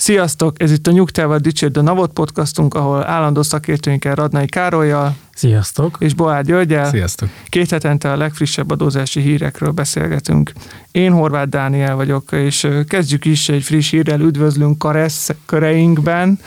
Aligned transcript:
Sziasztok! 0.00 0.62
Ez 0.62 0.72
itt 0.72 0.86
a 0.86 0.90
Nyugtával 0.90 1.38
Dicsérd 1.38 1.76
a 1.76 1.82
Navot 1.82 2.12
podcastunk, 2.12 2.74
ahol 2.74 3.06
állandó 3.06 3.42
szakértőinkkel 3.42 4.14
Radnai 4.14 4.46
Károlyjal 4.46 5.16
Sziasztok! 5.34 5.96
és 6.00 6.14
Boár 6.14 6.44
Györgyel 6.44 6.88
Sziasztok! 6.88 7.28
két 7.48 7.70
hetente 7.70 8.12
a 8.12 8.16
legfrissebb 8.16 8.70
adózási 8.70 9.20
hírekről 9.20 9.70
beszélgetünk. 9.70 10.52
Én 10.90 11.12
Horváth 11.12 11.48
Dániel 11.48 11.94
vagyok, 11.94 12.32
és 12.32 12.68
kezdjük 12.88 13.24
is 13.24 13.48
egy 13.48 13.62
friss 13.62 13.90
hírrel, 13.90 14.20
üdvözlünk 14.20 14.78
Karesz 14.78 15.30
köreinkben. 15.46 16.38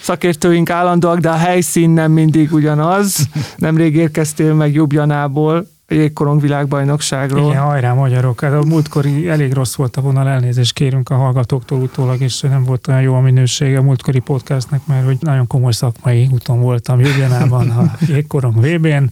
Szakértőink 0.00 0.70
állandóak, 0.70 1.18
de 1.18 1.30
a 1.30 1.36
helyszín 1.36 1.90
nem 1.90 2.12
mindig 2.12 2.52
ugyanaz. 2.52 3.28
Nemrég 3.56 3.96
érkeztél 3.96 4.54
meg 4.54 4.74
Jubjanából, 4.74 5.66
jégkorong 5.90 6.40
világbajnokságról. 6.40 7.50
Igen, 7.50 7.62
hajrá 7.62 7.92
magyarok. 7.92 8.40
Hát 8.40 8.52
a 8.52 8.62
múltkori 8.64 9.28
elég 9.28 9.52
rossz 9.52 9.74
volt 9.74 9.96
a 9.96 10.00
vonal, 10.00 10.28
elnézést 10.28 10.72
kérünk 10.72 11.08
a 11.08 11.14
hallgatóktól 11.14 11.80
utólag, 11.80 12.20
és 12.20 12.40
nem 12.40 12.64
volt 12.64 12.88
olyan 12.88 13.00
jó 13.00 13.14
a 13.14 13.20
minősége 13.20 13.78
a 13.78 13.82
múltkori 13.82 14.18
podcastnek, 14.18 14.80
mert 14.86 15.04
hogy 15.04 15.16
nagyon 15.20 15.46
komoly 15.46 15.72
szakmai 15.72 16.28
úton 16.32 16.60
voltam 16.60 17.00
Jubjanában 17.00 17.70
a 17.80 17.96
jégkorong 18.06 18.54
VB-n. 18.66 19.04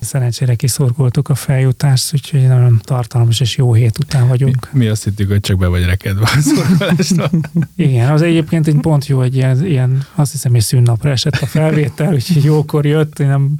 Szerencsére 0.00 0.54
kiszorgoltuk 0.54 1.28
a 1.28 1.34
feljutást, 1.34 2.14
úgyhogy 2.14 2.46
nagyon 2.46 2.80
tartalmas 2.82 3.40
és 3.40 3.56
jó 3.56 3.74
hét 3.74 3.98
után 3.98 4.28
vagyunk. 4.28 4.68
Mi 4.72 4.86
azt 4.88 5.04
hittük, 5.04 5.30
hogy 5.30 5.40
csak 5.40 5.58
be 5.58 5.66
vagy 5.66 5.84
rekedve 5.84 6.22
a. 6.22 7.30
Igen, 7.76 8.10
az 8.10 8.22
egyébként 8.22 8.66
egy 8.66 8.80
pont 8.80 9.06
jó, 9.06 9.20
egy 9.20 9.36
ilyen, 9.36 9.64
ilyen 9.64 10.06
azt 10.14 10.32
hiszem, 10.32 10.52
hogy 10.52 10.60
szünnapra 10.60 11.10
esett 11.10 11.36
a 11.40 11.46
felvétel, 11.46 12.12
úgyhogy 12.14 12.44
jókor 12.44 12.86
jött, 12.86 13.18
én 13.18 13.26
nem 13.26 13.54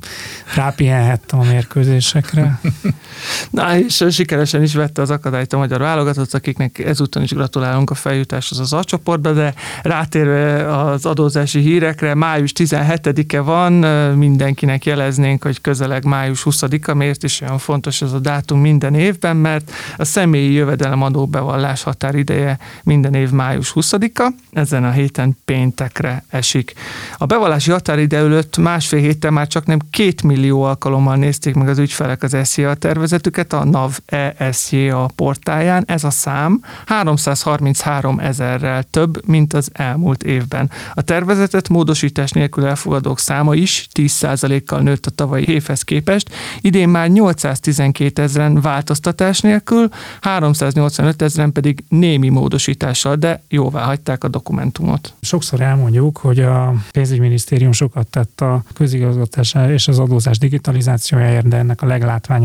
rápihenhettem 0.55 1.39
a 1.39 1.45
mérkőzésekre. 1.45 2.61
Na, 3.51 3.79
és 3.79 4.05
sikeresen 4.11 4.63
is 4.63 4.75
vette 4.75 5.03
az 5.03 5.11
akadályt 5.11 5.53
a 5.53 5.59
magyar 5.59 5.81
válogatott, 5.81 6.35
akiknek 6.35 6.79
ezúton 6.79 7.23
is 7.23 7.31
gratulálunk 7.31 7.91
a 7.91 7.95
feljutáshoz 7.95 8.59
az 8.59 8.73
A 8.73 8.85
csoportba, 8.85 9.33
de 9.33 9.55
rátérve 9.83 10.77
az 10.81 11.07
adózási 11.07 11.61
hírekre, 11.61 12.15
május 12.15 12.53
17-e 12.55 13.41
van, 13.41 13.73
mindenkinek 14.17 14.85
jeleznénk, 14.85 15.43
hogy 15.43 15.61
közeleg 15.61 16.05
május 16.05 16.43
20-a, 16.45 16.95
miért 16.95 17.23
is 17.23 17.41
olyan 17.41 17.59
fontos 17.59 18.03
ez 18.03 18.13
a 18.13 18.19
dátum 18.19 18.61
minden 18.61 18.95
évben, 18.95 19.37
mert 19.37 19.73
a 19.97 20.05
személyi 20.05 20.53
jövedelemadó 20.53 21.27
bevallás 21.27 21.83
határideje 21.83 22.59
minden 22.83 23.15
év 23.15 23.31
május 23.31 23.73
20-a, 23.75 24.33
ezen 24.53 24.85
a 24.85 24.91
héten 24.91 25.37
péntekre 25.45 26.25
esik. 26.29 26.73
A 27.19 27.27
bevallási 27.27 27.71
határidő 27.71 28.17
előtt 28.17 28.57
másfél 28.57 29.01
héttel 29.01 29.31
már 29.31 29.47
csak 29.47 29.67
nem 29.67 29.79
két 29.91 30.23
millió 30.23 30.63
alkalommal 30.63 31.17
nézték 31.17 31.55
meg 31.55 31.69
az 31.69 31.79
ügyfelek 31.79 32.23
az 32.23 32.35
SZIA 32.53 32.75
tervezetüket 32.75 33.53
a 33.53 33.65
NAV 33.65 33.99
ESJA 34.37 35.11
portáján. 35.15 35.85
Ez 35.87 36.05
a 36.05 36.11
szám 36.11 36.61
333 36.87 38.19
ezerrel 38.19 38.83
több, 38.83 39.27
mint 39.27 39.53
az 39.53 39.71
elmúlt 39.73 40.23
évben. 40.23 40.71
A 40.95 41.03
tervezetet 41.03 41.69
módosítás 41.69 42.31
nélkül 42.31 42.67
elfogadók 42.67 43.19
száma 43.19 43.55
is 43.55 43.89
10%-kal 43.95 44.81
nőtt 44.81 45.07
a 45.07 45.11
tavalyi 45.11 45.49
évhez 45.49 45.83
képest. 45.83 46.31
Idén 46.61 46.89
már 46.89 47.09
812 47.09 48.23
ezeren 48.23 48.61
változtatás 48.61 49.41
nélkül, 49.41 49.89
385 50.21 51.23
ezeren 51.23 51.53
pedig 51.53 51.85
némi 51.89 52.29
módosítással, 52.29 53.17
de 53.17 53.43
jóvá 53.49 53.85
hagyták 53.85 54.25
a 54.25 54.29
dokumentumot. 54.29 55.15
Sokszor 55.21 55.61
elmondjuk, 55.61 56.17
hogy 56.17 56.41
a 56.41 56.75
pénzügyminisztérium 56.91 57.73
sokat 57.73 58.07
tett 58.07 58.41
a 58.41 58.63
közigazgatás 58.75 59.57
és 59.69 59.89
az 59.89 59.99
adózás 59.99 60.39
digitalizációjáért, 60.39 61.49
de 61.49 61.57
ennek 61.57 61.83
a 61.83 61.87
leglátványosabb 61.87 62.41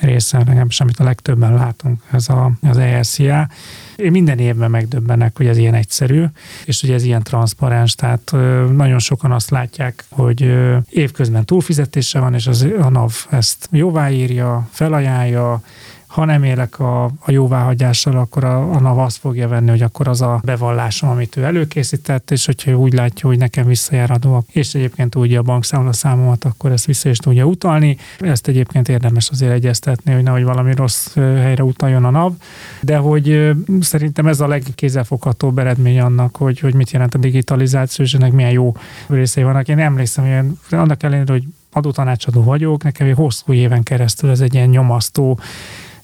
része, 0.00 0.38
legalábbis 0.38 0.80
amit 0.80 0.98
a 0.98 1.04
legtöbben 1.04 1.54
látunk, 1.54 2.02
ez 2.12 2.28
a, 2.28 2.50
az. 2.62 3.48
Én 3.96 4.10
minden 4.10 4.38
évben 4.38 4.70
megdöbbenek, 4.70 5.36
hogy 5.36 5.46
ez 5.46 5.56
ilyen 5.56 5.74
egyszerű, 5.74 6.24
és 6.64 6.80
hogy 6.80 6.90
ez 6.90 7.02
ilyen 7.02 7.22
transzparens, 7.22 7.94
tehát 7.94 8.30
nagyon 8.72 8.98
sokan 8.98 9.32
azt 9.32 9.50
látják, 9.50 10.04
hogy 10.08 10.54
évközben 10.88 11.44
túlfizetése 11.44 12.18
van, 12.18 12.34
és 12.34 12.46
az, 12.46 12.66
a 12.80 12.88
NAV 12.88 13.26
ezt 13.30 13.68
jóváírja, 13.70 14.68
felajánlja, 14.70 15.62
ha 16.10 16.24
nem 16.24 16.42
élek 16.42 16.78
a, 16.78 17.04
a 17.04 17.30
jóváhagyással, 17.30 18.16
akkor 18.16 18.44
a, 18.44 18.72
a 18.72 18.80
NAV 18.80 18.98
azt 18.98 19.16
fogja 19.16 19.48
venni, 19.48 19.70
hogy 19.70 19.82
akkor 19.82 20.08
az 20.08 20.20
a 20.20 20.40
bevallásom, 20.44 21.08
amit 21.08 21.36
ő 21.36 21.42
előkészített, 21.42 22.30
és 22.30 22.46
hogyha 22.46 22.78
úgy 22.78 22.92
látja, 22.92 23.28
hogy 23.28 23.38
nekem 23.38 23.66
visszajár 23.66 24.10
adó, 24.10 24.44
és 24.52 24.74
egyébként 24.74 25.10
tudja 25.10 25.40
a 25.40 25.42
bankszámla 25.42 25.92
számomat, 25.92 26.44
akkor 26.44 26.72
ezt 26.72 26.86
vissza 26.86 27.08
is 27.08 27.18
tudja 27.18 27.44
utalni. 27.44 27.96
Ezt 28.18 28.48
egyébként 28.48 28.88
érdemes 28.88 29.28
azért 29.30 29.52
egyeztetni, 29.52 30.12
hogy 30.12 30.22
nehogy 30.22 30.44
valami 30.44 30.74
rossz 30.74 31.14
helyre 31.14 31.64
utaljon 31.64 32.04
a 32.04 32.10
NAV, 32.10 32.32
de 32.80 32.96
hogy 32.96 33.50
szerintem 33.80 34.26
ez 34.26 34.40
a 34.40 34.46
legkézzelfoghatóbb 34.46 35.58
eredmény 35.58 36.00
annak, 36.00 36.36
hogy, 36.36 36.60
hogy 36.60 36.74
mit 36.74 36.90
jelent 36.90 37.14
a 37.14 37.18
digitalizáció, 37.18 38.04
és 38.04 38.14
ennek 38.14 38.32
milyen 38.32 38.52
jó 38.52 38.74
részei 39.06 39.42
vannak. 39.42 39.68
Én 39.68 39.78
emlékszem, 39.78 40.24
hogy 40.68 40.78
annak 40.78 41.02
ellenére, 41.02 41.32
hogy 41.32 41.44
adótanácsadó 41.72 42.42
vagyok, 42.42 42.82
nekem 42.82 43.06
egy 43.06 43.14
hosszú 43.14 43.52
éven 43.52 43.82
keresztül 43.82 44.30
ez 44.30 44.40
egy 44.40 44.54
ilyen 44.54 44.68
nyomasztó 44.68 45.38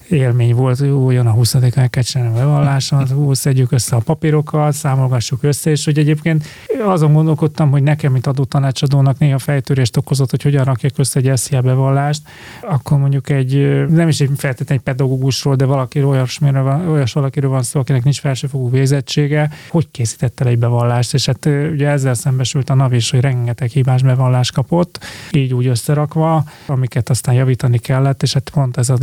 élmény 0.09 0.55
volt, 0.55 0.79
hogy 0.79 1.15
jön 1.15 1.27
a 1.27 1.31
20 1.31 1.55
el 1.55 1.91
kell 1.91 2.03
csinálni 2.03 2.37
a 2.37 2.39
bevalláson, 2.39 3.35
szedjük 3.35 3.73
össze 3.73 3.97
a 3.97 3.99
papírokat, 3.99 4.73
számolgassuk 4.73 5.43
össze, 5.43 5.71
és 5.71 5.85
hogy 5.85 5.99
egyébként 5.99 6.45
azon 6.85 7.13
gondolkodtam, 7.13 7.71
hogy 7.71 7.83
nekem, 7.83 8.13
mint 8.13 8.27
adótanácsadónak 8.27 9.19
néha 9.19 9.39
fejtörést 9.39 9.97
okozott, 9.97 10.31
hogy 10.31 10.43
hogyan 10.43 10.65
rakjak 10.65 10.93
össze 10.97 11.21
egy 11.21 11.37
SZIA 11.37 11.61
bevallást, 11.61 12.23
akkor 12.63 12.99
mondjuk 12.99 13.29
egy, 13.31 13.87
nem 13.89 14.09
is 14.09 14.21
egy 14.21 14.31
feltétlenül 14.37 14.85
egy 14.85 14.95
pedagógusról, 14.95 15.55
de 15.57 15.65
valakiről 15.65 16.09
olyasmiről 16.09 16.63
van, 16.63 16.89
olyas 16.89 17.13
valakiről 17.13 17.51
van 17.51 17.63
szó, 17.63 17.81
akinek 17.81 18.03
nincs 18.03 18.21
felsőfokú 18.21 18.71
végzettsége, 18.71 19.51
hogy 19.69 19.89
készített 19.91 20.41
el 20.41 20.47
egy 20.47 20.59
bevallást, 20.59 21.15
és 21.15 21.27
hát 21.27 21.49
ugye 21.73 21.89
ezzel 21.89 22.15
szembesült 22.15 22.71
a 22.71 22.75
NAV 22.75 22.93
is, 22.93 23.11
hogy 23.11 23.21
rengeteg 23.21 23.69
hibás 23.69 24.03
bevallást 24.03 24.53
kapott, 24.53 25.05
így 25.31 25.55
úgy 25.55 25.67
összerakva, 25.67 26.45
amiket 26.67 27.11
aztán 27.11 27.35
javítani 27.35 27.79
kellett, 27.79 28.23
és 28.23 28.33
hát 28.33 28.51
pont 28.51 28.77
ez 28.77 28.89
a 28.89 28.97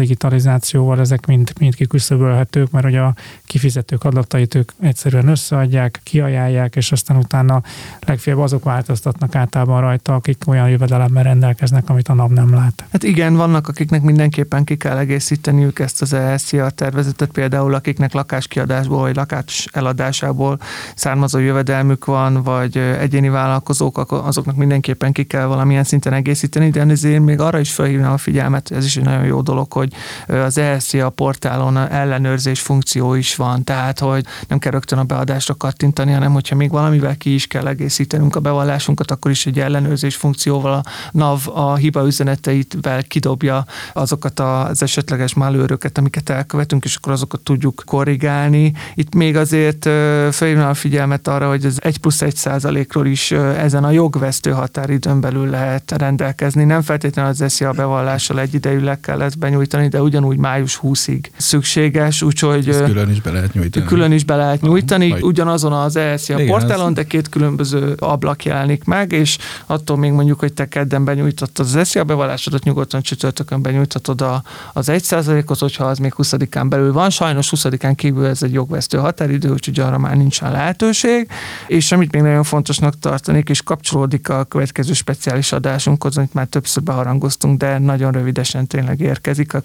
digitalizáció 0.93 1.01
ezek 1.03 1.25
mind, 1.25 1.53
mind 1.59 1.75
kiküszöbölhetők, 1.75 2.71
mert 2.71 2.85
hogy 2.85 2.95
a 2.95 3.13
kifizetők 3.45 4.03
adatait 4.03 4.55
ők 4.55 4.71
egyszerűen 4.79 5.27
összeadják, 5.27 5.99
kiajálják, 6.03 6.75
és 6.75 6.91
aztán 6.91 7.17
utána 7.17 7.61
legfeljebb 7.99 8.41
azok 8.41 8.63
változtatnak 8.63 9.35
általában 9.35 9.81
rajta, 9.81 10.13
akik 10.13 10.43
olyan 10.47 10.69
jövedelemmel 10.69 11.23
rendelkeznek, 11.23 11.89
amit 11.89 12.07
a 12.07 12.13
NAV 12.13 12.31
nem 12.31 12.53
lát. 12.53 12.83
Hát 12.91 13.03
igen, 13.03 13.35
vannak, 13.35 13.67
akiknek 13.67 14.01
mindenképpen 14.01 14.63
ki 14.63 14.77
kell 14.77 14.97
egészíteniük 14.97 15.79
ezt 15.79 16.01
az 16.01 16.13
ESZIA 16.13 16.69
tervezetet, 16.69 17.29
például 17.29 17.73
akiknek 17.73 18.13
lakáskiadásból 18.13 18.99
vagy 18.99 19.15
lakás 19.15 19.67
eladásából 19.71 20.59
származó 20.95 21.39
jövedelmük 21.39 22.05
van, 22.05 22.43
vagy 22.43 22.77
egyéni 22.77 23.29
vállalkozók, 23.29 24.11
azoknak 24.11 24.55
mindenképpen 24.55 25.11
ki 25.11 25.23
kell 25.23 25.45
valamilyen 25.45 25.83
szinten 25.83 26.13
egészíteni, 26.13 26.69
de 26.69 26.81
ezért 26.81 27.23
még 27.23 27.39
arra 27.39 27.59
is 27.59 27.73
felhívnám 27.73 28.11
a 28.11 28.17
figyelmet, 28.17 28.71
ez 28.71 28.85
is 28.85 28.97
egy 28.97 29.03
nagyon 29.03 29.25
jó 29.25 29.41
dolog, 29.41 29.73
hogy 29.73 29.93
az 30.27 30.57
ESZIA 30.83 31.09
portálon 31.09 31.77
ellenőrzés 31.77 32.61
funkció 32.61 33.13
is 33.13 33.35
van, 33.35 33.63
tehát 33.63 33.99
hogy 33.99 34.25
nem 34.47 34.59
kell 34.59 34.71
rögtön 34.71 34.99
a 34.99 35.03
beadásra 35.03 35.55
kattintani, 35.55 36.11
hanem 36.11 36.33
hogyha 36.33 36.55
még 36.55 36.71
valamivel 36.71 37.17
ki 37.17 37.33
is 37.33 37.47
kell 37.47 37.67
egészítenünk 37.67 38.35
a 38.35 38.39
bevallásunkat, 38.39 39.11
akkor 39.11 39.31
is 39.31 39.45
egy 39.45 39.59
ellenőrzés 39.59 40.16
funkcióval 40.16 40.73
a 40.73 40.83
NAV 41.11 41.47
a 41.53 41.75
hiba 41.75 42.05
üzeneteivel 42.05 43.03
kidobja 43.03 43.66
azokat 43.93 44.40
az 44.40 44.81
esetleges 44.81 45.34
malőröket, 45.34 45.97
amiket 45.97 46.29
elkövetünk, 46.29 46.84
és 46.84 46.96
akkor 46.96 47.11
azokat 47.11 47.40
tudjuk 47.41 47.84
korrigálni. 47.85 48.73
Itt 48.93 49.16
még 49.16 49.37
azért 49.37 49.84
felhívnám 50.31 50.69
a 50.69 50.73
figyelmet 50.73 51.28
arra, 51.28 51.47
hogy 51.47 51.66
az 51.66 51.79
1 51.84 51.97
plusz 51.97 52.22
1 52.22 52.35
százalékról 52.35 53.05
is 53.05 53.31
ezen 53.31 53.84
a 53.84 53.91
jogvesztő 53.91 54.52
határidőn 54.52 55.22
belül 55.22 55.49
lehet 55.49 55.91
rendelkezni. 55.97 56.63
Nem 56.63 56.81
feltétlenül 56.81 57.31
az 57.31 57.41
eszi 57.41 57.63
a 57.63 57.72
bevallással 57.72 58.40
egyidejűleg 58.40 58.99
kell 58.99 59.22
ezt 59.22 59.40
benyújtani, 59.40 59.87
de 59.87 60.02
ugyanúgy 60.02 60.37
május 60.37 60.72
június 60.81 61.05
20-ig 61.08 61.25
szükséges, 61.37 62.22
úgyhogy 62.22 62.70
Ezt 62.70 62.84
külön 62.84 63.09
is 63.09 63.22
be 63.22 63.31
lehet 63.31 63.53
nyújtani. 63.53 63.85
külön 63.85 64.11
is 64.11 64.23
be 64.23 64.35
lehet 64.35 64.61
nyújtani, 64.61 65.08
Majd- 65.08 65.23
ugyanazon 65.23 65.73
az 65.73 65.96
ESZIA 65.96 66.46
portálon, 66.46 66.85
az- 66.87 66.93
de 66.93 67.03
két 67.03 67.29
különböző 67.29 67.96
ablak 67.99 68.46
jelenik 68.46 68.84
meg, 68.84 69.11
és 69.11 69.37
attól 69.66 69.97
még 69.97 70.11
mondjuk, 70.11 70.40
hogy 70.40 70.53
te 70.53 70.67
kedden 70.67 71.03
benyújtottad 71.05 71.66
az 71.66 71.75
ESZIA 71.75 72.03
bevallásodat, 72.03 72.64
nyugodtan 72.64 73.02
csütörtökön 73.02 73.61
benyújtatod 73.61 74.22
a, 74.22 74.43
az 74.73 74.90
1%-ot, 74.90 75.59
hogyha 75.59 75.85
az 75.85 75.97
még 75.97 76.14
20-án 76.17 76.66
belül 76.70 76.93
van. 76.93 77.09
Sajnos 77.09 77.49
20-án 77.55 77.93
kívül 77.96 78.25
ez 78.25 78.43
egy 78.43 78.53
jogvesztő 78.53 78.97
határidő, 78.97 79.49
úgyhogy 79.49 79.79
arra 79.79 79.97
már 79.97 80.16
nincsen 80.17 80.52
lehetőség. 80.52 81.28
És 81.67 81.91
amit 81.91 82.11
még 82.11 82.22
nagyon 82.22 82.43
fontosnak 82.43 82.99
tartanék, 82.99 83.49
és 83.49 83.61
kapcsolódik 83.61 84.29
a 84.29 84.43
következő 84.43 84.93
speciális 84.93 85.52
adásunkhoz, 85.52 86.17
amit 86.17 86.34
már 86.34 86.46
többször 86.46 86.84
beharangoztunk, 86.84 87.58
de 87.58 87.78
nagyon 87.78 88.11
rövidesen 88.11 88.67
tényleg 88.67 88.99
érkezik, 88.99 89.53
a 89.53 89.61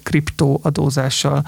kriptoadózással 0.99 1.43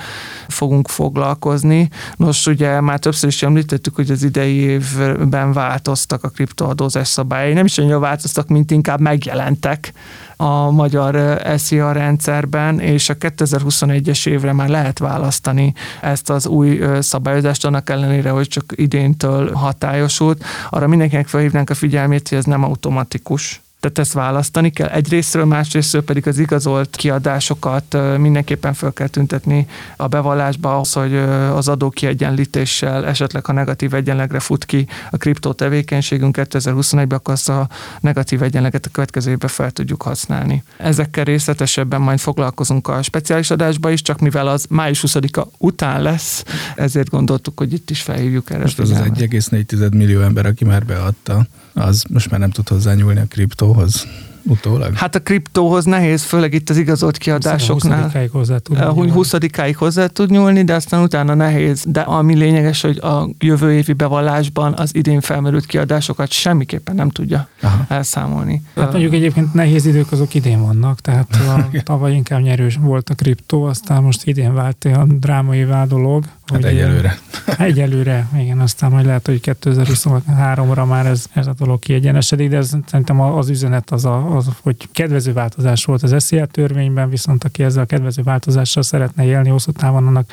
fogunk 0.48 0.88
foglalkozni. 0.88 1.90
Nos, 2.16 2.46
ugye 2.46 2.82
már 2.82 3.00
többször 3.00 3.30
is 3.30 3.44
említettük, 3.44 3.96
hogy 3.96 4.12
az 4.12 4.24
idei 4.24 4.56
évben 4.56 5.54
változtak 5.54 6.24
a 6.24 6.30
kriptoadózás 6.30 7.08
szabályai. 7.08 7.54
Nem 7.54 7.66
is 7.66 7.78
annyira 7.78 8.00
változtak, 8.00 8.48
mint 8.48 8.72
inkább 8.72 9.00
megjelentek 9.00 9.94
a 10.38 10.72
magyar 10.72 11.42
SZIA 11.58 11.92
rendszerben, 11.92 12.80
és 12.80 13.10
a 13.10 13.16
2021-es 13.18 14.28
évre 14.28 14.54
már 14.54 14.70
lehet 14.70 15.00
választani 15.00 15.74
ezt 16.02 16.30
az 16.30 16.48
új 16.48 16.80
ö, 16.80 17.02
szabályozást, 17.02 17.66
annak 17.66 17.90
ellenére, 17.90 18.30
hogy 18.30 18.48
csak 18.48 18.74
idéntől 18.76 19.54
hatályosult. 19.54 20.44
Arra 20.70 20.88
mindenkinek 20.88 21.28
felhívnánk 21.28 21.70
a 21.70 21.74
figyelmét, 21.74 22.30
hogy 22.30 22.38
ez 22.38 22.46
nem 22.46 22.64
automatikus. 22.64 23.62
Tehát 23.82 24.00
ezt 24.00 24.14
választani 24.14 24.70
kell 24.70 24.88
egyrésztről, 24.88 25.46
másrésztről 25.46 26.04
pedig 26.04 26.28
az 26.28 26.38
igazolt 26.38 26.96
kiadásokat 26.96 27.98
mindenképpen 28.18 28.74
fel 28.74 28.92
kell 28.92 29.08
tüntetni 29.08 29.68
a 29.98 30.08
bevallásba 30.08 30.74
ahhoz, 30.74 30.94
hogy 30.94 31.16
az 31.56 31.68
adókiegyenlítéssel 31.68 33.06
esetleg 33.06 33.46
ha 33.46 33.54
negatív 33.54 33.94
egyenlegre 33.94 34.40
fut 34.40 34.66
ki 34.66 34.88
a 35.12 35.18
kriptó 35.18 35.52
tevékenységünk 35.54 36.38
2021-ben, 36.40 37.18
akkor 37.18 37.34
azt 37.34 37.50
a 37.50 37.70
negatív 38.00 38.42
egyenleget 38.42 38.86
a 38.86 38.90
következő 38.90 39.32
évben 39.32 39.50
fel 39.50 39.72
tudjuk 39.72 40.02
használni. 40.02 40.64
Ezekkel 40.78 41.24
részletesebben 41.24 42.02
majd 42.02 42.20
foglalkozunk 42.20 42.88
a 42.88 43.02
speciális 43.02 43.52
adásba 43.52 43.92
is, 43.92 44.02
csak 44.02 44.20
mivel 44.20 44.48
az 44.48 44.66
május 44.70 45.04
20-a 45.08 45.48
után 45.58 46.02
lesz, 46.02 46.44
ezért 46.76 47.10
gondoltuk, 47.10 47.60
hogy 47.60 47.74
itt 47.74 47.90
is 47.90 48.02
felhívjuk 48.02 48.50
erre. 48.50 48.62
Most 48.62 48.80
az 48.80 48.90
az 48.90 48.98
figyelmet. 48.98 49.32
1,4 49.32 49.96
millió 49.96 50.22
ember, 50.22 50.46
aki 50.46 50.66
már 50.66 50.86
beadta, 50.86 51.48
az 51.74 52.04
most 52.10 52.32
már 52.32 52.40
nem 52.40 52.50
tud 52.50 52.68
hozzányúlni 52.68 53.20
a 53.20 53.26
kriptóhoz 53.30 54.08
utólag. 54.44 54.96
Hát 54.96 55.16
a 55.16 55.20
kriptóhoz 55.20 55.86
nehéz, 55.86 56.24
főleg 56.24 56.54
itt 56.54 56.70
az 56.70 56.78
igazolt 56.78 57.18
kiadásoknál. 57.18 58.12
20-áig 58.14 58.30
hozzá 58.32 58.58
tudunk 58.58 58.86
A 58.86 58.94
nyúlni. 58.94 59.12
20-áig 59.16 59.74
hozzá 59.78 60.08
tud 60.08 60.30
nyúlni, 60.30 60.64
de 60.64 60.74
aztán 60.74 61.02
utána 61.02 61.34
nehéz. 61.34 61.84
De 61.88 62.00
ami 62.02 62.36
lényeges, 62.36 62.82
hogy 62.82 62.98
a 62.98 63.30
jövő 63.40 63.74
évi 63.74 63.94
bevallásban 63.94 64.74
az 64.74 64.96
idén 64.96 65.22
felmerült 65.22 65.66
kiadásokat 65.66 66.32
semmiképpen 66.32 66.96
nem 66.96 67.10
tudja 67.10 67.48
Aha. 67.62 67.86
elszámolni. 67.88 68.62
Hát 68.76 68.92
mondjuk 68.92 69.14
egyébként 69.14 69.54
nehéz 69.54 69.86
idők 69.86 70.12
azok 70.12 70.34
idén 70.34 70.62
vannak, 70.62 71.00
tehát 71.00 71.36
a, 71.36 71.70
tavaly 71.84 72.14
inkább 72.14 72.42
nyerős 72.42 72.78
volt 72.82 73.10
a 73.10 73.14
kriptó, 73.14 73.64
aztán 73.64 74.04
most 74.04 74.28
idén 74.28 74.54
vált 74.54 74.86
a 74.86 75.06
drámai 75.20 75.68
dolog. 75.88 76.24
Hát 76.52 76.62
hogy- 76.64 76.72
egyelőre. 76.72 77.18
Egyelőre, 77.58 78.28
igen, 78.38 78.60
aztán 78.60 78.92
majd 78.92 79.06
lehet, 79.06 79.26
hogy 79.26 79.40
2023-ra 79.44 80.88
már 80.88 81.06
ez, 81.06 81.26
ez 81.34 81.48
a 81.48 81.54
dolog 81.58 81.80
kiegyenesedik, 81.80 82.50
de 82.50 82.58
ez, 82.58 82.74
szerintem 82.86 83.22
az 83.22 83.50
üzenet 83.50 83.92
az, 83.92 84.06
a, 84.06 84.36
az, 84.36 84.48
hogy 84.62 84.76
kedvező 84.92 85.34
változás 85.34 85.86
volt 85.86 86.04
az 86.04 86.24
SZIA 86.24 86.46
törvényben, 86.46 87.10
viszont 87.10 87.44
aki 87.44 87.64
ezzel 87.64 87.84
a 87.84 87.86
kedvező 87.86 88.24
változással 88.24 88.84
szeretne 88.84 89.26
élni 89.26 89.50
hosszú 89.50 89.72
távon, 89.72 90.08
annak 90.08 90.32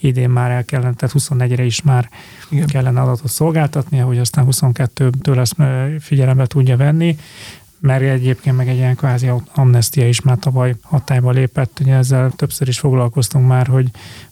idén 0.00 0.30
már 0.30 0.50
el 0.50 0.64
kellene, 0.64 0.94
tehát 0.94 1.14
24-re 1.18 1.64
is 1.64 1.82
már 1.82 2.08
Igen. 2.48 2.66
Kellene 2.66 3.00
adatot 3.00 3.30
szolgáltatnia, 3.30 4.04
hogy 4.04 4.18
aztán 4.18 4.46
22-től 4.50 5.38
ezt 5.38 5.54
figyelembe 6.00 6.46
tudja 6.46 6.76
venni 6.76 7.16
mert 7.82 8.02
egyébként 8.02 8.56
meg 8.56 8.68
egy 8.68 8.76
ilyen 8.76 8.96
kvázi 8.96 9.30
amnestia 9.54 10.08
is 10.08 10.20
már 10.20 10.38
tavaly 10.38 10.74
hatályba 10.82 11.30
lépett. 11.30 11.78
Ugye 11.80 11.94
ezzel 11.94 12.30
többször 12.30 12.68
is 12.68 12.78
foglalkoztunk 12.78 13.46
már, 13.46 13.66
hogy 13.66 13.86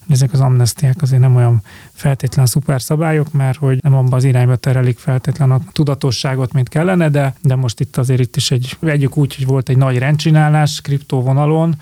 ezek 0.09 0.33
az 0.33 0.39
amnestiák 0.39 1.01
azért 1.01 1.21
nem 1.21 1.35
olyan 1.35 1.61
feltétlen 1.91 2.45
szuper 2.45 2.81
szabályok, 2.81 3.31
mert 3.31 3.57
hogy 3.57 3.79
nem 3.81 3.95
abban 3.95 4.13
az 4.13 4.23
irányba 4.23 4.55
terelik 4.55 4.97
feltétlen 4.97 5.51
a 5.51 5.59
tudatosságot, 5.71 6.53
mint 6.53 6.69
kellene, 6.69 7.09
de, 7.09 7.33
de 7.41 7.55
most 7.55 7.79
itt 7.79 7.97
azért 7.97 8.19
itt 8.19 8.35
is 8.35 8.51
egy, 8.51 8.77
vegyük 8.79 9.17
úgy, 9.17 9.35
hogy 9.35 9.45
volt 9.45 9.69
egy 9.69 9.77
nagy 9.77 9.97
rendcsinálás 9.97 10.81
kriptóvonalon, 10.81 11.75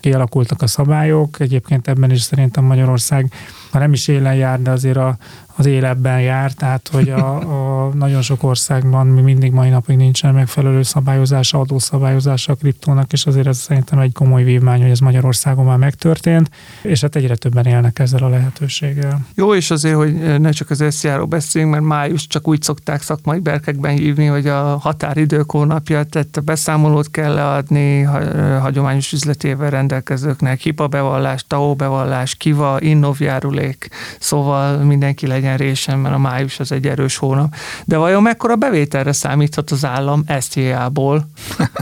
kialakultak 0.00 0.62
a 0.62 0.66
szabályok, 0.66 1.40
egyébként 1.40 1.88
ebben 1.88 2.10
is 2.10 2.22
szerintem 2.22 2.64
Magyarország, 2.64 3.32
ha 3.70 3.78
nem 3.78 3.92
is 3.92 4.08
élen 4.08 4.34
jár, 4.34 4.62
de 4.62 4.70
azért 4.70 4.96
a, 4.96 5.16
az 5.56 5.66
életben 5.66 6.20
jár, 6.20 6.52
tehát 6.52 6.88
hogy 6.92 7.10
a, 7.10 7.36
a 7.36 7.73
nagyon 7.96 8.22
sok 8.22 8.42
országban 8.42 9.06
mi 9.06 9.20
mindig 9.20 9.52
mai 9.52 9.68
napig 9.68 9.96
nincsen 9.96 10.34
megfelelő 10.34 10.82
szabályozása, 10.82 11.60
adószabályozása 11.60 12.52
a 12.52 12.54
kriptónak, 12.54 13.12
és 13.12 13.26
azért 13.26 13.46
ez 13.46 13.58
szerintem 13.58 13.98
egy 13.98 14.12
komoly 14.12 14.42
vívmány, 14.42 14.80
hogy 14.80 14.90
ez 14.90 14.98
Magyarországon 14.98 15.64
már 15.64 15.76
megtörtént, 15.78 16.50
és 16.82 17.00
hát 17.00 17.16
egyre 17.16 17.36
többen 17.36 17.66
élnek 17.66 17.98
ezzel 17.98 18.22
a 18.22 18.28
lehetőséggel. 18.28 19.26
Jó, 19.34 19.54
és 19.54 19.70
azért, 19.70 19.96
hogy 19.96 20.40
ne 20.40 20.50
csak 20.50 20.70
az 20.70 20.84
SZIA-ról 20.88 21.26
beszéljünk, 21.26 21.74
mert 21.74 21.86
május 21.86 22.26
csak 22.26 22.48
úgy 22.48 22.62
szokták 22.62 23.02
szakmai 23.02 23.38
berkekben 23.38 23.96
hívni, 23.96 24.26
hogy 24.26 24.46
a 24.46 24.76
határidők 24.76 25.50
hónapja, 25.50 26.04
tehát 26.04 26.36
a 26.36 26.40
beszámolót 26.40 27.10
kell 27.10 27.34
leadni 27.34 28.02
ha- 28.02 28.58
hagyományos 28.60 29.12
üzletével 29.12 29.70
rendelkezőknek, 29.70 30.60
HIPA 30.60 30.86
bevallás, 30.86 31.44
TAO 31.46 31.74
bevallás, 31.74 32.34
KIVA, 32.34 32.80
innovjárulék, 32.80 33.88
szóval 34.18 34.76
mindenki 34.78 35.26
legyen 35.26 35.56
résen, 35.56 35.98
mert 35.98 36.14
a 36.14 36.18
május 36.18 36.60
az 36.60 36.72
egy 36.72 36.86
erős 36.86 37.16
hónap. 37.16 37.54
De 37.84 37.96
vajon 37.96 38.22
mekkora 38.22 38.56
bevételre 38.56 39.12
számíthat 39.12 39.70
az 39.70 39.84
állam 39.84 40.24
SZIA-ból? 40.40 41.28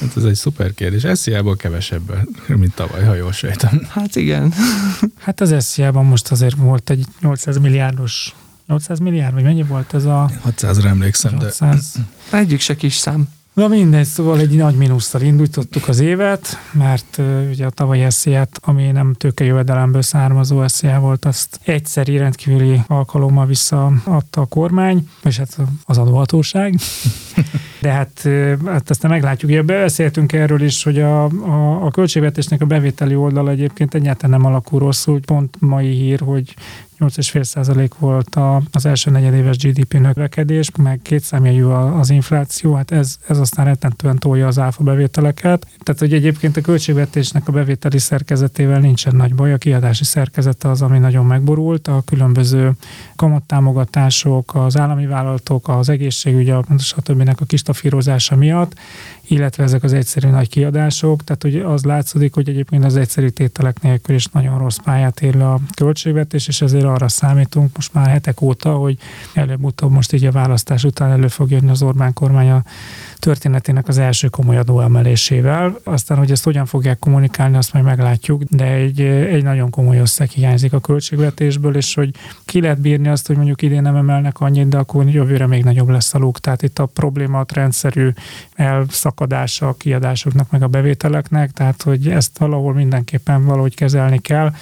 Hát 0.00 0.16
ez 0.16 0.24
egy 0.24 0.34
szuper 0.34 0.74
kérdés. 0.74 1.18
SZIA-ból 1.18 1.56
kevesebb, 1.56 2.14
mint 2.46 2.74
tavaly, 2.74 3.04
ha 3.04 3.14
jól 3.14 3.32
sejtem. 3.32 3.86
Hát 3.88 4.16
igen. 4.16 4.52
Hát 5.24 5.40
az 5.40 5.54
SZIA-ban 5.64 6.04
most 6.04 6.30
azért 6.30 6.56
volt 6.56 6.90
egy 6.90 7.06
800 7.20 7.58
milliárdos 7.58 8.34
800 8.66 8.98
milliárd, 8.98 9.34
vagy 9.34 9.42
mennyi 9.42 9.62
volt 9.62 9.94
ez 9.94 10.04
a 10.04 10.30
600-ra 10.46 10.84
emlékszem, 10.86 11.30
de 11.30 11.44
800? 11.44 11.94
Egyik 12.30 12.60
se 12.60 12.76
kis 12.76 12.94
szám. 12.94 13.28
Na 13.58 13.68
mindegy, 13.68 14.04
szóval 14.04 14.38
egy 14.38 14.56
nagy 14.56 14.74
mínusztal 14.74 15.20
indítottuk 15.20 15.88
az 15.88 16.00
évet, 16.00 16.58
mert 16.72 17.16
uh, 17.18 17.48
ugye 17.50 17.66
a 17.66 17.70
tavalyi 17.70 18.04
SZIA-t, 18.08 18.60
ami 18.62 18.90
nem 18.90 19.14
tőkejövedelemből 19.14 20.02
származó 20.02 20.68
SZIA 20.68 21.00
volt, 21.00 21.24
azt 21.24 21.60
egyszeri 21.64 22.16
rendkívüli 22.16 22.80
alkalommal 22.86 23.46
visszaadta 23.46 24.40
a 24.40 24.44
kormány, 24.44 25.08
és 25.24 25.38
hát 25.38 25.56
az 25.84 25.98
adóhatóság. 25.98 26.74
De 27.82 27.90
hát, 27.90 28.22
uh, 28.24 28.54
hát 28.66 28.90
aztán 28.90 29.10
meglátjuk. 29.10 29.50
Ugye 29.50 29.62
beszéltünk 29.62 30.32
erről 30.32 30.62
is, 30.62 30.82
hogy 30.82 31.00
a, 31.00 31.24
a, 31.24 31.84
a 31.84 31.90
költségvetésnek 31.90 32.60
a 32.60 32.66
bevételi 32.66 33.14
oldala 33.14 33.50
egyébként 33.50 33.94
egyáltalán 33.94 34.40
nem 34.40 34.50
alakul 34.50 34.78
rosszul. 34.78 35.20
Pont 35.20 35.56
mai 35.60 35.90
hír, 35.90 36.20
hogy 36.20 36.54
8,5% 37.00 37.90
volt 37.98 38.34
a, 38.34 38.62
az 38.72 38.86
első 38.86 39.10
negyedéves 39.10 39.56
GDP 39.56 39.92
növekedés, 39.92 40.70
meg 40.76 41.00
kétszámjegyű 41.02 41.64
az 41.64 42.10
infláció, 42.10 42.74
hát 42.74 42.90
ez, 42.90 43.16
ez 43.28 43.38
aztán 43.38 43.64
rettentően 43.64 44.18
tolja 44.18 44.46
az 44.46 44.58
áfa 44.58 44.82
bevételeket. 44.82 45.66
Tehát, 45.82 46.00
hogy 46.00 46.12
egyébként 46.12 46.56
a 46.56 46.60
költségvetésnek 46.60 47.48
a 47.48 47.52
bevételi 47.52 47.98
szerkezetével 47.98 48.80
nincsen 48.80 49.16
nagy 49.16 49.34
baj, 49.34 49.52
a 49.52 49.58
kiadási 49.58 50.04
szerkezete 50.04 50.68
az, 50.68 50.82
ami 50.82 50.98
nagyon 50.98 51.26
megborult, 51.26 51.88
a 51.88 52.02
különböző 52.04 52.72
kamattámogatások, 53.16 54.54
az 54.54 54.76
állami 54.76 55.06
vállalatok, 55.06 55.68
az 55.68 55.88
egészségügy, 55.88 56.50
a 56.50 56.64
stb. 56.78 57.34
a 57.40 57.44
kistafírozása 57.44 58.36
miatt, 58.36 58.74
illetve 59.26 59.62
ezek 59.62 59.82
az 59.82 59.92
egyszerű 59.92 60.28
nagy 60.28 60.48
kiadások, 60.48 61.24
tehát 61.24 61.42
hogy 61.42 61.56
az 61.56 61.84
látszódik, 61.84 62.34
hogy 62.34 62.48
egyébként 62.48 62.84
az 62.84 62.96
egyszerű 62.96 63.28
tételek 63.28 63.82
nélkül 63.82 64.14
is 64.14 64.26
nagyon 64.26 64.58
rossz 64.58 64.76
pályát 64.76 65.20
ér 65.20 65.36
a 65.42 65.60
költségvetés, 65.76 66.48
és 66.48 66.60
ezért 66.60 66.84
arra 66.88 67.08
számítunk 67.08 67.76
most 67.76 67.94
már 67.94 68.08
hetek 68.08 68.40
óta, 68.40 68.74
hogy 68.74 68.98
előbb-utóbb 69.34 69.90
most 69.90 70.12
így 70.12 70.24
a 70.24 70.32
választás 70.32 70.84
után 70.84 71.10
elő 71.10 71.28
fog 71.28 71.50
jönni 71.50 71.70
az 71.70 71.82
Orbán 71.82 72.12
kormány 72.12 72.50
a 72.50 72.62
történetének 73.18 73.88
az 73.88 73.98
első 73.98 74.28
komoly 74.28 74.56
adóemelésével. 74.56 75.78
Aztán, 75.84 76.18
hogy 76.18 76.30
ezt 76.30 76.44
hogyan 76.44 76.66
fogják 76.66 76.98
kommunikálni, 76.98 77.56
azt 77.56 77.72
majd 77.72 77.84
meglátjuk, 77.84 78.42
de 78.42 78.64
egy, 78.64 79.00
egy 79.00 79.42
nagyon 79.42 79.70
komoly 79.70 79.98
összeg 79.98 80.28
hiányzik 80.28 80.72
a 80.72 80.80
költségvetésből, 80.80 81.76
és 81.76 81.94
hogy 81.94 82.10
ki 82.44 82.60
lehet 82.60 82.80
bírni 82.80 83.08
azt, 83.08 83.26
hogy 83.26 83.36
mondjuk 83.36 83.62
idén 83.62 83.82
nem 83.82 83.96
emelnek 83.96 84.40
annyit, 84.40 84.68
de 84.68 84.78
akkor 84.78 85.08
jövőre 85.08 85.46
még 85.46 85.64
nagyobb 85.64 85.88
lesz 85.88 86.14
a 86.14 86.18
luk. 86.18 86.38
Tehát 86.40 86.62
itt 86.62 86.78
a 86.78 86.86
probléma 86.86 87.38
a 87.38 87.46
rendszerű 87.54 88.10
elszakadása 88.54 89.68
a 89.68 89.74
kiadásoknak, 89.76 90.50
meg 90.50 90.62
a 90.62 90.68
bevételeknek, 90.68 91.50
tehát 91.50 91.82
hogy 91.82 92.08
ezt 92.08 92.38
valahol 92.38 92.74
mindenképpen 92.74 93.44
valahogy 93.44 93.74
kezelni 93.74 94.18
kell, 94.18 94.52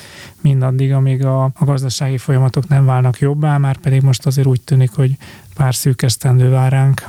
mindaddig, 0.41 0.93
amíg 0.93 1.25
a, 1.25 1.43
a 1.43 1.65
gazdasági 1.65 2.19
folyamatok 2.19 2.69
nem 2.69 2.85
válnak 2.85 3.19
jobbá, 3.19 3.59
már 3.59 3.77
pedig 3.77 4.03
most 4.03 4.27
azért 4.27 4.47
úgy 4.47 4.61
tűnik, 4.61 4.91
hogy 4.95 5.17
pár 5.55 5.75
szűk 5.75 6.03
esztendő 6.03 6.51
vár 6.51 6.73
ránk. 6.73 7.03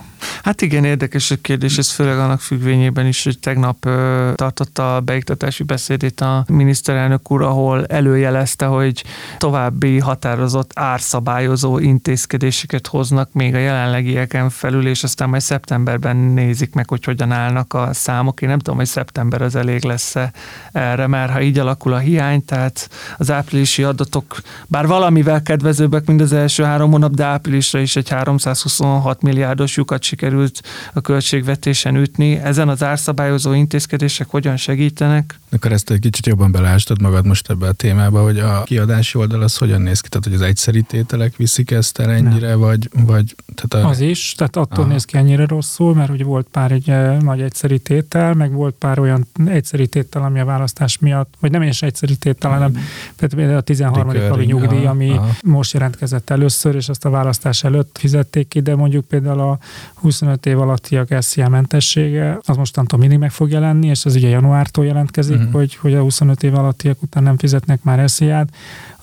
Hát 0.44 0.62
igen, 0.62 0.84
érdekes 0.84 1.32
a 1.32 1.36
kérdés, 1.42 1.78
ez 1.78 1.92
főleg 1.92 2.18
annak 2.18 2.40
függvényében 2.40 3.06
is, 3.06 3.24
hogy 3.24 3.40
tegnap 3.40 3.86
ö, 3.86 4.32
tartotta 4.36 4.96
a 4.96 5.02
beiktatási 5.02 5.64
beszédét 5.64 6.22
a 6.22 6.46
miniszterelnök 6.48 7.32
úr, 7.32 7.42
ahol 7.42 7.86
előjelezte, 7.86 8.66
hogy 8.66 9.04
további 9.38 10.00
határozott 10.00 10.72
árszabályozó 10.76 11.80
intézkedéseket 11.80 12.88
hoznak 12.88 13.34
még 13.34 13.56
a 13.56 13.58
jelenlegieken 13.58 14.50
felül, 14.50 14.88
és 14.88 15.04
aztán 15.04 15.30
majd 15.30 15.42
szeptemberben 15.42 16.18
nézik 16.18 16.74
meg, 16.74 16.90
hogy 16.90 17.04
hogyan 17.04 17.32
állnak 17.32 17.74
a 17.74 17.90
számok. 17.94 18.42
Én 18.42 18.50
nem 18.50 18.58
tudom, 18.58 18.78
hogy 18.78 18.86
szeptember 18.86 19.42
az 19.42 19.56
elég 19.56 19.84
lesz 19.84 20.16
-e 20.16 20.32
erre, 20.72 21.08
mert 21.08 21.32
ha 21.32 21.42
így 21.42 21.60
alakul 21.60 21.94
a 21.94 21.98
hiány, 21.98 22.46
tehát 22.46 22.90
az 23.18 23.32
áprilisi 23.32 23.84
adatok, 23.84 24.42
bár 24.68 24.88
valamivel 24.88 25.42
kedvezőbbek, 25.42 26.06
mint 26.06 26.22
az 26.22 26.34
első 26.34 26.64
három 26.64 26.92
hónap, 26.92 27.14
de 27.14 27.24
áprilisra 27.24 27.80
is 27.80 27.96
egy 27.96 28.10
326 28.10 29.22
milliárdos 29.22 29.76
lyukat 29.76 30.02
sikerült 30.08 30.62
a 30.94 31.02
költségvetésen 31.02 31.96
ütni. 31.96 32.36
Ezen 32.36 32.70
az 32.70 32.84
árszabályozó 32.84 33.54
intézkedések 33.54 34.28
hogyan 34.30 34.58
segítenek? 34.58 35.40
Akkor 35.52 35.72
ezt 35.72 35.90
egy 35.90 36.00
kicsit 36.00 36.26
jobban 36.26 36.52
belástad 36.52 37.02
magad 37.02 37.26
most 37.26 37.50
ebbe 37.50 37.68
a 37.68 37.72
témába, 37.72 38.22
hogy 38.24 38.40
a 38.40 38.64
kiadási 38.64 39.18
oldal 39.18 39.42
az 39.42 39.58
hogyan 39.58 39.82
néz 39.82 40.00
ki? 40.02 40.10
Tehát, 40.10 40.26
hogy 40.26 40.34
az 40.34 40.42
egyszeri 40.42 40.82
tételek 40.82 41.36
viszik 41.36 41.72
ezt 41.72 42.00
el 42.00 42.12
ennyire, 42.12 42.56
vagy, 42.56 42.90
vagy 43.06 43.36
tehát 43.56 43.86
a... 43.86 43.90
Az 43.90 44.00
is, 44.00 44.34
tehát 44.38 44.56
attól 44.56 44.84
Aha. 44.84 44.92
néz 44.92 45.06
ki 45.06 45.18
ennyire 45.18 45.46
rosszul, 45.46 45.96
mert 45.96 46.10
hogy 46.10 46.24
volt 46.24 46.48
pár 46.52 46.72
egy 46.72 46.90
eh, 46.90 47.18
nagy 47.20 47.42
egyszeri 47.42 47.80
tétel, 47.80 48.34
meg 48.34 48.52
volt 48.52 48.76
pár 48.80 49.00
olyan 49.00 49.28
egyszeri 49.46 49.88
tétel, 49.88 50.24
ami 50.24 50.40
a 50.40 50.46
választás 50.46 50.98
miatt, 50.98 51.34
vagy 51.40 51.52
nem 51.52 51.62
is 51.62 51.82
egyszeri 51.82 52.16
tétel, 52.16 52.52
hanem 52.52 52.78
például 53.16 53.58
a 53.58 53.62
13. 53.62 54.08
havi 54.30 54.46
nyugdíj, 54.46 54.86
ami 54.86 55.10
aha. 55.10 55.30
most 55.44 55.74
jelentkezett 55.74 56.30
először, 56.30 56.76
és 56.76 56.90
azt 56.90 57.06
a 57.06 57.10
választás 57.10 57.64
előtt 57.64 57.98
fizették 58.00 58.48
ki, 58.48 58.60
de 58.60 58.76
mondjuk 58.76 59.06
például 59.06 59.40
a 59.40 59.60
25 60.02 60.46
év 60.46 60.60
alattiak 60.60 61.08
SZIA 61.20 61.50
mentessége, 61.50 62.40
az 62.46 62.58
mostantól 62.58 63.00
mindig 63.00 63.18
meg 63.18 63.32
fog 63.32 63.50
jelenni, 63.50 63.88
és 63.88 64.06
az 64.06 64.16
ugye 64.16 64.28
januártól 64.28 64.86
jelentkezik, 64.86 65.38
uh-huh. 65.38 65.52
hogy, 65.52 65.76
hogy 65.76 65.94
a 65.94 66.02
25 66.02 66.44
év 66.44 66.56
alattiak 66.56 67.02
után 67.02 67.24
nem 67.24 67.38
fizetnek 67.38 67.84
már 67.84 68.10
SZIA-t, 68.10 68.50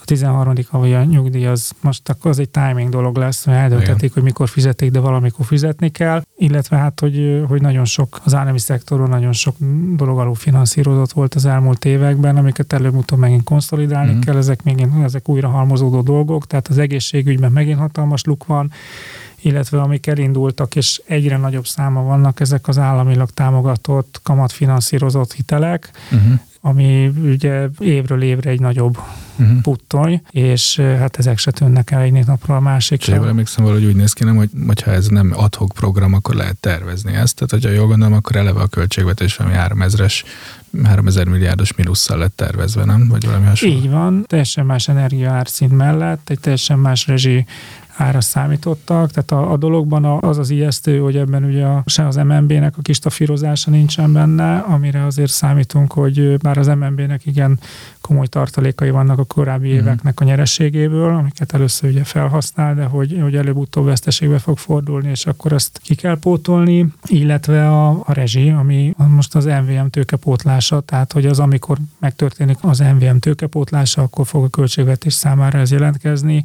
a 0.04 0.06
13. 0.06 0.54
havi 0.68 0.94
a 0.94 1.04
nyugdíj 1.04 1.46
az 1.46 1.72
most 1.80 2.08
akkor 2.08 2.30
az 2.30 2.38
egy 2.38 2.48
timing 2.48 2.88
dolog 2.88 3.16
lesz, 3.16 3.46
mert 3.46 3.58
eldöntetik, 3.58 4.14
hogy 4.14 4.22
mikor 4.22 4.48
fizetik, 4.48 4.90
de 4.90 5.00
valamikor 5.00 5.46
fizetni 5.46 5.90
kell, 5.90 6.22
illetve 6.36 6.76
hát, 6.76 7.00
hogy, 7.00 7.44
hogy 7.48 7.60
nagyon 7.60 7.84
sok, 7.84 8.20
az 8.24 8.34
állami 8.34 8.58
szektoron 8.58 9.08
nagyon 9.08 9.32
sok 9.32 9.56
dolog 9.96 10.18
alul 10.18 10.34
finanszírozott 10.34 11.12
volt 11.12 11.34
az 11.34 11.44
elmúlt 11.44 11.84
években, 11.84 12.36
amiket 12.36 12.72
előbb-utóbb 12.72 13.18
megint 13.18 13.44
konszolidálni 13.44 14.12
mm. 14.12 14.20
kell, 14.20 14.36
ezek 14.36 14.62
még 14.62 14.86
ezek 15.04 15.28
újra 15.28 15.48
halmozódó 15.48 16.00
dolgok, 16.00 16.46
tehát 16.46 16.68
az 16.68 16.78
egészségügyben 16.78 17.52
megint 17.52 17.78
hatalmas 17.78 18.24
luk 18.24 18.46
van, 18.46 18.72
illetve 19.44 19.80
amik 19.80 20.06
elindultak, 20.06 20.76
és 20.76 21.02
egyre 21.06 21.36
nagyobb 21.36 21.66
száma 21.66 22.02
vannak, 22.02 22.40
ezek 22.40 22.68
az 22.68 22.78
államilag 22.78 23.30
támogatott, 23.30 24.20
kamatfinanszírozott 24.22 25.32
hitelek, 25.32 25.90
uh-huh 26.12 26.40
ami 26.66 27.06
ugye 27.06 27.68
évről 27.78 28.22
évre 28.22 28.50
egy 28.50 28.60
nagyobb 28.60 28.98
uh-huh. 29.36 29.60
puttony, 29.60 30.22
és 30.30 30.76
hát 30.76 31.18
ezek 31.18 31.38
se 31.38 31.50
tűnnek 31.50 31.90
el 31.90 32.00
egyik 32.00 32.26
napról 32.26 32.56
a 32.56 32.60
másikra. 32.60 33.14
Jól 33.14 33.28
emlékszem 33.28 33.64
valahogy 33.64 33.84
úgy 33.86 33.96
néz 33.96 34.12
ki, 34.12 34.24
nem, 34.24 34.36
hogy 34.36 34.50
hogyha 34.66 34.90
ez 34.90 35.06
nem 35.06 35.32
adhok 35.34 35.72
program, 35.72 36.12
akkor 36.12 36.34
lehet 36.34 36.56
tervezni 36.56 37.14
ezt. 37.14 37.34
Tehát, 37.34 37.50
hogyha 37.50 37.68
jól 37.70 37.86
gondolom, 37.86 38.14
akkor 38.14 38.36
eleve 38.36 38.60
a 38.60 38.66
költségvetés 38.66 39.36
valami 39.36 39.56
3000-es 39.58 40.22
3000 40.82 41.26
milliárdos 41.26 41.74
minusszal 41.74 42.18
lett 42.18 42.36
tervezve, 42.36 42.84
nem? 42.84 43.08
Vagy 43.08 43.26
valami 43.26 43.46
hasonló? 43.46 43.76
Így 43.76 43.90
van, 43.90 44.24
teljesen 44.26 44.66
más 44.66 44.88
energiaárszint 44.88 45.72
mellett, 45.72 46.30
egy 46.30 46.40
teljesen 46.40 46.78
más 46.78 47.06
rezsi 47.06 47.46
ára 47.96 48.20
számítottak. 48.20 49.10
Tehát 49.10 49.30
a, 49.30 49.52
a 49.52 49.56
dologban 49.56 50.04
az 50.04 50.38
az 50.38 50.50
ijesztő, 50.50 50.98
hogy 50.98 51.16
ebben 51.16 51.44
ugye 51.44 51.64
a, 51.64 51.82
se 51.86 52.06
az 52.06 52.16
MNB-nek 52.16 52.74
a 52.78 52.82
kis 52.82 52.98
tafírozása 52.98 53.70
nincsen 53.70 54.12
benne, 54.12 54.58
amire 54.58 55.04
azért 55.04 55.30
számítunk, 55.30 55.92
hogy 55.92 56.36
bár 56.38 56.58
az 56.58 56.66
MNB-nek 56.66 57.26
igen 57.26 57.58
komoly 58.00 58.26
tartalékai 58.26 58.90
vannak 58.90 59.18
a 59.18 59.24
korábbi 59.24 59.68
mm. 59.68 59.74
éveknek 59.74 60.20
a 60.20 60.24
nyerességéből, 60.24 61.14
amiket 61.14 61.52
először 61.52 61.90
ugye 61.90 62.04
felhasznál, 62.04 62.74
de 62.74 62.84
hogy, 62.84 63.18
hogy 63.22 63.36
előbb-utóbb 63.36 63.84
veszteségbe 63.84 64.38
fog 64.38 64.58
fordulni, 64.58 65.10
és 65.10 65.26
akkor 65.26 65.52
ezt 65.52 65.80
ki 65.82 65.94
kell 65.94 66.18
pótolni, 66.18 66.86
illetve 67.06 67.68
a, 67.68 67.88
a 67.90 68.12
rezsi, 68.12 68.50
ami 68.50 68.94
most 68.96 69.34
az 69.34 69.44
MVM 69.44 69.86
tőkepótlása, 69.90 70.80
tehát 70.80 71.12
hogy 71.12 71.26
az, 71.26 71.38
amikor 71.38 71.78
megtörténik 71.98 72.58
az 72.60 72.78
MVM 72.78 73.16
tőkepótlása, 73.16 74.02
akkor 74.02 74.26
fog 74.26 74.44
a 74.44 74.48
költségvetés 74.48 75.12
számára 75.12 75.58
ez 75.58 75.70
jelentkezni, 75.70 76.44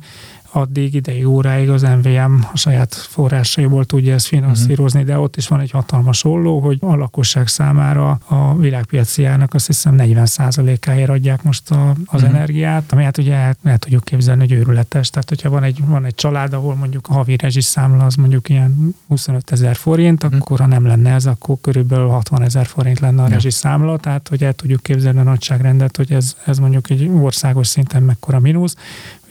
addig 0.51 0.93
idei 0.93 1.23
óráig 1.23 1.69
az 1.69 1.81
MVM 1.81 2.33
a 2.53 2.57
saját 2.57 2.93
forrásaiból 2.93 3.85
tudja 3.85 4.13
ezt 4.13 4.25
finanszírozni, 4.25 4.99
uh-huh. 4.99 5.15
de 5.15 5.21
ott 5.21 5.35
is 5.35 5.47
van 5.47 5.59
egy 5.59 5.71
hatalmas 5.71 6.23
olló, 6.23 6.59
hogy 6.59 6.77
a 6.81 6.95
lakosság 6.95 7.47
számára 7.47 8.19
a 8.27 8.55
világpiaci 8.55 9.25
árnak 9.25 9.53
azt 9.53 9.67
hiszem 9.67 9.95
40%-áért 9.97 11.09
adják 11.09 11.43
most 11.43 11.71
a, 11.71 11.89
az 11.89 12.21
uh-huh. 12.21 12.37
energiát, 12.37 12.91
ami 12.91 13.03
hát 13.03 13.17
ugye 13.17 13.33
el, 13.33 13.55
el 13.63 13.77
tudjuk 13.77 14.03
képzelni, 14.03 14.41
hogy 14.41 14.51
őrületes. 14.51 15.09
Tehát, 15.09 15.29
hogyha 15.29 15.49
van 15.49 15.63
egy, 15.63 15.85
van 15.85 16.05
egy 16.05 16.15
család, 16.15 16.53
ahol 16.53 16.75
mondjuk 16.75 17.07
a 17.07 17.13
havi 17.13 17.37
rezsiszámla 17.37 18.05
az 18.05 18.15
mondjuk 18.15 18.49
ilyen 18.49 18.95
25 19.07 19.51
ezer 19.51 19.75
forint, 19.75 20.23
uh-huh. 20.23 20.39
akkor 20.41 20.59
ha 20.59 20.65
nem 20.65 20.85
lenne 20.85 21.13
ez, 21.13 21.25
akkor 21.25 21.57
körülbelül 21.61 22.07
60 22.07 22.41
ezer 22.41 22.65
forint 22.65 22.99
lenne 22.99 23.17
a 23.17 23.21
uh-huh. 23.21 23.33
rezsiszámla, 23.33 23.97
tehát 23.97 24.27
hogy 24.27 24.43
el 24.43 24.53
tudjuk 24.53 24.83
képzelni 24.83 25.19
a 25.19 25.23
nagyságrendet, 25.23 25.97
hogy 25.97 26.11
ez, 26.11 26.35
ez 26.45 26.59
mondjuk 26.59 26.89
egy 26.89 27.09
országos 27.21 27.67
szinten 27.67 28.03
mekkora 28.03 28.39
mínusz. 28.39 28.75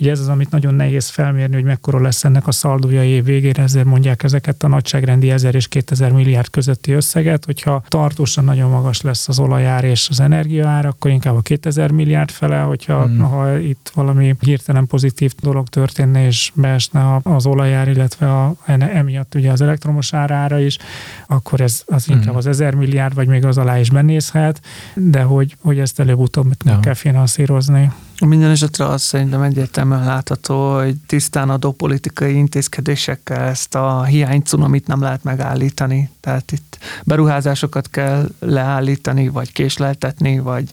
Ugye 0.01 0.11
ez 0.11 0.21
az, 0.21 0.29
amit 0.29 0.51
nagyon 0.51 0.75
nehéz 0.75 1.09
felmérni, 1.09 1.55
hogy 1.55 1.65
mekkora 1.65 2.01
lesz 2.01 2.25
ennek 2.25 2.47
a 2.47 2.53
szaldója 2.53 3.05
év 3.05 3.25
végére, 3.25 3.63
ezért 3.63 3.85
mondják 3.85 4.23
ezeket 4.23 4.63
a 4.63 4.69
nagyságrendi 4.69 5.31
1000 5.31 5.55
és 5.55 5.69
2000 5.69 6.13
milliárd 6.13 6.51
közötti 6.51 6.93
összeget, 6.93 7.45
hogyha 7.45 7.83
tartósan 7.89 8.45
nagyon 8.45 8.71
magas 8.71 9.01
lesz 9.01 9.29
az 9.29 9.39
olajár 9.39 9.85
és 9.85 10.09
az 10.11 10.21
energiaár, 10.21 10.87
akkor 10.87 11.11
inkább 11.11 11.37
a 11.37 11.41
2000 11.41 11.91
milliárd 11.91 12.31
fele, 12.31 12.59
hogyha 12.59 13.07
mm. 13.07 13.19
ha 13.19 13.59
itt 13.59 13.91
valami 13.95 14.35
hirtelen 14.41 14.87
pozitív 14.87 15.33
dolog 15.41 15.69
történne 15.69 16.27
és 16.27 16.53
beesne 16.55 17.21
az 17.23 17.47
olajár, 17.47 17.89
illetve 17.89 18.33
a, 18.33 18.55
emiatt 18.67 19.35
ugye 19.35 19.51
az 19.51 19.61
elektromos 19.61 20.15
árára 20.15 20.59
is, 20.59 20.79
akkor 21.27 21.61
ez 21.61 21.83
az 21.87 22.09
inkább 22.09 22.35
mm. 22.35 22.37
az 22.37 22.47
1000 22.47 22.75
milliárd, 22.75 23.15
vagy 23.15 23.29
még 23.29 23.45
az 23.45 23.59
alá 23.59 23.79
is 23.79 23.91
benézhet, 23.91 24.61
de 24.95 25.23
hogy, 25.23 25.57
hogy 25.61 25.79
ezt 25.79 26.01
előbb-utóbb 26.01 26.53
ja. 26.65 26.81
kell 26.81 26.95
finanszírozni. 26.95 27.91
Minden 28.27 28.51
esetre 28.51 28.85
az 28.85 29.03
szerintem 29.03 29.43
egyértelműen 29.43 30.05
látható, 30.05 30.75
hogy 30.75 30.97
tisztán 31.07 31.51
adópolitikai 31.51 32.35
intézkedésekkel 32.35 33.41
ezt 33.41 33.75
a 33.75 34.05
hiánycunamit 34.05 34.87
nem 34.87 35.01
lehet 35.01 35.25
megállítani. 35.25 36.11
Tehát 36.21 36.53
itt 36.53 36.78
beruházásokat 37.05 37.91
kell 37.91 38.29
leállítani, 38.39 39.29
vagy 39.29 39.53
késleltetni, 39.53 40.39
vagy 40.39 40.65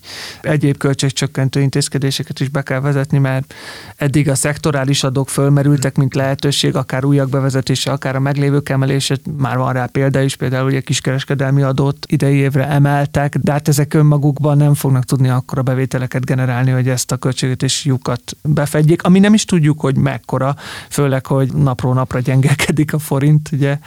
egyéb 0.41 0.77
költségcsökkentő 0.77 1.61
intézkedéseket 1.61 2.39
is 2.39 2.49
be 2.49 2.61
kell 2.61 2.79
vezetni, 2.79 3.17
mert 3.17 3.53
eddig 3.95 4.29
a 4.29 4.35
szektorális 4.35 5.03
adók 5.03 5.29
fölmerültek, 5.29 5.95
mint 5.95 6.15
lehetőség, 6.15 6.75
akár 6.75 7.05
újak 7.05 7.29
bevezetése, 7.29 7.91
akár 7.91 8.15
a 8.15 8.19
meglévők 8.19 8.69
emelése, 8.69 9.17
már 9.37 9.57
van 9.57 9.73
rá 9.73 9.85
példa 9.85 10.21
is, 10.21 10.35
például 10.35 10.67
ugye 10.67 10.79
kiskereskedelmi 10.79 11.61
adót 11.61 11.97
idei 12.07 12.35
évre 12.35 12.67
emeltek, 12.67 13.37
de 13.37 13.51
hát 13.51 13.67
ezek 13.67 13.93
önmagukban 13.93 14.57
nem 14.57 14.73
fognak 14.73 15.03
tudni 15.03 15.29
akkora 15.29 15.61
bevételeket 15.61 16.25
generálni, 16.25 16.71
hogy 16.71 16.89
ezt 16.89 17.11
a 17.11 17.17
költségvetési 17.17 17.89
lyukat 17.89 18.21
befedjék, 18.41 19.03
ami 19.03 19.19
nem 19.19 19.33
is 19.33 19.45
tudjuk, 19.45 19.79
hogy 19.79 19.97
mekkora, 19.97 20.55
főleg, 20.89 21.25
hogy 21.25 21.53
napról 21.53 21.93
napra 21.93 22.19
gyengelkedik 22.19 22.93
a 22.93 22.99
forint, 22.99 23.49
ugye. 23.51 23.77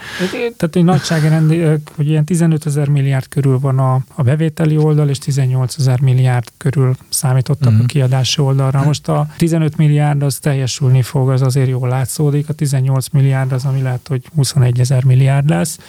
Tehát 0.57 0.75
egy 0.75 0.83
nagyságrendi, 0.83 1.61
hogy 1.95 2.08
ilyen 2.09 2.25
15 2.25 2.65
ezer 2.65 2.87
milliárd 2.87 3.27
körül 3.27 3.59
van 3.59 3.79
a, 3.79 4.03
a 4.15 4.23
bevételi 4.23 4.77
oldal, 4.77 5.09
és 5.09 5.17
18 5.17 5.77
ezer 5.77 5.99
milliárd 5.99 6.47
körül 6.57 6.95
számítottak 7.09 7.61
uh-huh. 7.61 7.73
a 7.73 7.77
mhm. 7.77 7.85
kiadási 7.85 8.41
oldalra. 8.41 8.83
Most 8.83 9.07
a 9.07 9.27
15 9.37 9.77
milliárd 9.77 10.23
az 10.23 10.37
teljesülni 10.37 11.01
fog, 11.01 11.29
az 11.29 11.41
azért 11.41 11.69
jól 11.69 11.87
látszódik, 11.87 12.49
a 12.49 12.53
18 12.53 13.07
milliárd 13.09 13.51
az, 13.51 13.65
ami 13.65 13.81
lehet, 13.81 14.07
hogy 14.07 14.23
21 14.35 14.79
ezer 14.79 15.03
milliárd 15.03 15.49
lesz 15.49 15.79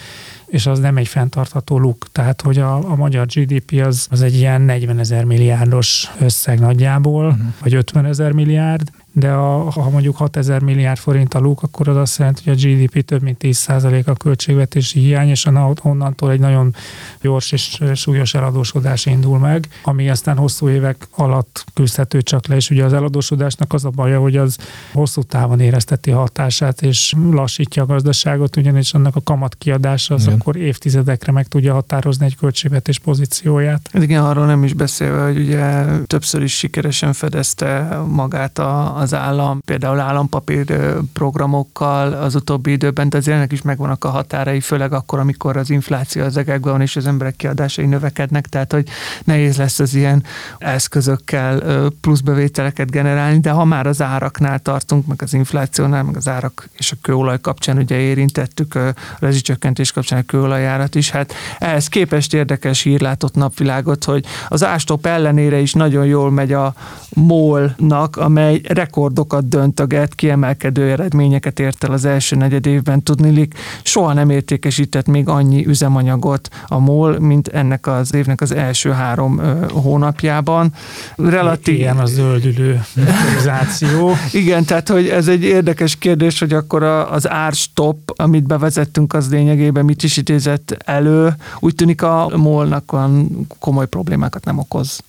és 0.51 0.67
az 0.67 0.79
nem 0.79 0.97
egy 0.97 1.09
fenntartható 1.09 1.79
luk. 1.79 2.07
Tehát, 2.13 2.43
hogy 2.43 2.59
a, 2.59 2.91
a 2.91 2.95
magyar 2.97 3.27
GDP 3.27 3.83
az, 3.85 4.07
az 4.11 4.23
egy 4.23 4.35
ilyen 4.35 4.61
40 4.61 4.99
ezer 4.99 5.25
milliárdos 5.25 6.11
összeg 6.19 6.61
nagyjából, 6.61 7.27
uh-huh. 7.27 7.47
vagy 7.61 7.75
50 7.75 8.05
ezer 8.05 8.33
milliárd, 8.33 8.91
de 9.13 9.31
a, 9.31 9.71
ha 9.71 9.91
mondjuk 9.91 10.17
6000 10.17 10.63
milliárd 10.63 10.99
forint 10.99 11.35
a 11.35 11.39
luk, 11.39 11.63
akkor 11.63 11.89
az 11.89 11.97
azt 11.97 12.19
jelenti, 12.19 12.43
hogy 12.45 12.53
a 12.53 12.69
GDP 12.69 13.05
több 13.05 13.23
mint 13.23 13.41
10% 13.43 14.05
a 14.05 14.13
költségvetési 14.13 15.01
hiány, 15.01 15.29
és 15.29 15.47
onnantól 15.83 16.31
egy 16.31 16.41
nagyon 16.41 16.75
gyors 17.21 17.53
és 17.53 17.81
súlyos 17.95 18.35
eladósodás 18.35 19.07
indul 19.07 19.39
meg, 19.39 19.69
ami 19.83 20.11
aztán 20.11 20.37
hosszú 20.37 20.69
évek 20.69 21.09
alatt 21.17 21.65
küzdhető 21.75 22.23
csak 22.23 22.47
le, 22.47 22.57
és 22.57 22.71
ugye 22.71 22.85
az 22.85 22.93
eladósodásnak 22.93 23.73
az 23.73 23.85
a 23.85 23.91
baja, 23.91 24.21
hogy 24.21 24.37
az 24.37 24.57
hosszú 24.93 25.23
távon 25.23 25.61
érezteti 25.61 26.11
hatását, 26.11 26.83
és 26.83 27.15
lassítja 27.31 27.83
a 27.83 27.87
gazdaságot, 27.87 28.57
ugyanis 28.57 28.95
annak 28.95 29.17
a 29.17 29.23
kamat 29.23 29.55
kiadása 29.55 30.15
az, 30.15 30.27
akkor 30.27 30.57
évtizedekre 30.57 31.33
meg 31.33 31.47
tudja 31.47 31.73
határozni 31.73 32.25
egy 32.25 32.37
költségvetés 32.37 32.99
pozícióját. 32.99 33.89
Hát 33.93 34.03
igen, 34.03 34.25
arról 34.25 34.47
nem 34.47 34.65
is 34.65 34.73
beszélve, 34.73 35.25
hogy 35.25 35.39
ugye 35.39 35.85
többször 36.07 36.43
is 36.43 36.57
sikeresen 36.57 37.13
fedezte 37.13 38.01
magát 38.09 38.59
a, 38.59 39.00
az 39.01 39.15
állam, 39.15 39.61
például 39.65 40.01
állampapír 40.01 40.65
programokkal 41.13 42.13
az 42.13 42.35
utóbbi 42.35 42.71
időben, 42.71 43.09
de 43.09 43.17
azért 43.17 43.37
ennek 43.37 43.53
is 43.53 43.63
megvannak 43.63 44.05
a 44.05 44.09
határai, 44.09 44.61
főleg 44.61 44.93
akkor, 44.93 45.19
amikor 45.19 45.57
az 45.57 45.71
infláció 45.71 46.23
az 46.23 46.37
egekben 46.37 46.73
van, 46.73 46.81
és 46.81 46.97
az 46.97 47.07
emberek 47.07 47.37
kiadásai 47.37 47.87
növekednek, 47.87 48.47
tehát 48.47 48.73
hogy 48.73 48.89
nehéz 49.25 49.57
lesz 49.57 49.79
az 49.79 49.95
ilyen 49.95 50.25
eszközökkel 50.59 51.63
plusz 52.01 52.21
bevételeket 52.21 52.91
generálni, 52.91 53.41
de 53.41 53.51
ha 53.51 53.65
már 53.65 53.87
az 53.87 54.03
áraknál 54.03 54.59
tartunk, 54.59 55.07
meg 55.07 55.23
az 55.23 55.35
inflációnál, 55.35 56.03
meg 56.03 56.17
az 56.17 56.29
árak 56.29 56.69
és 56.77 56.93
a 56.93 56.97
kőolaj 57.03 57.41
kapcsán 57.41 57.79
ugye 57.79 57.97
érintettük 57.97 58.75
a 58.75 58.95
rezsicsökkentés 59.19 59.93
kapcsán 59.93 60.19
a 60.19 60.23
kőolajárat 60.27 60.95
is, 60.95 61.11
hát 61.11 61.33
ehhez 61.59 61.89
képest 61.89 62.35
érdekes 62.35 62.83
hír 62.83 63.17
napvilágot, 63.33 64.05
hogy 64.05 64.25
az 64.49 64.65
ástop 64.65 65.07
ellenére 65.07 65.59
is 65.59 65.73
nagyon 65.73 66.07
jól 66.07 66.31
megy 66.31 66.53
a 66.53 66.75
MOL-nak, 67.15 68.17
amely 68.17 68.61
rekordokat 68.91 69.49
döntöget, 69.49 70.15
kiemelkedő 70.15 70.91
eredményeket 70.91 71.61
ért 71.61 71.85
el 71.85 71.93
az 71.93 72.05
első 72.05 72.37
negyed 72.37 72.67
évben. 72.67 73.03
Tudnilik, 73.03 73.55
soha 73.83 74.13
nem 74.13 74.31
értékesített 74.31 75.07
még 75.07 75.29
annyi 75.29 75.67
üzemanyagot 75.67 76.49
a 76.67 76.79
MOL, 76.79 77.19
mint 77.19 77.49
ennek 77.49 77.87
az 77.87 78.15
évnek 78.15 78.41
az 78.41 78.53
első 78.53 78.91
három 78.91 79.41
hónapjában. 79.73 80.73
Relatív... 81.17 81.75
Ilyen 81.75 81.99
a 81.99 82.07
zöldülő 82.07 82.85
Igen, 84.33 84.65
tehát 84.65 84.89
hogy 84.89 85.09
ez 85.09 85.29
egy 85.29 85.43
érdekes 85.43 85.97
kérdés, 85.97 86.39
hogy 86.39 86.53
akkor 86.53 86.83
az 86.83 87.29
árstop, 87.29 87.99
amit 88.17 88.47
bevezettünk, 88.47 89.13
az 89.13 89.31
lényegében 89.31 89.85
mit 89.85 90.03
is 90.03 90.17
idézett 90.17 90.77
elő. 90.85 91.35
Úgy 91.59 91.75
tűnik 91.75 92.03
a 92.03 92.31
molnak 92.37 92.93
olyan 92.93 93.47
komoly 93.59 93.89
problémákat 93.89 94.45
nem 94.45 94.59
okoz. 94.59 95.01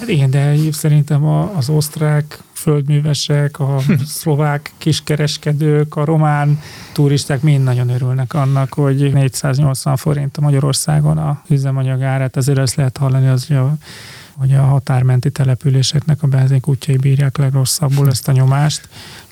Hát 0.00 0.08
igen, 0.08 0.30
de 0.30 0.54
szerintem 0.72 1.24
az 1.56 1.68
osztrák 1.68 2.42
földművesek, 2.58 3.60
a 3.60 3.78
szlovák 4.06 4.72
kiskereskedők, 4.78 5.96
a 5.96 6.04
román 6.04 6.60
turisták 6.92 7.42
mind 7.42 7.64
nagyon 7.64 7.88
örülnek 7.88 8.34
annak, 8.34 8.72
hogy 8.72 9.12
480 9.12 9.96
forint 9.96 10.36
a 10.36 10.40
Magyarországon 10.40 11.18
a 11.18 11.42
üzemanyag 11.48 12.02
árát, 12.02 12.36
azért 12.36 12.58
ezt 12.58 12.74
lehet 12.74 12.96
hallani, 12.96 13.28
az, 13.28 13.46
hogy 13.46 13.56
a 13.56 13.76
hogy 14.38 14.54
a 14.54 14.62
határmenti 14.62 15.30
településeknek 15.30 16.22
a 16.22 16.26
benzinkútjai 16.26 16.96
bírják 16.96 17.36
legrosszabbul 17.36 18.08
ezt 18.08 18.28
a 18.28 18.32
nyomást. 18.32 18.88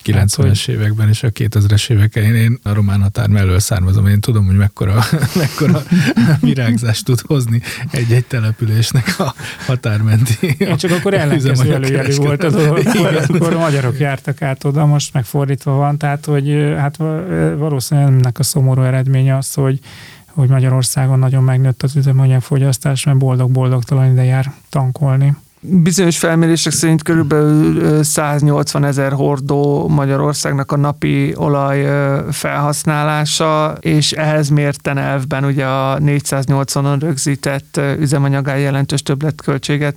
90-es 0.07 0.63
hát, 0.65 0.67
években 0.67 1.09
és 1.09 1.23
a 1.23 1.29
2000-es 1.29 1.89
évek 1.89 2.15
elején 2.15 2.35
én 2.35 2.59
a 2.63 2.73
román 2.73 3.01
határ 3.01 3.27
mellől 3.27 3.59
származom, 3.59 4.07
én 4.07 4.19
tudom, 4.19 4.45
hogy 4.45 4.55
mekkora, 4.55 5.03
mekkora 5.35 5.83
virágzást 6.39 7.05
tud 7.05 7.19
hozni 7.21 7.61
egy-egy 7.91 8.25
településnek 8.25 9.15
a 9.19 9.33
határmenti. 9.65 10.55
Én 10.57 10.77
csak 10.77 10.91
akkor 10.91 11.13
ellenkező 11.13 11.73
előjelű 11.73 12.15
volt 12.15 12.43
az, 12.43 12.55
akkor 13.27 13.53
a 13.53 13.59
magyarok 13.59 13.99
jártak 13.99 14.41
át 14.41 14.63
oda, 14.63 14.85
most 14.85 15.13
megfordítva 15.13 15.71
van, 15.71 15.97
tehát 15.97 16.25
hogy 16.25 16.73
hát 16.77 16.97
valószínűleg 17.57 18.09
ennek 18.11 18.39
a 18.39 18.43
szomorú 18.43 18.81
eredménye 18.81 19.37
az, 19.37 19.53
hogy 19.53 19.79
hogy 20.37 20.49
Magyarországon 20.49 21.19
nagyon 21.19 21.43
megnőtt 21.43 21.83
az 21.83 21.95
üzemanyagfogyasztás, 21.95 23.03
mert 23.03 23.17
boldog-boldogtalan 23.17 24.11
ide 24.11 24.23
jár 24.23 24.53
tankolni. 24.69 25.35
Bizonyos 25.69 26.17
felmérések 26.17 26.73
szerint 26.73 27.03
körülbelül 27.03 28.03
180 28.03 28.83
ezer 28.83 29.11
hordó 29.11 29.87
Magyarországnak 29.87 30.71
a 30.71 30.77
napi 30.77 31.33
olaj 31.35 31.87
felhasználása, 32.31 33.77
és 33.79 34.11
ehhez 34.11 34.49
mérten 34.49 34.97
elvben 34.97 35.43
ugye 35.43 35.65
a 35.65 35.97
480-on 35.97 36.97
rögzített 36.99 37.79
üzemanyagá 37.99 38.55
jelentős 38.55 39.01
többletköltséget 39.01 39.95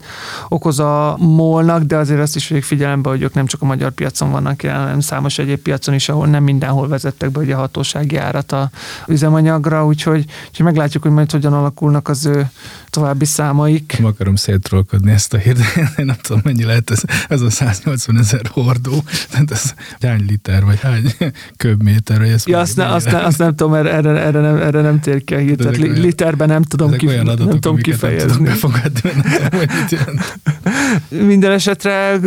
okoz 0.48 0.78
a 0.78 1.16
molnak, 1.18 1.82
de 1.82 1.96
azért 1.96 2.20
azt 2.20 2.36
is 2.36 2.48
vegyük 2.48 2.64
figyelembe, 2.64 3.08
hogy 3.08 3.22
ők 3.22 3.34
nem 3.34 3.46
csak 3.46 3.62
a 3.62 3.66
magyar 3.66 3.90
piacon 3.90 4.30
vannak 4.30 4.62
jelen, 4.62 4.80
hanem 4.80 5.00
számos 5.00 5.38
egyéb 5.38 5.58
piacon 5.58 5.94
is, 5.94 6.08
ahol 6.08 6.26
nem 6.26 6.42
mindenhol 6.42 6.88
vezettek 6.88 7.30
be 7.30 7.40
ugye 7.40 7.54
a 7.54 7.58
hatósági 7.58 8.16
árat 8.16 8.52
a 8.52 8.70
üzemanyagra, 9.06 9.86
úgyhogy, 9.86 10.24
úgyhogy 10.48 10.64
meglátjuk, 10.64 11.02
hogy 11.02 11.12
majd 11.12 11.30
hogyan 11.30 11.52
alakulnak 11.52 12.08
az 12.08 12.26
ő 12.26 12.50
további 12.90 13.24
számaik. 13.24 13.96
Nem 13.98 14.06
akarom 14.06 14.36
szétrolkodni 14.36 15.10
ezt 15.10 15.34
a 15.34 15.38
hírt, 15.38 15.58
én 15.98 16.04
nem 16.04 16.16
tudom, 16.22 16.40
mennyi 16.44 16.64
lehet 16.64 16.90
ez, 16.90 17.02
ez 17.28 17.40
a 17.40 17.50
180 17.50 18.18
ezer 18.18 18.40
hordó, 18.50 19.04
tehát 19.30 19.50
ez 19.50 19.74
hány 20.00 20.24
liter, 20.28 20.64
vagy 20.64 20.80
hány 20.80 21.14
köbméter, 21.56 22.18
vagy 22.18 22.28
ez 22.28 22.46
ja, 22.46 22.58
azt, 22.58 22.76
ne, 22.76 22.86
azt, 22.86 23.10
ne, 23.10 23.18
azt, 23.18 23.38
nem 23.38 23.54
tudom, 23.54 23.74
erre, 23.74 23.90
erre, 23.92 24.20
erre, 24.20 24.40
nem, 24.40 24.56
erre 24.56 24.80
nem 24.80 25.00
tér 25.00 25.24
ki 25.24 25.34
a 25.34 25.38
hír, 25.38 25.56
tehát 25.56 25.78
olyan, 25.78 26.00
literben 26.00 26.48
nem 26.48 26.62
tudom, 26.62 26.90
kif, 26.90 27.10
nem 27.22 27.36
tudom 27.50 27.76
kifejezni. 27.76 28.26
Nem 28.26 28.36
tudom 28.36 28.44
befogadni, 28.44 29.10
nem 29.14 29.22
tudom, 29.22 29.58
hogy 29.58 29.98
Minden 31.08 31.50
esetre 31.50 32.18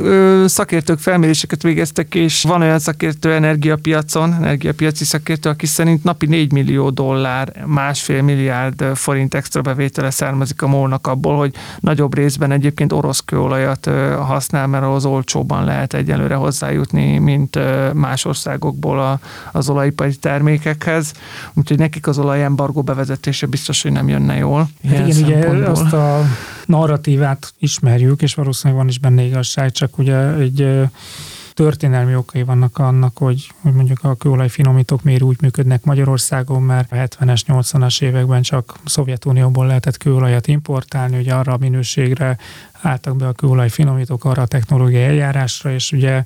szakértők 0.45 0.99
felméréseket 0.99 1.63
végeztek, 1.63 2.15
és 2.15 2.43
van 2.43 2.61
olyan 2.61 2.79
szakértő 2.79 3.33
energiapiacon, 3.33 4.33
energiapiaci 4.33 5.03
szakértő, 5.03 5.49
aki 5.49 5.65
szerint 5.65 6.03
napi 6.03 6.25
4 6.25 6.51
millió 6.51 6.89
dollár, 6.89 7.63
másfél 7.65 8.21
milliárd 8.21 8.83
forint 8.93 9.33
extra 9.33 9.61
bevétele 9.61 10.09
származik 10.09 10.61
a 10.61 10.67
molnak 10.67 11.07
abból, 11.07 11.37
hogy 11.37 11.53
nagyobb 11.79 12.15
részben 12.15 12.51
egyébként 12.51 12.91
orosz 12.91 13.19
kőolajat 13.25 13.89
használ, 14.19 14.67
mert 14.67 14.85
az 14.85 15.05
olcsóban 15.05 15.65
lehet 15.65 15.93
egyelőre 15.93 16.35
hozzájutni, 16.35 17.17
mint 17.17 17.59
más 17.93 18.25
országokból 18.25 19.19
az 19.51 19.69
olajipari 19.69 20.15
termékekhez. 20.15 21.13
Úgyhogy 21.53 21.77
nekik 21.77 22.07
az 22.07 22.17
olajembargó 22.17 22.81
bevezetése 22.81 23.45
biztos, 23.45 23.81
hogy 23.81 23.91
nem 23.91 24.07
jönne 24.07 24.35
jól. 24.35 24.69
Hát 24.89 25.07
igen, 25.07 25.55
ugye 25.55 25.69
azt 25.69 25.93
a 25.93 26.21
narratívát 26.67 27.53
ismerjük, 27.59 28.21
és 28.21 28.33
valószínűleg 28.33 28.81
van 28.81 28.89
is 28.89 28.99
benne 28.99 29.21
igazság, 29.21 29.71
csak 29.71 29.97
ugye 29.97 30.33
egy 30.33 30.87
történelmi 31.53 32.15
okai 32.15 32.43
vannak 32.43 32.77
annak, 32.77 33.17
hogy, 33.17 33.51
hogy 33.61 33.73
mondjuk 33.73 34.03
a 34.03 34.15
kőolaj 34.15 34.49
finomítók 34.49 35.03
miért 35.03 35.21
úgy 35.21 35.41
működnek 35.41 35.83
Magyarországon, 35.83 36.61
mert 36.61 36.91
a 36.91 36.95
70-es, 36.95 37.41
80-as 37.47 38.01
években 38.01 38.41
csak 38.41 38.79
Szovjetunióból 38.85 39.65
lehetett 39.65 39.97
kőolajat 39.97 40.47
importálni, 40.47 41.17
ugye 41.17 41.33
arra 41.33 41.53
a 41.53 41.57
minőségre 41.57 42.37
álltak 42.81 43.15
be 43.15 43.27
a 43.27 43.31
kőolaj 43.31 43.69
finomítók 43.69 44.25
arra 44.25 44.41
a 44.41 44.45
technológiai 44.45 45.03
eljárásra, 45.03 45.73
és 45.73 45.91
ugye 45.91 46.23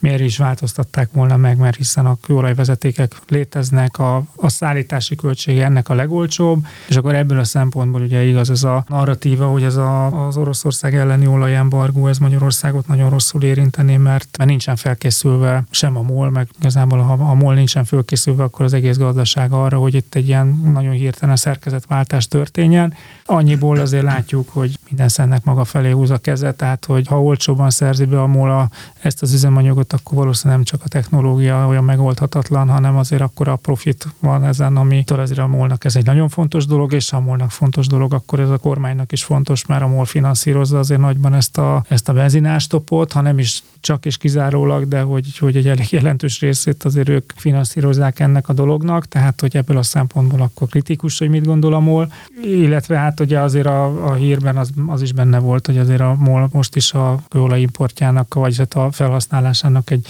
miért 0.00 0.20
is 0.20 0.38
változtatták 0.38 1.08
volna 1.12 1.36
meg, 1.36 1.56
mert 1.56 1.76
hiszen 1.76 2.06
a 2.06 2.16
kőolajvezetékek 2.22 3.14
léteznek, 3.28 3.98
a, 3.98 4.22
a 4.36 4.48
szállítási 4.48 5.14
költsége 5.14 5.64
ennek 5.64 5.88
a 5.88 5.94
legolcsóbb, 5.94 6.66
és 6.88 6.96
akkor 6.96 7.14
ebből 7.14 7.38
a 7.38 7.44
szempontból 7.44 8.00
ugye 8.00 8.22
igaz 8.22 8.50
ez 8.50 8.62
a 8.62 8.84
narratíva, 8.88 9.46
hogy 9.46 9.62
ez 9.62 9.76
a, 9.76 10.26
az 10.26 10.36
Oroszország 10.36 10.94
elleni 10.94 11.26
olajembargó, 11.26 12.06
ez 12.06 12.18
Magyarországot 12.18 12.86
nagyon 12.86 13.10
rosszul 13.10 13.42
érinteni, 13.42 13.96
mert, 13.96 14.36
mert 14.38 14.50
nincsen 14.50 14.76
felkészülve 14.76 15.64
sem 15.70 15.96
a 15.96 16.02
MOL, 16.02 16.30
meg 16.30 16.48
igazából 16.58 16.98
ha 16.98 17.12
a 17.12 17.34
MOL 17.34 17.54
nincsen 17.54 17.84
felkészülve, 17.84 18.42
akkor 18.42 18.64
az 18.64 18.72
egész 18.72 18.96
gazdaság 18.96 19.52
arra, 19.52 19.78
hogy 19.78 19.94
itt 19.94 20.14
egy 20.14 20.28
ilyen 20.28 20.70
nagyon 20.72 20.92
hirtelen 20.92 21.36
szerkezetváltás 21.36 22.28
történjen. 22.28 22.94
Annyiból 23.24 23.78
azért 23.78 24.04
látjuk, 24.04 24.48
hogy 24.48 24.78
minden 24.88 25.08
szennek 25.08 25.44
maga 25.44 25.64
felé 25.64 25.90
húz 25.90 26.10
a 26.10 26.18
kezet, 26.18 26.56
tehát 26.56 26.84
hogy 26.84 27.06
ha 27.06 27.22
olcsóban 27.22 27.70
szerzi 27.70 28.04
be 28.04 28.22
a 28.22 28.26
MOL 28.26 28.50
a, 28.50 28.70
ezt 29.02 29.22
az 29.22 29.32
üzemanyagot, 29.32 29.89
volt, 29.90 30.02
akkor 30.02 30.18
valószínűleg 30.18 30.56
nem 30.56 30.64
csak 30.64 30.80
a 30.84 30.88
technológia 30.88 31.66
olyan 31.66 31.84
megoldhatatlan, 31.84 32.68
hanem 32.68 32.96
azért 32.96 33.22
akkor 33.22 33.48
a 33.48 33.56
profit 33.56 34.06
van 34.20 34.44
ezen, 34.44 34.76
ami 34.76 35.04
azért 35.06 35.38
a 35.38 35.46
molnak 35.46 35.84
ez 35.84 35.96
egy 35.96 36.04
nagyon 36.04 36.28
fontos 36.28 36.66
dolog, 36.66 36.92
és 36.92 37.10
ha 37.10 37.16
a 37.16 37.20
molnak 37.20 37.50
fontos 37.50 37.86
dolog, 37.86 38.14
akkor 38.14 38.40
ez 38.40 38.50
a 38.50 38.58
kormánynak 38.58 39.12
is 39.12 39.24
fontos, 39.24 39.66
mert 39.66 39.82
a 39.82 39.86
MOL 39.86 40.04
finanszírozza 40.04 40.78
azért 40.78 41.00
nagyban 41.00 41.34
ezt 41.34 41.58
a, 41.58 41.84
ezt 41.88 42.08
a 42.08 42.12
benzinástopot, 42.12 43.12
ha 43.12 43.20
nem 43.20 43.38
is 43.38 43.62
csak 43.80 44.06
és 44.06 44.16
kizárólag, 44.16 44.88
de 44.88 45.00
hogy, 45.00 45.38
hogy 45.38 45.56
egy 45.56 45.68
elég 45.68 45.90
jelentős 45.90 46.40
részét 46.40 46.84
azért 46.84 47.08
ők 47.08 47.32
finanszírozzák 47.36 48.20
ennek 48.20 48.48
a 48.48 48.52
dolognak, 48.52 49.06
tehát 49.06 49.40
hogy 49.40 49.56
ebből 49.56 49.76
a 49.76 49.82
szempontból 49.82 50.40
akkor 50.40 50.68
kritikus, 50.68 51.18
hogy 51.18 51.28
mit 51.28 51.46
gondol 51.46 51.74
a 51.74 51.80
MOL, 51.80 52.12
illetve 52.42 52.96
hát 52.96 53.20
ugye 53.20 53.38
azért 53.40 53.66
a, 53.66 54.06
a 54.06 54.14
hírben 54.14 54.56
az, 54.56 54.70
az 54.86 55.02
is 55.02 55.12
benne 55.12 55.38
volt, 55.38 55.66
hogy 55.66 55.78
azért 55.78 56.00
a 56.00 56.16
MOL 56.18 56.48
most 56.52 56.76
is 56.76 56.92
a 56.92 57.22
kőolaj 57.28 57.60
importjának, 57.60 58.34
vagy 58.34 58.56
hát 58.58 58.74
a 58.74 58.90
felhasználásának 58.92 59.90
egy 59.90 60.08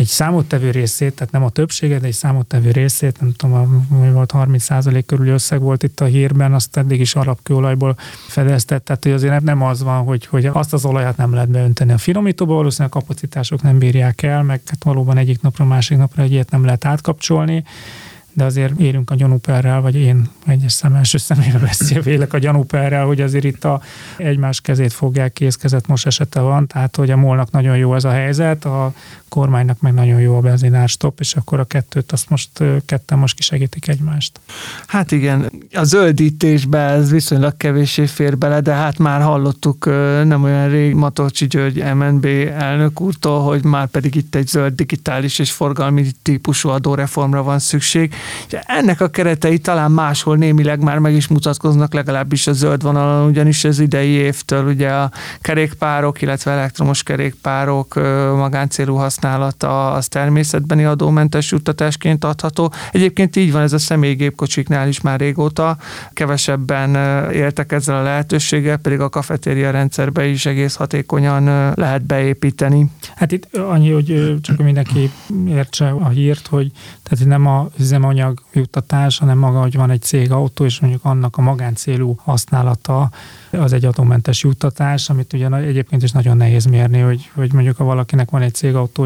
egy 0.00 0.06
számottevő 0.06 0.70
részét, 0.70 1.14
tehát 1.14 1.32
nem 1.32 1.44
a 1.44 1.50
többséget, 1.50 2.00
de 2.00 2.06
egy 2.06 2.12
számottevő 2.12 2.70
részét, 2.70 3.20
nem 3.20 3.32
tudom, 3.32 3.86
hogy 3.88 4.12
volt 4.12 4.32
30% 4.34 5.02
körüli 5.06 5.30
összeg 5.30 5.60
volt 5.60 5.82
itt 5.82 6.00
a 6.00 6.04
hírben, 6.04 6.54
azt 6.54 6.76
eddig 6.76 7.00
is 7.00 7.14
alapkőolajból 7.14 7.96
fedeztett, 8.28 8.84
tehát 8.84 9.02
hogy 9.02 9.12
azért 9.12 9.42
nem 9.42 9.62
az 9.62 9.82
van, 9.82 10.04
hogy, 10.04 10.26
hogy 10.26 10.46
azt 10.46 10.72
az 10.72 10.84
olajat 10.84 11.16
nem 11.16 11.32
lehet 11.32 11.48
beönteni 11.48 11.92
a 11.92 11.98
finomítóba, 11.98 12.54
valószínűleg 12.54 12.96
a 12.96 12.98
kapacitások 12.98 13.62
nem 13.62 13.78
bírják 13.78 14.22
el, 14.22 14.42
meg 14.42 14.60
hát 14.66 14.84
valóban 14.84 15.16
egyik 15.16 15.42
napra, 15.42 15.64
másik 15.64 15.98
napra 15.98 16.22
egy 16.22 16.32
ilyet 16.32 16.50
nem 16.50 16.64
lehet 16.64 16.84
átkapcsolni, 16.84 17.64
de 18.32 18.44
azért 18.44 18.78
élünk 18.80 19.10
a 19.10 19.14
gyanúperrel, 19.14 19.80
vagy 19.80 19.94
én 19.96 20.28
egyes 20.46 20.72
szem 20.72 20.94
első 20.94 21.18
személyre 21.18 21.58
beszélvélek 21.58 22.32
a 22.32 22.38
gyanúperrel, 22.38 23.04
hogy 23.04 23.20
azért 23.20 23.44
itt 23.44 23.64
a 23.64 23.80
egymás 24.16 24.60
kezét 24.60 24.92
fogják, 24.92 25.32
kézkezet 25.32 25.86
most 25.86 26.06
esete 26.06 26.40
van, 26.40 26.66
tehát 26.66 26.96
hogy 26.96 27.10
a 27.10 27.16
molnak 27.16 27.50
nagyon 27.50 27.76
jó 27.76 27.94
ez 27.94 28.04
a 28.04 28.10
helyzet, 28.10 28.64
a 28.64 28.92
kormánynak 29.30 29.80
meg 29.80 29.94
nagyon 29.94 30.20
jó 30.20 30.36
a 30.36 30.40
benzinárstop, 30.40 31.20
és 31.20 31.34
akkor 31.34 31.60
a 31.60 31.64
kettőt 31.64 32.12
azt 32.12 32.30
most 32.30 32.50
ketten 32.86 33.18
most 33.18 33.34
kisegítik 33.34 33.88
egymást. 33.88 34.40
Hát 34.86 35.12
igen, 35.12 35.50
a 35.72 35.84
zöldítésbe 35.84 36.78
ez 36.78 37.10
viszonylag 37.10 37.56
kevéssé 37.56 38.06
fér 38.06 38.38
bele, 38.38 38.60
de 38.60 38.72
hát 38.72 38.98
már 38.98 39.22
hallottuk 39.22 39.84
nem 40.24 40.42
olyan 40.42 40.68
rég 40.68 40.94
Matolcsi 40.94 41.46
György 41.46 41.84
MNB 41.94 42.24
elnök 42.56 43.00
úrtól, 43.00 43.42
hogy 43.42 43.64
már 43.64 43.86
pedig 43.86 44.14
itt 44.14 44.34
egy 44.34 44.46
zöld 44.46 44.74
digitális 44.74 45.38
és 45.38 45.50
forgalmi 45.50 46.06
típusú 46.22 46.68
adóreformra 46.68 47.42
van 47.42 47.58
szükség. 47.58 48.14
Ennek 48.66 49.00
a 49.00 49.08
keretei 49.08 49.58
talán 49.58 49.90
máshol 49.90 50.36
némileg 50.36 50.80
már 50.80 50.98
meg 50.98 51.14
is 51.14 51.28
mutatkoznak, 51.28 51.92
legalábbis 51.94 52.46
a 52.46 52.52
zöld 52.52 52.82
vonalon, 52.82 53.28
ugyanis 53.28 53.64
az 53.64 53.78
idei 53.78 54.10
évtől 54.10 54.66
ugye 54.66 54.90
a 54.90 55.10
kerékpárok, 55.40 56.22
illetve 56.22 56.50
elektromos 56.50 57.02
kerékpárok 57.02 57.94
magáncélú 58.36 58.96
használata 59.20 59.92
az 59.92 60.08
természetbeni 60.08 60.84
adómentes 60.84 61.50
juttatásként 61.50 62.24
adható. 62.24 62.72
Egyébként 62.92 63.36
így 63.36 63.52
van 63.52 63.62
ez 63.62 63.72
a 63.72 63.78
személygépkocsiknál 63.78 64.88
is 64.88 65.00
már 65.00 65.20
régóta, 65.20 65.76
kevesebben 66.12 66.94
éltek 67.32 67.72
ezzel 67.72 67.96
a 67.96 68.02
lehetőséggel, 68.02 68.76
pedig 68.76 69.00
a 69.00 69.08
kafetéria 69.08 69.70
rendszerbe 69.70 70.26
is 70.26 70.46
egész 70.46 70.74
hatékonyan 70.74 71.72
lehet 71.74 72.04
beépíteni. 72.04 72.90
Hát 73.16 73.32
itt 73.32 73.56
annyi, 73.56 73.90
hogy 73.90 74.38
csak 74.40 74.56
mindenki 74.58 75.10
értse 75.46 75.88
a 75.88 76.08
hírt, 76.08 76.46
hogy 76.46 76.70
tehát 77.02 77.26
nem 77.26 77.46
a 77.46 77.68
üzemanyag 77.78 78.42
juttatás, 78.52 79.18
hanem 79.18 79.38
maga, 79.38 79.60
hogy 79.60 79.76
van 79.76 79.90
egy 79.90 80.02
cég 80.02 80.30
autó, 80.30 80.64
és 80.64 80.80
mondjuk 80.80 81.04
annak 81.04 81.36
a 81.36 81.40
magáncélú 81.40 82.16
használata 82.24 83.10
az 83.50 83.72
egy 83.72 83.84
adómentes 83.84 84.42
juttatás, 84.42 85.10
amit 85.10 85.32
ugye 85.32 85.48
egyébként 85.48 86.02
is 86.02 86.12
nagyon 86.12 86.36
nehéz 86.36 86.64
mérni, 86.64 86.98
hogy, 87.00 87.30
hogy 87.34 87.52
mondjuk 87.52 87.76
ha 87.76 87.84
valakinek 87.84 88.30
van 88.30 88.42
egy 88.42 88.54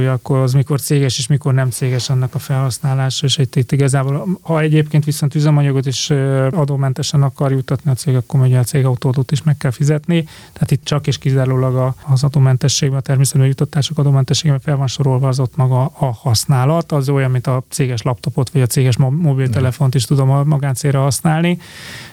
cégautója, 0.04 0.12
akkor 0.12 0.38
az 0.38 0.52
mikor 0.52 0.80
céges 0.80 1.18
és 1.18 1.26
mikor 1.26 1.54
nem 1.54 1.70
céges 1.70 2.10
annak 2.10 2.34
a 2.34 2.38
felhasználása, 2.38 3.26
és 3.26 3.38
itt, 3.38 3.56
itt 3.56 3.72
igazából, 3.72 4.38
ha 4.42 4.60
egyébként 4.60 5.04
viszont 5.04 5.34
üzemanyagot 5.34 5.86
is 5.86 6.10
adómentesen 6.50 7.22
akar 7.22 7.52
juttatni 7.52 7.90
a 7.90 7.94
cég, 7.94 8.16
akkor 8.16 8.40
ugye 8.40 8.58
a 8.58 8.62
cégautót 8.62 9.32
is 9.32 9.42
meg 9.42 9.56
kell 9.56 9.70
fizetni. 9.70 10.24
Tehát 10.52 10.70
itt 10.70 10.84
csak 10.84 11.06
és 11.06 11.18
kizárólag 11.18 11.94
az 12.06 12.24
adómentességben, 12.24 12.98
a 12.98 13.02
természetesen 13.02 13.46
juttatások 13.46 13.98
adómentességben 13.98 14.60
fel 14.60 14.76
van 14.76 14.86
sorolva 14.86 15.28
az 15.28 15.40
ott 15.40 15.56
maga 15.56 15.92
a 15.98 16.12
használat, 16.12 16.92
az 16.92 17.08
olyan, 17.08 17.30
mint 17.30 17.46
a 17.46 17.62
céges 17.68 18.02
laptopot 18.02 18.50
vagy 18.50 18.62
a 18.62 18.66
céges 18.66 18.96
mobiltelefont 18.96 19.94
is 19.94 20.04
tudom 20.04 20.30
a 20.30 20.44
magáncélra 20.44 21.00
használni. 21.00 21.58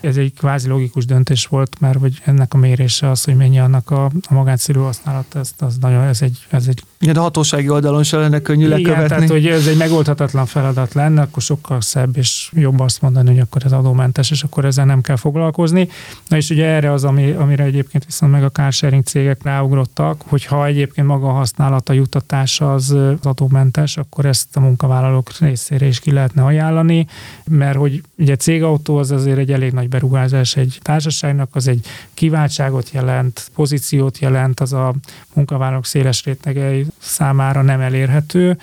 Ez 0.01 0.17
egy 0.17 0.33
kvázi 0.33 0.67
logikus 0.67 1.05
döntés 1.05 1.45
volt, 1.45 1.79
mert 1.79 1.99
hogy 1.99 2.21
ennek 2.25 2.53
a 2.53 2.57
mérése 2.57 3.09
az, 3.09 3.23
hogy 3.23 3.35
mennyi 3.35 3.59
annak 3.59 3.91
a, 3.91 4.05
a 4.05 4.33
magánszülő 4.33 4.79
használat, 4.79 5.35
ez, 5.35 5.51
az 5.59 5.77
nagyon, 5.77 6.03
ez 6.03 6.21
egy, 6.21 6.45
ez 6.49 6.67
egy 6.67 6.83
igen, 7.01 7.15
a 7.15 7.21
hatósági 7.21 7.67
oldalon 7.81 8.03
se 8.03 8.17
lenne 8.17 8.39
könnyű 8.39 8.65
Igen, 8.65 8.77
lekövetni. 8.77 9.07
tehát 9.07 9.29
hogy 9.29 9.47
ez 9.47 9.67
egy 9.67 9.77
megoldhatatlan 9.77 10.45
feladat 10.45 10.93
lenne, 10.93 11.21
akkor 11.21 11.41
sokkal 11.41 11.81
szebb 11.81 12.17
és 12.17 12.51
jobb 12.53 12.79
azt 12.79 13.01
mondani, 13.01 13.29
hogy 13.29 13.39
akkor 13.39 13.61
ez 13.65 13.71
adómentes, 13.71 14.31
és 14.31 14.43
akkor 14.43 14.65
ezzel 14.65 14.85
nem 14.85 15.01
kell 15.01 15.15
foglalkozni. 15.15 15.87
Na 16.27 16.37
és 16.37 16.49
ugye 16.49 16.65
erre 16.65 16.91
az, 16.91 17.03
ami, 17.03 17.31
amire 17.31 17.63
egyébként 17.63 18.05
viszont 18.05 18.31
meg 18.31 18.43
a 18.43 18.49
carsharing 18.49 19.03
cégek 19.03 19.43
ráugrottak, 19.43 20.21
hogy 20.27 20.45
ha 20.45 20.65
egyébként 20.65 21.07
maga 21.07 21.27
a 21.27 21.31
használata 21.31 21.93
juttatása 21.93 22.73
az, 22.73 22.89
az 22.89 23.25
adómentes, 23.25 23.97
akkor 23.97 24.25
ezt 24.25 24.57
a 24.57 24.59
munkavállalók 24.59 25.37
részére 25.39 25.85
is 25.85 25.99
ki 25.99 26.11
lehetne 26.11 26.43
ajánlani, 26.43 27.07
mert 27.45 27.77
hogy 27.77 28.01
ugye 28.17 28.35
cégautó 28.35 28.97
az 28.97 29.11
azért 29.11 29.37
egy 29.37 29.51
elég 29.51 29.71
nagy 29.71 29.89
beruházás 29.89 30.55
egy 30.55 30.77
társaságnak, 30.81 31.49
az 31.51 31.67
egy 31.67 31.85
kiváltságot 32.13 32.89
jelent, 32.91 33.51
pozíciót 33.55 34.19
jelent, 34.19 34.59
az 34.59 34.73
a 34.73 34.93
munkavállalók 35.33 35.85
széles 35.85 36.23
rétegei 36.23 36.85
számára 36.97 37.61
nem 37.71 37.81
elérhető. 37.81 38.57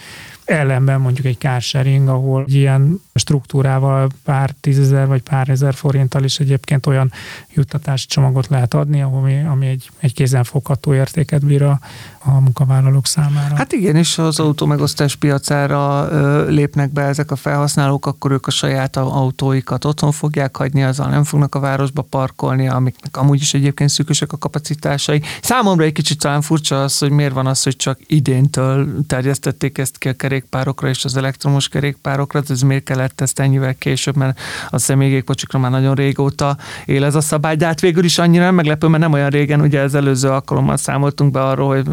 Ellenben 0.49 1.01
mondjuk 1.01 1.27
egy 1.27 1.39
carsharing, 1.39 2.09
ahol 2.09 2.45
ilyen 2.47 3.01
struktúrával 3.15 4.09
pár 4.25 4.51
tízezer 4.61 5.07
vagy 5.07 5.23
pár 5.23 5.49
ezer 5.49 5.75
forinttal 5.75 6.25
is 6.25 6.39
egyébként 6.39 6.87
olyan 6.87 7.13
juttatási 7.55 8.07
csomagot 8.07 8.47
lehet 8.47 8.75
adni, 8.75 9.03
ami, 9.03 9.45
ami 9.45 9.67
egy, 9.67 9.91
egy 9.99 10.15
kézenfogható 10.15 10.95
értéket 10.95 11.45
bír 11.45 11.63
a, 11.63 11.81
a 12.19 12.31
munkavállalók 12.31 13.07
számára. 13.07 13.57
Hát 13.57 13.73
igen, 13.73 13.97
és 13.97 14.19
az 14.19 14.41
autó 14.41 14.67
megosztás 14.67 15.17
piacára 15.17 16.09
ö, 16.11 16.49
lépnek 16.49 16.93
be 16.93 17.03
ezek 17.03 17.31
a 17.31 17.37
felhasználók, 17.37 18.07
akkor 18.07 18.31
ők 18.31 18.47
a 18.47 18.51
saját 18.51 18.97
autóikat 18.97 19.85
otthon 19.85 20.13
fogják 20.13 20.57
hagyni, 20.57 20.83
azzal 20.83 21.09
nem 21.09 21.25
fognak 21.25 21.55
a 21.55 21.61
városba 21.61 22.03
parkolni, 22.03 22.69
amiknek 22.69 23.17
amúgy 23.17 23.41
is 23.41 23.55
egyébként 23.55 23.91
szűkösek 23.91 24.33
a 24.33 24.39
kapacitásai. 24.39 25.23
Számomra 25.43 25.85
egy 25.85 25.93
kicsit 25.93 26.19
talán 26.19 26.43
furcsa 26.43 26.83
az, 26.83 26.99
hogy 26.99 27.11
miért 27.11 27.33
van 27.33 27.47
az, 27.47 27.63
hogy 27.63 27.77
csak 27.77 27.99
idéntől 28.07 29.07
terjesztették 29.07 29.79
ezt 29.79 29.99
ki 29.99 30.09
a 30.09 30.13
kerékpárokra 30.39 30.89
és 30.89 31.05
az 31.05 31.17
elektromos 31.17 31.69
kerékpárokra, 31.69 32.43
ez 32.49 32.61
miért 32.61 32.85
kellett 32.85 33.21
ezt 33.21 33.39
ennyivel 33.39 33.75
később, 33.75 34.17
mert 34.17 34.41
a 34.71 34.79
személygépkocsikra 34.79 35.59
már 35.59 35.71
nagyon 35.71 35.95
régóta 35.95 36.57
él 36.85 37.05
ez 37.05 37.15
a 37.15 37.21
szabály, 37.21 37.57
de 37.57 37.67
hát 37.67 37.81
végül 37.81 38.05
is 38.05 38.19
annyira 38.19 38.45
nem 38.45 38.55
meglepő, 38.55 38.87
mert 38.87 39.03
nem 39.03 39.13
olyan 39.13 39.31
régen, 39.31 39.61
ugye 39.61 39.81
az 39.81 39.95
előző 39.95 40.29
alkalommal 40.29 40.77
számoltunk 40.77 41.33
be 41.33 41.45
arról, 41.45 41.75
hogy 41.75 41.87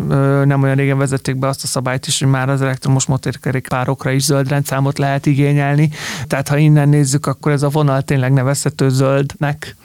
nem 0.47 0.63
olyan 0.63 0.75
régen 0.75 0.97
vezették 0.97 1.36
be 1.36 1.47
azt 1.47 1.63
a 1.63 1.67
szabályt 1.67 2.08
is, 2.08 2.19
hogy 2.19 2.29
már 2.29 2.49
az 2.49 2.62
elektromos 2.62 3.05
motérkerékpárokra 3.05 4.12
is 4.12 4.23
zöld 4.23 4.49
rendszámot 4.49 4.97
lehet 4.97 5.25
igényelni. 5.25 5.89
Tehát 6.27 6.47
ha 6.47 6.58
innen 6.58 6.89
nézzük, 6.89 7.25
akkor 7.25 7.51
ez 7.51 7.63
a 7.63 7.69
vonal 7.69 8.01
tényleg 8.01 8.34
nevezhető 8.34 8.89
zöldnek. 8.89 9.75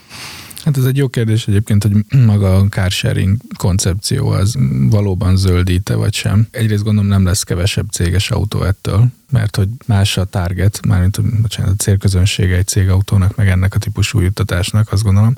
Hát 0.65 0.77
ez 0.77 0.85
egy 0.85 0.97
jó 0.97 1.09
kérdés 1.09 1.49
egyébként, 1.49 1.83
hogy 1.83 2.05
maga 2.27 2.57
a 2.57 2.69
carsharing 2.69 3.37
koncepció 3.57 4.29
az 4.29 4.57
valóban 4.91 5.37
zöldíte 5.37 5.95
vagy 5.95 6.15
sem. 6.15 6.49
Egyrészt 6.51 6.83
gondolom 6.83 7.11
nem 7.11 7.25
lesz 7.25 7.43
kevesebb 7.43 7.91
céges 7.91 8.31
autó 8.31 8.63
ettől, 8.63 9.07
mert 9.31 9.57
hogy 9.57 9.69
más 9.87 10.17
a 10.17 10.25
target, 10.25 10.87
mármint 10.87 11.41
bocsánat, 11.41 11.73
a 11.73 11.77
célközönsége 11.77 12.57
egy 12.57 12.67
cégautónak, 12.67 13.37
meg 13.37 13.49
ennek 13.49 13.75
a 13.75 13.79
típusú 13.79 14.21
juttatásnak, 14.21 14.93
azt 14.93 15.03
gondolom. 15.03 15.35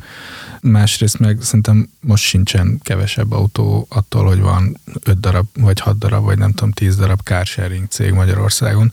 Másrészt 0.61 1.19
meg 1.19 1.39
szerintem 1.41 1.89
most 2.01 2.25
sincsen 2.25 2.81
kevesebb 2.83 3.33
autó 3.33 3.87
attól, 3.89 4.25
hogy 4.25 4.41
van 4.41 4.77
5 5.05 5.21
darab, 5.21 5.47
vagy 5.55 5.81
6 5.81 5.99
darab, 5.99 6.25
vagy 6.25 6.39
nem 6.39 6.53
tudom, 6.53 6.71
10 6.71 6.97
darab 6.97 7.21
carsharing 7.23 7.89
cég 7.89 8.13
Magyarországon 8.13 8.93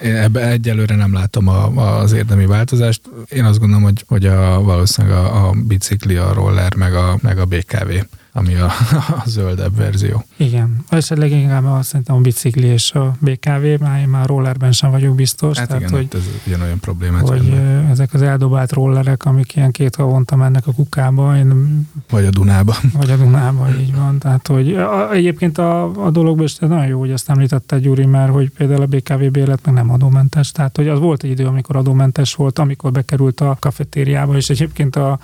ebbe 0.00 0.48
egyelőre 0.48 0.94
nem 0.94 1.12
látom 1.12 1.48
a, 1.48 1.98
az 2.00 2.12
érdemi 2.12 2.46
változást. 2.46 3.00
Én 3.28 3.44
azt 3.44 3.58
gondolom, 3.58 3.82
hogy, 3.82 4.04
hogy 4.08 4.26
a, 4.26 4.60
valószínűleg 4.60 5.16
a, 5.16 5.48
a 5.48 5.52
bicikli, 5.66 6.16
a 6.16 6.32
roller, 6.32 6.74
meg 6.74 6.94
a, 6.94 7.18
meg 7.22 7.38
a 7.38 7.44
BKV 7.44 7.90
ami 8.32 8.54
a, 8.54 8.64
a 9.18 9.22
zöldebb 9.26 9.76
verzió. 9.76 10.24
Igen, 10.36 10.84
és 10.90 11.08
leginkább 11.08 11.64
azt 11.64 11.88
szerintem 11.88 12.16
a 12.16 12.20
bicikli 12.20 12.66
és 12.66 12.92
a 12.92 13.16
BKV, 13.18 13.80
már 13.80 14.00
én 14.00 14.08
már 14.08 14.26
rollerben 14.26 14.72
sem 14.72 14.90
vagyok 14.90 15.14
biztos. 15.14 15.58
Hát 15.58 15.66
tehát, 15.66 15.82
igen, 15.82 15.94
hogy, 15.94 16.08
ez 16.12 16.28
ugyanolyan 16.46 16.80
problémát 16.80 17.28
Hogy 17.28 17.46
jönne. 17.46 17.88
ezek 17.90 18.14
az 18.14 18.22
eldobált 18.22 18.72
rollerek, 18.72 19.24
amik 19.24 19.56
ilyen 19.56 19.70
két 19.70 19.94
havonta 19.94 20.36
mennek 20.36 20.66
a 20.66 20.72
kukába. 20.72 21.36
Én, 21.36 21.88
vagy 22.10 22.24
a 22.24 22.30
Dunába. 22.30 22.76
Vagy 23.00 23.10
a 23.10 23.16
Dunába, 23.16 23.68
így 23.80 23.94
van. 23.94 24.18
Tehát, 24.18 24.46
hogy 24.46 24.74
a, 24.74 25.12
egyébként 25.12 25.58
a, 25.58 26.04
a 26.04 26.10
dologban 26.10 26.44
is 26.44 26.56
nagyon 26.56 26.86
jó, 26.86 26.98
hogy 26.98 27.10
ezt 27.10 27.30
említette 27.30 27.78
Gyuri, 27.78 28.06
mert 28.06 28.32
hogy 28.32 28.50
például 28.50 28.82
a 28.82 28.86
BKV 28.86 29.24
bérlet 29.30 29.64
meg 29.64 29.74
nem 29.74 29.90
adómentes. 29.90 30.52
Tehát, 30.52 30.76
hogy 30.76 30.88
az 30.88 30.98
volt 30.98 31.22
egy 31.22 31.30
idő, 31.30 31.46
amikor 31.46 31.76
adómentes 31.76 32.34
volt, 32.34 32.58
amikor 32.58 32.92
bekerült 32.92 33.40
a 33.40 33.56
kafetériába, 33.60 34.36
és 34.36 34.50
egyébként 34.50 34.96
a 34.96 35.18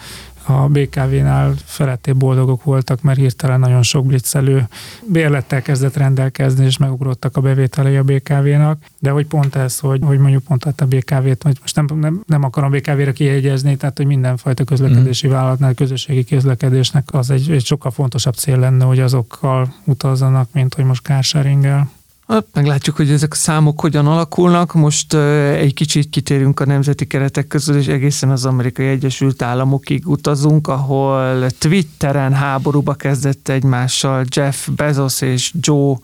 a 0.49 0.69
BKV-nál 0.69 1.55
feletté 1.65 2.13
boldogok 2.13 2.65
voltak, 2.65 3.03
mert 3.03 3.19
hirtelen 3.19 3.61
nagyon 3.61 3.83
sok 3.83 4.07
blitzelő 4.07 4.69
bérlettel 5.13 5.63
kezdett 5.63 5.97
rendelkezni, 5.97 6.65
és 6.65 6.77
megugrottak 6.77 7.37
a 7.37 7.41
bevételei 7.41 7.97
a 7.97 8.03
BKV-nak. 8.03 8.79
De 8.99 9.11
hogy 9.11 9.27
pont 9.27 9.55
ez, 9.55 9.79
hogy, 9.79 10.01
hogy 10.03 10.19
mondjuk 10.19 10.43
pont 10.43 10.65
a 10.65 10.87
BKV-t, 10.87 11.43
vagy 11.43 11.59
most 11.61 11.77
nem, 11.77 11.87
nem, 12.01 12.23
nem 12.27 12.43
akarom 12.43 12.71
BKV-re 12.71 13.13
kihegyezni, 13.13 13.77
tehát 13.77 13.97
hogy 13.97 14.07
mindenfajta 14.07 14.65
közlekedési 14.65 15.27
mm. 15.27 15.31
vállalatnál, 15.31 15.75
közösségi 15.75 16.25
közlekedésnek 16.25 17.09
az 17.13 17.31
egy, 17.31 17.51
egy 17.51 17.65
sokkal 17.65 17.91
fontosabb 17.91 18.35
cél 18.35 18.59
lenne, 18.59 18.85
hogy 18.85 19.01
azokkal 19.01 19.75
utazzanak, 19.85 20.49
mint 20.53 20.75
hogy 20.75 20.85
most 20.85 21.03
carsharinggel. 21.03 21.91
Hát, 22.27 22.47
meglátjuk, 22.53 22.97
hogy 22.97 23.11
ezek 23.11 23.33
a 23.33 23.37
számok 23.37 23.81
hogyan 23.81 24.07
alakulnak. 24.07 24.75
Most 24.75 25.15
egy 25.55 25.75
kicsit 25.75 26.11
kitérünk 26.11 26.61
a 26.61 26.67
nemzeti 26.67 27.07
keretek 27.07 27.47
közül, 27.47 27.77
és 27.77 27.87
egészen 27.87 28.31
az 28.31 28.45
Amerikai 28.45 28.87
Egyesült 28.87 29.43
Államokig 29.43 30.09
utazunk, 30.09 30.69
ahol 30.69 31.47
Twitteren 31.51 32.33
háborúba 32.33 32.95
kezdett 32.95 33.49
egymással 33.49 34.25
Jeff 34.29 34.69
Bezos 34.69 35.21
és 35.21 35.53
Joe 35.61 35.97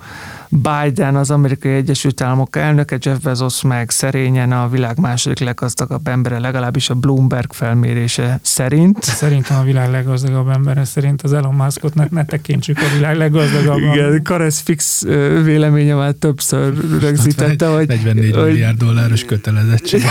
Biden 0.55 1.17
az 1.17 1.31
amerikai 1.31 1.73
Egyesült 1.73 2.21
Államok 2.21 2.57
elnöke, 2.57 2.99
Jeff 3.01 3.19
Bezos 3.19 3.63
meg 3.63 3.91
szerényen 3.91 4.53
a 4.53 4.69
világ 4.69 4.99
második 4.99 5.39
leggazdagabb 5.39 6.09
embere, 6.09 6.39
legalábbis 6.39 6.91
a 6.91 6.95
Bloomberg 6.95 7.53
felmérése 7.53 8.39
szerint. 8.43 9.03
Szerintem 9.03 9.59
a 9.59 9.63
világ 9.63 9.91
leggazdagabb 9.91 10.49
embere 10.49 10.85
szerint 10.85 11.23
az 11.23 11.33
Elon 11.33 11.55
Muskot 11.55 11.95
ne, 11.95 12.05
ne 12.11 12.25
tekintsük 12.25 12.79
a 12.79 12.95
világ 12.95 13.17
leggazdagabb. 13.17 13.79
Igen, 13.79 14.23
Karesz 14.23 14.61
fix 14.61 15.03
véleménye 15.45 15.95
már 15.95 16.13
többször 16.13 16.75
rögzítette, 17.01 17.67
hogy... 17.67 17.89
44 17.89 18.35
hogy, 18.35 18.45
milliárd 18.45 18.79
dolláros 18.79 19.25
kötelezettség. 19.25 20.03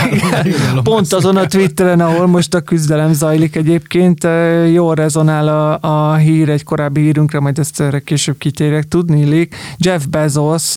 Pont 0.82 1.12
azon 1.12 1.36
a 1.36 1.46
Twitteren, 1.46 2.00
ahol 2.00 2.26
most 2.26 2.54
a 2.54 2.60
küzdelem 2.60 3.12
zajlik 3.12 3.56
egyébként, 3.56 4.26
jól 4.72 4.94
rezonál 4.94 5.48
a, 5.48 5.78
a 6.10 6.14
hír 6.14 6.48
egy 6.48 6.64
korábbi 6.64 7.00
hírünkre, 7.00 7.40
majd 7.40 7.58
ezt 7.58 7.80
erre 7.80 8.00
később 8.00 8.38
kitérek. 8.38 8.88
Tudni 8.88 9.48
Jeff 9.78 10.04
Bezos 10.04 10.30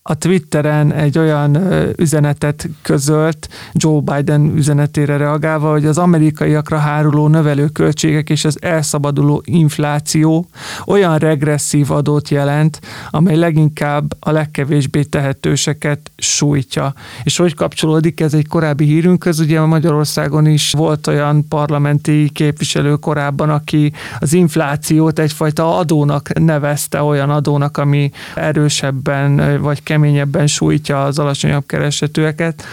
a 0.04 0.18
Twitteren 0.18 0.94
egy 0.94 1.18
olyan 1.18 1.58
üzenetet 1.98 2.70
közölt, 2.82 3.50
Joe 3.74 4.02
Biden 4.02 4.56
üzenetére 4.56 5.18
reagálva, 5.18 5.72
hogy 5.72 5.86
az 5.86 5.98
amerikaiakra 5.98 6.78
háruló 6.78 7.28
növelőköltségek 7.28 8.30
és 8.30 8.46
az 8.46 8.58
elszabaduló 8.62 9.41
infláció 9.46 10.48
olyan 10.86 11.18
regresszív 11.18 11.91
adót 11.91 12.30
jelent, 12.30 12.80
amely 13.10 13.36
leginkább 13.36 14.15
a 14.20 14.32
legkevésbé 14.32 15.02
tehetőseket 15.04 16.12
sújtja. 16.18 16.94
És 17.24 17.38
hogy 17.38 17.54
kapcsolódik 17.54 18.20
ez 18.20 18.34
egy 18.34 18.48
korábbi 18.48 18.86
hírünkhöz? 18.86 19.39
Ugye 19.39 19.62
Magyarországon 19.62 20.46
is 20.46 20.72
volt 20.72 21.08
olyan 21.08 21.48
parlamenti 21.48 22.30
képviselő 22.34 22.96
korábban, 22.96 23.50
aki 23.50 23.94
az 24.20 24.34
inflációt 24.34 25.20
egyfajta 25.20 25.78
adónak 25.78 26.39
nevezte, 26.39 27.02
olyan 27.02 27.30
adónak, 27.30 27.78
ami 27.78 28.12
erősebben 28.36 29.44
vagy 29.60 29.84
keményebben 29.84 30.47
sújtja 30.47 31.03
az 31.03 31.19
alacsonyabb 31.19 31.65
keresetőeket. 31.65 32.63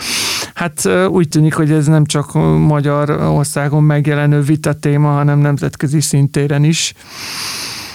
Hát 0.55 0.89
úgy 1.09 1.29
tűnik, 1.29 1.55
hogy 1.55 1.71
ez 1.71 1.87
nem 1.87 2.05
csak 2.05 2.33
Magyarországon 2.59 3.83
megjelenő 3.83 4.41
vita 4.41 4.73
téma, 4.73 5.11
hanem 5.11 5.39
nemzetközi 5.39 6.01
szintéren 6.01 6.65
is. 6.65 6.95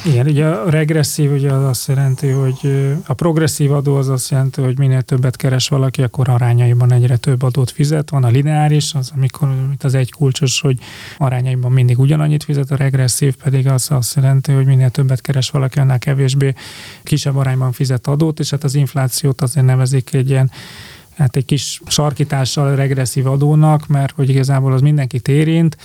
Igen, 0.06 0.28
ugye 0.28 0.46
a 0.46 0.70
regresszív 0.70 1.32
ugye 1.32 1.52
az 1.52 1.64
azt 1.64 1.88
jelenti, 1.88 2.28
hogy 2.28 2.88
a 3.06 3.14
progresszív 3.14 3.72
adó 3.72 3.96
az 3.96 4.10
azt 4.10 4.30
jelenti, 4.30 4.62
hogy 4.62 4.78
minél 4.78 5.02
többet 5.02 5.36
keres 5.36 5.68
valaki, 5.68 6.02
akkor 6.02 6.30
arányaiban 6.30 6.92
egyre 6.92 7.18
több 7.18 7.44
adót 7.44 7.72
fizet. 7.72 8.10
Van 8.10 8.24
a 8.24 8.28
lineáris, 8.28 8.94
az 8.94 9.12
amikor 9.16 9.48
mint 9.68 9.84
az 9.84 9.94
egy 9.94 10.12
kulcsos, 10.12 10.62
hogy 10.62 10.80
arányaiban 11.18 11.72
mindig 11.72 12.00
ugyanannyit 12.00 12.44
fizet, 12.44 12.72
a 12.72 12.76
regresszív 12.76 13.36
pedig 13.36 13.68
az 13.68 13.88
azt 13.92 14.16
jelenti, 14.16 14.52
hogy 14.52 14.66
minél 14.66 14.90
többet 14.90 15.22
keres 15.22 15.50
valaki, 15.50 15.80
annál 15.80 16.00
kevésbé 16.00 16.54
kisebb 17.04 17.36
arányban 17.36 17.72
fizet 17.72 18.08
adót, 18.08 18.40
és 18.40 18.50
hát 18.50 18.64
az 18.64 18.76
inflációt 18.76 19.42
azért 19.42 19.66
nevezik 19.66 20.14
egy 20.14 20.30
ilyen 20.30 20.52
hát 21.18 21.36
egy 21.36 21.46
kis 21.46 21.82
sarkítással 21.88 22.76
regresszív 22.76 23.28
adónak, 23.28 23.88
mert 23.88 24.14
hogy 24.16 24.30
igazából 24.30 24.74
az 24.74 24.82
mindenkit 24.82 25.28
érint, 25.28 25.78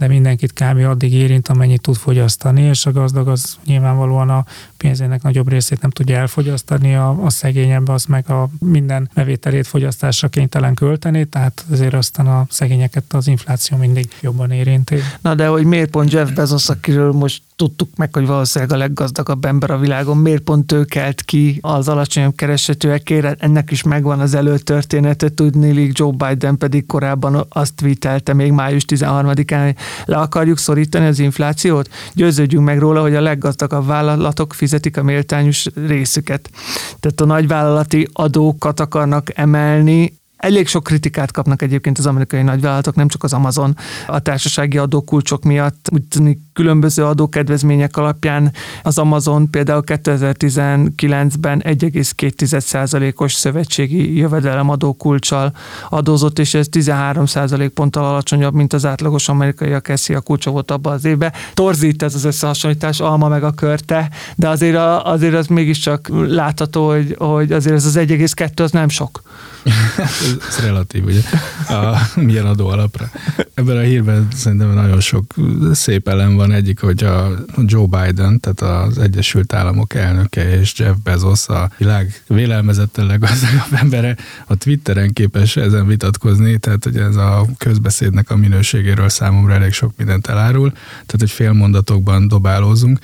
de 0.00 0.06
mindenkit 0.06 0.52
kb. 0.52 0.78
addig 0.84 1.12
érint, 1.12 1.48
amennyit 1.48 1.80
tud 1.80 1.96
fogyasztani, 1.96 2.62
és 2.62 2.86
a 2.86 2.92
gazdag 2.92 3.28
az 3.28 3.58
nyilvánvalóan 3.64 4.30
a 4.30 4.44
pénzének 4.76 5.22
nagyobb 5.22 5.48
részét 5.48 5.80
nem 5.80 5.90
tudja 5.90 6.16
elfogyasztani, 6.16 6.94
a, 6.94 7.24
a 7.24 7.30
szegényebb 7.30 7.88
az 7.88 8.04
meg 8.04 8.30
a 8.30 8.48
minden 8.58 9.10
bevételét 9.14 9.66
fogyasztásra 9.66 10.28
kénytelen 10.28 10.74
költeni, 10.74 11.24
tehát 11.24 11.64
azért 11.70 11.94
aztán 11.94 12.26
a 12.26 12.46
szegényeket 12.50 13.12
az 13.12 13.26
infláció 13.26 13.76
mindig 13.76 14.08
jobban 14.20 14.50
érinti. 14.50 14.96
Na 15.20 15.34
de 15.34 15.46
hogy 15.46 15.64
miért 15.64 15.90
pont 15.90 16.12
Jeff 16.12 16.30
Bezos, 16.30 16.68
akiről 16.68 17.12
most 17.12 17.42
tudtuk 17.60 17.96
meg, 17.96 18.14
hogy 18.14 18.26
valószínűleg 18.26 18.74
a 18.74 18.78
leggazdagabb 18.78 19.44
ember 19.44 19.70
a 19.70 19.78
világon, 19.78 20.16
miért 20.16 20.42
pont 20.42 20.72
ő 20.72 20.84
kelt 20.84 21.22
ki 21.22 21.58
az 21.60 21.88
alacsonyabb 21.88 22.34
keresetőekére, 22.34 23.34
ennek 23.38 23.70
is 23.70 23.82
megvan 23.82 24.20
az 24.20 24.34
előtörténete, 24.34 25.28
tudni, 25.28 25.90
Joe 25.92 26.12
Biden 26.12 26.58
pedig 26.58 26.86
korábban 26.86 27.46
azt 27.48 27.74
tweetelte 27.74 28.32
még 28.32 28.52
május 28.52 28.84
13-án, 28.88 29.62
hogy 29.64 29.74
le 30.04 30.16
akarjuk 30.16 30.58
szorítani 30.58 31.06
az 31.06 31.18
inflációt, 31.18 31.88
győződjünk 32.14 32.64
meg 32.64 32.78
róla, 32.78 33.00
hogy 33.00 33.14
a 33.14 33.20
leggazdagabb 33.20 33.86
vállalatok 33.86 34.52
fizetik 34.52 34.96
a 34.96 35.02
méltányos 35.02 35.66
részüket. 35.86 36.50
Tehát 37.00 37.20
a 37.20 37.24
nagyvállalati 37.24 38.08
adókat 38.12 38.80
akarnak 38.80 39.38
emelni, 39.38 40.19
Elég 40.40 40.66
sok 40.66 40.82
kritikát 40.82 41.32
kapnak 41.32 41.62
egyébként 41.62 41.98
az 41.98 42.06
amerikai 42.06 42.42
nagyvállalatok, 42.42 42.94
nem 42.94 43.08
csak 43.08 43.22
az 43.22 43.32
Amazon 43.32 43.76
a 44.06 44.18
társasági 44.18 44.78
adókulcsok 44.78 45.44
miatt. 45.44 45.88
Úgy 45.92 46.02
tűnik 46.02 46.38
különböző 46.52 47.04
adókedvezmények 47.04 47.96
alapján 47.96 48.52
az 48.82 48.98
Amazon 48.98 49.50
például 49.50 49.82
2019-ben 49.86 51.62
1,2%-os 51.64 53.32
szövetségi 53.32 54.16
jövedelem 54.16 54.70
adókulcsal 54.70 55.52
adózott, 55.88 56.38
és 56.38 56.54
ez 56.54 56.66
13% 56.70 57.70
ponttal 57.74 58.04
alacsonyabb, 58.04 58.54
mint 58.54 58.72
az 58.72 58.86
átlagos 58.86 59.28
amerikai 59.28 59.72
a 59.72 59.80
keszi 59.80 60.14
a 60.14 60.20
kulcsa 60.20 60.50
volt 60.50 60.70
abban 60.70 60.92
az 60.92 61.04
évben. 61.04 61.32
Torzít 61.54 62.02
ez 62.02 62.14
az 62.14 62.24
összehasonlítás, 62.24 63.00
alma 63.00 63.28
meg 63.28 63.44
a 63.44 63.50
körte, 63.50 64.10
de 64.36 64.48
azért, 64.48 64.76
a, 64.76 65.06
azért 65.06 65.34
az 65.34 65.46
mégiscsak 65.46 66.08
látható, 66.26 66.88
hogy, 66.88 67.14
hogy 67.18 67.52
azért 67.52 67.74
ez 67.74 67.84
az 67.84 67.96
1,2 67.96 68.62
az 68.62 68.70
nem 68.70 68.88
sok. 68.88 69.22
ez 70.48 70.64
relatív, 70.64 71.04
ugye? 71.04 71.20
A, 71.68 71.96
milyen 72.14 72.46
adó 72.46 72.68
alapra. 72.68 73.10
Ebben 73.54 73.76
a 73.76 73.80
hírben 73.80 74.28
szerintem 74.34 74.72
nagyon 74.74 75.00
sok 75.00 75.34
szép 75.72 76.08
elem 76.08 76.34
van. 76.34 76.52
Egyik, 76.52 76.80
hogy 76.80 77.04
a 77.04 77.30
Joe 77.56 77.86
Biden, 77.86 78.40
tehát 78.40 78.88
az 78.88 78.98
Egyesült 78.98 79.52
Államok 79.52 79.94
elnöke 79.94 80.58
és 80.58 80.72
Jeff 80.78 80.94
Bezos, 81.04 81.48
a 81.48 81.70
világ 81.78 82.22
vélelmezetten 82.26 83.06
leggazdagabb 83.06 83.72
embere, 83.82 84.16
a 84.46 84.54
Twitteren 84.54 85.12
képes 85.12 85.56
ezen 85.56 85.86
vitatkozni, 85.86 86.58
tehát 86.58 86.84
hogy 86.84 86.96
ez 86.96 87.16
a 87.16 87.46
közbeszédnek 87.58 88.30
a 88.30 88.36
minőségéről 88.36 89.08
számomra 89.08 89.54
elég 89.54 89.72
sok 89.72 89.92
mindent 89.96 90.26
elárul, 90.26 90.70
tehát 90.72 91.18
hogy 91.18 91.30
fél 91.30 91.52
mondatokban 91.52 92.28
dobálózunk. 92.28 92.98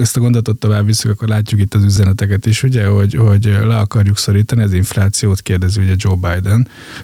Ezt 0.00 0.16
a 0.16 0.20
gondolatot 0.20 0.58
tovább 0.58 0.86
visszük, 0.86 1.10
akkor 1.10 1.28
látjuk 1.28 1.60
itt 1.60 1.74
az 1.74 1.84
üzeneteket 1.84 2.46
is, 2.46 2.62
ugye, 2.62 2.86
hogy, 2.86 3.14
hogy 3.14 3.44
le 3.44 3.76
akarjuk 3.76 4.18
szorítani 4.18 4.62
az 4.62 4.72
inflációt, 4.72 5.42
kérdezi 5.42 5.80
ugye 5.80 5.94
Joe 5.96 6.14
Biden, 6.14 6.57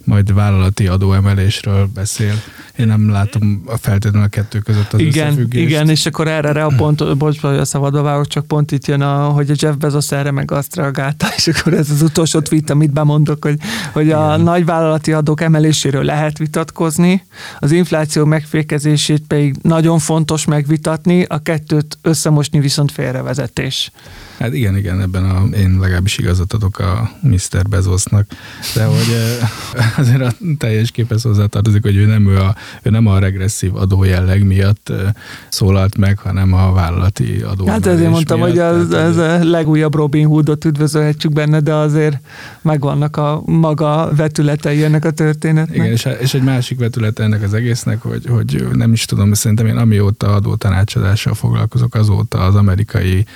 majd 0.05 0.35
vállalati 0.35 0.87
adóemelésről 0.87 1.89
beszél. 1.95 2.35
Én 2.77 2.87
nem 2.87 3.11
látom 3.11 3.63
a 3.67 3.77
feltétlenül 3.77 4.27
a 4.27 4.31
kettő 4.31 4.59
között 4.59 4.93
az 4.93 5.01
igen, 5.01 5.27
összefüggést. 5.27 5.69
Igen, 5.69 5.89
és 5.89 6.07
akkor 6.07 6.29
erre, 6.29 6.49
erre 6.49 6.65
a 6.65 6.73
pont, 6.77 7.17
bocs, 7.17 7.41
hogy 7.41 7.59
a 7.59 7.65
szabadba 7.65 8.03
vágok, 8.03 8.27
csak 8.27 8.47
pont 8.47 8.73
itt 8.73 8.87
jön, 8.87 9.01
a, 9.01 9.29
hogy 9.29 9.51
a 9.51 9.55
Jeff 9.59 9.75
Bezos 9.75 10.13
erre 10.13 10.31
meg 10.31 10.51
azt 10.51 10.77
reagálta, 10.77 11.27
és 11.37 11.47
akkor 11.47 11.75
ez 11.75 11.91
az 11.91 12.03
utolsó 12.03 12.41
tweet, 12.41 12.71
amit 12.71 12.93
bemondok, 12.93 13.45
hogy, 13.45 13.59
hogy 13.93 14.11
a 14.11 14.37
nagyvállalati 14.37 15.13
adók 15.13 15.41
emeléséről 15.41 16.05
lehet 16.05 16.39
vitatkozni, 16.39 17.25
az 17.59 17.73
infláció 17.73 18.25
megfékezését 18.25 19.23
pedig 19.27 19.57
nagyon 19.63 19.99
fontos 19.99 20.45
megvitatni, 20.45 21.23
a 21.23 21.39
kettőt 21.39 21.99
összemosni 22.03 22.61
viszont 22.61 22.93
félrevezetés. 22.93 23.91
Hát 24.39 24.55
igen, 24.55 24.77
igen, 24.77 25.01
ebben 25.01 25.25
a, 25.25 25.57
én 25.57 25.79
legalábbis 25.81 26.19
igazat 26.19 26.53
adok 26.53 26.79
a 26.79 27.11
Mr. 27.21 27.69
Bezosnak, 27.71 28.27
de 28.75 28.85
hogy 28.85 29.39
azért 29.97 30.21
a 30.21 30.33
teljes 30.59 30.91
képhez 30.91 31.23
hozzátartozik, 31.23 31.83
hogy 31.83 31.97
ő 31.97 32.07
nem, 32.07 32.29
ő, 32.29 32.37
a, 32.37 32.55
ő 32.83 32.91
nem 32.91 33.07
a 33.07 33.19
regresszív 33.19 33.77
adójelleg 33.77 34.45
miatt 34.45 34.93
szólalt 35.49 35.97
meg, 35.97 36.19
hanem 36.19 36.53
a 36.53 36.73
vállalati 36.73 37.41
adó. 37.41 37.67
Hát 37.67 37.87
ezért 37.87 38.11
mondtam, 38.11 38.39
miatt, 38.39 38.51
hogy 38.51 38.59
az, 38.59 38.93
ez 38.93 39.17
a 39.17 39.45
legújabb 39.45 39.95
Robin 39.95 40.27
Hoodot 40.27 40.65
üdvözölhetjük 40.65 41.33
benne, 41.33 41.61
de 41.61 41.75
azért 41.75 42.21
megvannak 42.63 43.17
a 43.17 43.43
maga 43.45 44.11
vetületei 44.17 44.85
ennek 44.85 45.05
a 45.05 45.11
történetnek. 45.11 45.77
Igen, 45.77 45.87
és, 45.87 46.09
és 46.21 46.35
egy 46.35 46.43
másik 46.43 46.79
vetülete 46.79 47.23
ennek 47.23 47.43
az 47.43 47.55
egésznek, 47.55 48.03
hogy, 48.03 48.27
hogy 48.27 48.67
nem 48.73 48.93
is 48.93 49.05
tudom, 49.05 49.33
szerintem 49.33 49.67
én 49.67 49.77
amióta 49.77 50.35
adótanácsadással 50.35 51.35
foglalkozok, 51.35 51.95
azóta 51.95 52.39
az 52.39 52.55
amerikai 52.55 53.27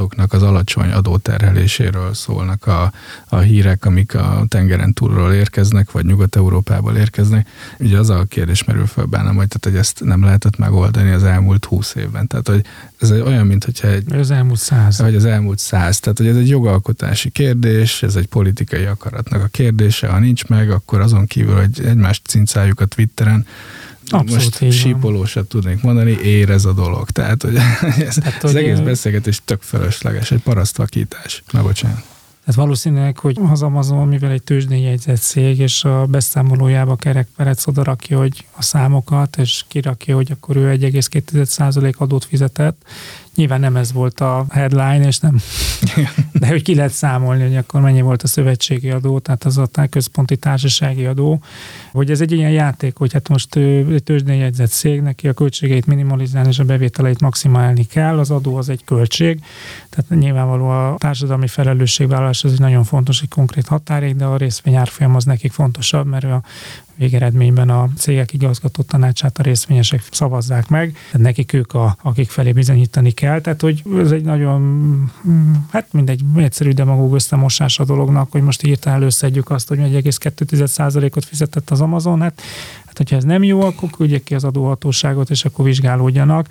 nagyvállalatoknak 0.00 0.32
az 0.32 0.42
alacsony 0.42 0.90
adóterheléséről 0.90 2.14
szólnak 2.14 2.66
a, 2.66 2.92
a 3.28 3.38
hírek, 3.38 3.84
amik 3.84 4.14
a 4.14 4.44
tengeren 4.48 4.92
túlról 4.92 5.32
érkeznek, 5.32 5.90
vagy 5.90 6.04
Nyugat-Európából 6.04 6.96
érkeznek. 6.96 7.48
Ugye 7.78 7.98
az 7.98 8.10
a 8.10 8.24
kérdés 8.24 8.64
merül 8.64 8.86
fel 8.86 9.04
bennem, 9.04 9.36
hogy, 9.36 9.48
tehát, 9.48 9.64
hogy 9.64 9.76
ezt 9.76 10.04
nem 10.04 10.24
lehetett 10.24 10.56
megoldani 10.56 11.10
az 11.10 11.24
elmúlt 11.24 11.64
húsz 11.64 11.94
évben. 11.94 12.26
Tehát, 12.26 12.48
hogy 12.48 12.64
ez 13.00 13.10
olyan, 13.10 13.46
mint 13.46 13.64
hogyha 13.64 13.88
egy... 13.88 14.12
Az 14.12 14.30
elmúlt 14.30 14.58
száz. 14.58 14.98
Vagy 14.98 15.14
az 15.14 15.24
elmúlt 15.24 15.58
száz. 15.58 16.00
Tehát, 16.00 16.18
hogy 16.18 16.26
ez 16.26 16.36
egy 16.36 16.48
jogalkotási 16.48 17.30
kérdés, 17.30 18.02
ez 18.02 18.16
egy 18.16 18.26
politikai 18.26 18.84
akaratnak 18.84 19.42
a 19.42 19.46
kérdése. 19.46 20.08
Ha 20.08 20.18
nincs 20.18 20.44
meg, 20.46 20.70
akkor 20.70 21.00
azon 21.00 21.26
kívül, 21.26 21.56
hogy 21.56 21.84
egymást 21.84 22.26
cincáljuk 22.26 22.80
a 22.80 22.84
Twitteren, 22.84 23.46
Abszolút 24.12 24.60
most 24.60 24.78
sípolósat 24.78 25.46
tudnék 25.46 25.82
mondani, 25.82 26.10
ér 26.10 26.50
ez 26.50 26.64
a 26.64 26.72
dolog. 26.72 27.10
Tehát, 27.10 27.42
hogy 27.42 27.54
ez, 28.08 28.22
hát, 28.22 28.44
az 28.44 28.52
hogy 28.52 28.62
egész 28.62 28.78
beszélgetés 28.78 29.40
tök 29.44 29.62
fölösleges, 29.62 30.30
egy 30.30 30.42
parasztvakítás. 30.42 31.42
Na, 31.50 31.62
bocsánat. 31.62 32.04
Tehát 32.44 32.64
valószínűleg, 32.64 33.18
hogy 33.18 33.38
az 33.50 33.62
Amazon, 33.62 34.08
mivel 34.08 34.30
egy 34.30 34.42
tőzsdén 34.42 34.78
jegyzett 34.78 35.20
cég, 35.20 35.58
és 35.58 35.84
a 35.84 36.06
beszámolójába 36.06 36.96
Kerek 36.96 37.28
Perec 37.36 37.66
oda 37.66 37.82
rakja, 37.82 38.18
hogy 38.18 38.44
a 38.56 38.62
számokat, 38.62 39.36
és 39.36 39.64
kirakja, 39.68 40.14
hogy 40.14 40.30
akkor 40.30 40.56
ő 40.56 40.78
1,2% 40.78 41.96
adót 41.96 42.24
fizetett, 42.24 42.82
Nyilván 43.40 43.60
nem 43.60 43.76
ez 43.76 43.92
volt 43.92 44.20
a 44.20 44.44
headline, 44.50 45.06
és 45.06 45.18
nem, 45.18 45.36
de 46.40 46.46
hogy 46.46 46.62
ki 46.62 46.74
lehet 46.74 46.92
számolni, 46.92 47.42
hogy 47.42 47.56
akkor 47.56 47.80
mennyi 47.80 48.00
volt 48.00 48.22
a 48.22 48.26
szövetségi 48.26 48.90
adó, 48.90 49.18
tehát 49.18 49.44
az 49.44 49.58
a 49.58 49.68
központi 49.90 50.36
társasági 50.36 51.04
adó, 51.04 51.40
hogy 51.92 52.10
ez 52.10 52.20
egy 52.20 52.32
ilyen 52.32 52.50
játék, 52.50 52.96
hogy 52.96 53.12
hát 53.12 53.28
most 53.28 53.56
egy 53.56 54.02
tőzsdén 54.04 54.36
jegyzett 54.36 54.70
cég, 54.70 55.00
neki 55.00 55.28
a 55.28 55.32
költségeit 55.32 55.86
minimalizálni 55.86 56.48
és 56.48 56.58
a 56.58 56.64
bevételeit 56.64 57.20
maximálni 57.20 57.84
kell, 57.84 58.18
az 58.18 58.30
adó 58.30 58.56
az 58.56 58.68
egy 58.68 58.84
költség, 58.84 59.40
tehát 59.90 60.22
nyilvánvaló 60.22 60.68
a 60.68 60.94
társadalmi 60.98 61.46
felelősségvállalás 61.46 62.44
az 62.44 62.52
egy 62.52 62.58
nagyon 62.58 62.84
fontos, 62.84 63.20
egy 63.22 63.28
konkrét 63.28 63.66
határig, 63.66 64.16
de 64.16 64.24
a 64.24 64.36
részvényárfolyam 64.36 65.14
az 65.14 65.24
nekik 65.24 65.52
fontosabb, 65.52 66.06
mert 66.06 66.24
a 66.24 66.42
végeredményben 67.00 67.68
a 67.68 67.88
cégek 67.96 68.32
igazgató 68.32 68.82
tanácsát 68.82 69.38
a 69.38 69.42
részvényesek 69.42 70.02
szavazzák 70.10 70.68
meg, 70.68 70.92
tehát 70.92 71.26
nekik 71.26 71.52
ők, 71.52 71.74
a, 71.74 71.96
akik 72.02 72.30
felé 72.30 72.52
bizonyítani 72.52 73.10
kell, 73.10 73.40
tehát 73.40 73.60
hogy 73.60 73.82
ez 73.98 74.10
egy 74.10 74.24
nagyon, 74.24 74.60
mm, 75.28 75.52
hát 75.70 75.92
mindegy, 75.92 76.22
egyszerű 76.36 76.70
demagóg 76.70 77.14
összemosás 77.14 77.78
a 77.78 77.84
dolognak, 77.84 78.30
hogy 78.30 78.42
most 78.42 78.62
írtál 78.62 79.02
összedjük 79.02 79.50
azt, 79.50 79.68
hogy 79.68 79.78
1,2%-ot 79.78 81.24
fizetett 81.24 81.70
az 81.70 81.80
Amazon, 81.80 82.20
hát 82.20 82.42
Hát, 82.90 82.98
hogyha 82.98 83.16
ez 83.16 83.24
nem 83.24 83.42
jó, 83.42 83.60
akkor 83.60 83.90
küldjék 83.90 84.22
ki 84.22 84.34
az 84.34 84.44
adóhatóságot, 84.44 85.30
és 85.30 85.44
akkor 85.44 85.64
vizsgálódjanak, 85.64 86.46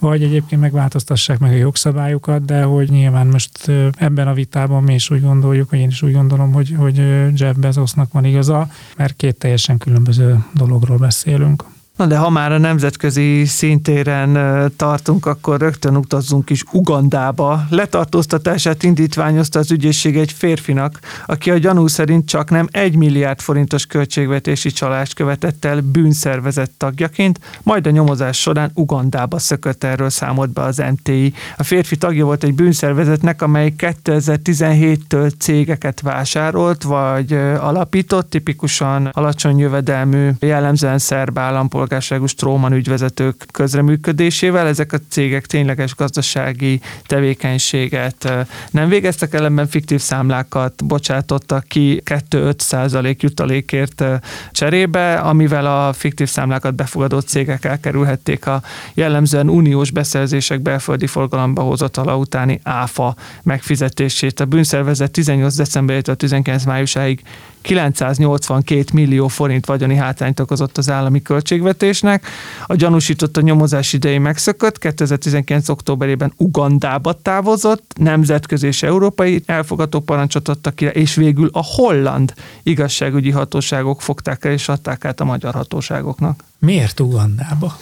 vagy 0.00 0.22
egyébként 0.22 0.60
megváltoztassák 0.60 1.38
meg 1.38 1.52
a 1.52 1.56
jogszabályokat, 1.56 2.44
de 2.44 2.62
hogy 2.62 2.90
nyilván 2.90 3.26
most 3.26 3.68
ebben 3.96 4.28
a 4.28 4.34
vitában 4.34 4.82
mi 4.82 4.94
is 4.94 5.10
úgy 5.10 5.20
gondoljuk, 5.20 5.70
vagy 5.70 5.78
én 5.78 5.88
is 5.88 6.02
úgy 6.02 6.12
gondolom, 6.12 6.52
hogy, 6.52 6.74
hogy 6.78 6.96
Jeff 7.34 7.54
Bezosnak 7.56 8.12
van 8.12 8.24
igaza, 8.24 8.68
mert 8.96 9.16
két 9.16 9.36
teljesen 9.36 9.78
különböző 9.78 10.44
dologról 10.54 10.96
beszélünk. 10.96 11.64
Na 12.00 12.06
de 12.06 12.16
ha 12.16 12.30
már 12.30 12.52
a 12.52 12.58
nemzetközi 12.58 13.44
szintéren 13.44 14.38
tartunk, 14.76 15.26
akkor 15.26 15.60
rögtön 15.60 15.96
utazzunk 15.96 16.50
is 16.50 16.64
Ugandába. 16.72 17.64
Letartóztatását 17.70 18.82
indítványozta 18.82 19.58
az 19.58 19.70
ügyészség 19.70 20.16
egy 20.16 20.32
férfinak, 20.32 20.98
aki 21.26 21.50
a 21.50 21.58
gyanú 21.58 21.86
szerint 21.86 22.28
csak 22.28 22.50
nem 22.50 22.68
egy 22.70 22.96
milliárd 22.96 23.40
forintos 23.40 23.86
költségvetési 23.86 24.70
csalást 24.70 25.14
követett 25.14 25.64
el 25.64 25.80
bűnszervezet 25.80 26.70
tagjaként, 26.76 27.40
majd 27.62 27.86
a 27.86 27.90
nyomozás 27.90 28.40
során 28.40 28.70
Ugandába 28.74 29.38
szökött 29.38 29.84
erről 29.84 30.10
számolt 30.10 30.50
be 30.50 30.62
az 30.62 30.82
MTI. 30.90 31.34
A 31.56 31.62
férfi 31.62 31.96
tagja 31.96 32.24
volt 32.24 32.44
egy 32.44 32.54
bűnszervezetnek, 32.54 33.42
amely 33.42 33.72
2017-től 33.78 35.32
cégeket 35.38 36.00
vásárolt 36.00 36.82
vagy 36.82 37.32
alapított, 37.58 38.30
tipikusan 38.30 39.06
alacsony 39.12 39.58
jövedelmű, 39.58 40.30
jellemzően 40.38 40.98
szerb 40.98 41.38
állampolgár 41.38 41.88
állampolgárságú 41.90 42.26
Stróman 42.26 42.72
ügyvezetők 42.72 43.46
közreműködésével. 43.52 44.66
Ezek 44.66 44.92
a 44.92 44.98
cégek 45.08 45.46
tényleges 45.46 45.94
gazdasági 45.94 46.80
tevékenységet 47.06 48.32
nem 48.70 48.88
végeztek, 48.88 49.34
ellenben 49.34 49.68
fiktív 49.68 50.00
számlákat 50.00 50.84
bocsátottak 50.84 51.64
ki 51.68 52.02
2-5 52.30 52.58
százalék 52.58 53.22
jutalékért 53.22 54.04
cserébe, 54.50 55.14
amivel 55.14 55.66
a 55.66 55.92
fiktív 55.92 56.28
számlákat 56.28 56.74
befogadó 56.74 57.18
cégek 57.18 57.64
elkerülhették 57.64 58.46
a 58.46 58.62
jellemzően 58.94 59.48
uniós 59.48 59.90
beszerzések 59.90 60.60
belföldi 60.60 61.06
forgalomba 61.06 61.62
hozatala 61.62 62.16
utáni 62.16 62.60
áfa 62.62 63.14
megfizetését. 63.42 64.40
A 64.40 64.44
bűnszervezet 64.44 65.10
18 65.10 65.54
decemberétől 65.54 66.16
19 66.16 66.64
májusáig 66.64 67.22
982 67.62 68.84
millió 68.92 69.28
forint 69.28 69.66
vagyoni 69.66 69.94
hátrányt 69.94 70.40
okozott 70.40 70.78
az 70.78 70.90
állami 70.90 71.22
költségvetésnek. 71.22 72.26
A 72.66 72.74
gyanúsított 72.74 73.36
a 73.36 73.40
nyomozás 73.40 73.92
idejé 73.92 74.18
megszökött, 74.18 74.78
2019. 74.78 75.68
októberében 75.68 76.32
Ugandába 76.36 77.12
távozott, 77.12 77.92
nemzetközi 77.96 78.66
és 78.66 78.82
európai 78.82 79.42
elfogató 79.46 80.00
parancsot 80.00 80.48
adtak 80.48 80.74
ki, 80.74 80.84
és 80.84 81.14
végül 81.14 81.50
a 81.52 81.64
holland 81.64 82.34
igazságügyi 82.62 83.30
hatóságok 83.30 84.02
fogták 84.02 84.44
el 84.44 84.52
és 84.52 84.68
adták 84.68 85.04
át 85.04 85.20
a 85.20 85.24
magyar 85.24 85.54
hatóságoknak. 85.54 86.49
Miért 86.60 87.00
Ugandába? 87.00 87.78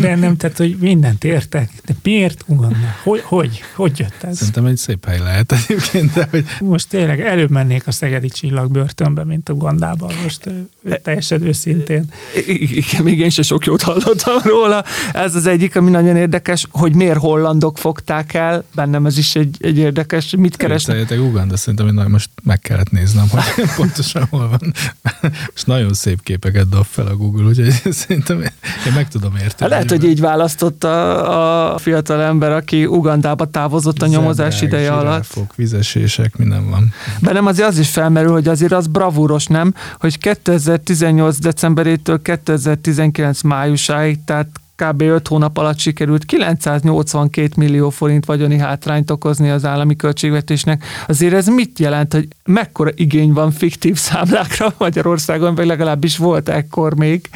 De 0.00 0.16
nem, 0.16 0.36
tehát, 0.36 0.56
hogy 0.56 0.76
mindent 0.80 1.24
értek, 1.24 1.70
de 1.84 1.94
miért 2.02 2.44
Uganda? 2.46 2.76
Hogy, 3.02 3.20
hogy, 3.20 3.60
hogy 3.74 3.98
jött 3.98 4.22
ez? 4.22 4.36
Szerintem 4.36 4.64
egy 4.64 4.76
szép 4.76 5.06
hely 5.06 5.18
lehet 5.18 5.52
egyébként, 5.52 6.12
de 6.12 6.28
hogy... 6.30 6.44
Most 6.60 6.88
tényleg 6.88 7.20
előbb 7.20 7.50
mennék 7.50 7.86
a 7.86 7.90
Szegedi 7.90 8.28
csillagbörtönbe, 8.28 9.24
mint 9.24 9.48
Ugandába, 9.48 10.10
most 10.22 10.50
teljesen 11.02 11.42
őszintén. 11.42 12.04
Igen, 12.46 13.02
még 13.02 13.18
én 13.18 13.30
sem 13.30 13.44
sok 13.44 13.64
jót 13.64 13.82
hallottam 13.82 14.38
róla. 14.44 14.84
Ez 15.12 15.34
az 15.34 15.46
egyik, 15.46 15.76
ami 15.76 15.90
nagyon 15.90 16.16
érdekes, 16.16 16.66
hogy 16.70 16.94
miért 16.94 17.18
hollandok 17.18 17.78
fogták 17.78 18.34
el, 18.34 18.64
bennem 18.74 19.06
ez 19.06 19.18
is 19.18 19.34
egy, 19.36 19.56
egy 19.60 19.78
érdekes, 19.78 20.34
mit 20.36 20.56
keresnek. 20.56 21.10
Uganda, 21.10 21.56
szerintem 21.56 21.96
hogy 21.96 22.08
most 22.08 22.30
meg 22.42 22.58
kellett 22.58 22.90
néznem, 22.90 23.28
hogy 23.28 23.42
pontosan 23.76 24.26
hol 24.30 24.48
van. 24.48 24.74
Most 25.52 25.66
nagyon 25.66 25.92
szép 25.94 26.22
képeket 26.22 26.68
dob 26.68 26.84
fel 26.84 27.06
a 27.06 27.16
Google, 27.16 27.44
úgyhogy 27.44 27.92
Szerintem 28.02 28.40
én 28.40 28.92
meg 28.94 29.08
tudom 29.08 29.36
érteni. 29.36 29.70
Lehet, 29.70 29.90
hogy 29.90 30.04
így 30.04 30.20
választotta 30.20 31.72
a 31.72 31.78
fiatal 31.78 32.22
ember, 32.22 32.52
aki 32.52 32.86
Ugandába 32.86 33.44
távozott 33.44 34.02
a 34.02 34.06
nyomozás 34.06 34.52
Zebrák, 34.54 34.72
ideje 34.72 34.98
zsiráfok, 34.98 35.36
alatt. 35.36 35.52
vizesések, 35.56 36.36
minden 36.36 36.70
van. 36.70 36.92
Bennem 37.20 37.46
azért 37.46 37.68
az 37.68 37.78
is 37.78 37.88
felmerül, 37.88 38.32
hogy 38.32 38.48
azért 38.48 38.72
az 38.72 38.86
bravúros, 38.86 39.46
nem? 39.46 39.74
Hogy 39.98 40.18
2018 40.18 41.38
decemberétől 41.38 42.22
2019 42.22 43.42
májusáig, 43.42 44.24
tehát 44.24 44.48
kb. 44.76 45.02
5 45.02 45.28
hónap 45.28 45.56
alatt 45.56 45.78
sikerült 45.78 46.24
982 46.24 47.48
millió 47.56 47.90
forint 47.90 48.24
vagyoni 48.24 48.58
hátrányt 48.58 49.10
okozni 49.10 49.50
az 49.50 49.64
állami 49.64 49.96
költségvetésnek. 49.96 50.84
Azért 51.06 51.34
ez 51.34 51.46
mit 51.46 51.78
jelent, 51.78 52.12
hogy 52.12 52.28
mekkora 52.44 52.90
igény 52.94 53.32
van 53.32 53.50
fiktív 53.50 53.96
számlákra 53.96 54.74
Magyarországon, 54.78 55.54
vagy 55.54 55.66
legalábbis 55.66 56.16
volt 56.16 56.48
ekkor 56.48 56.94
még? 56.94 57.28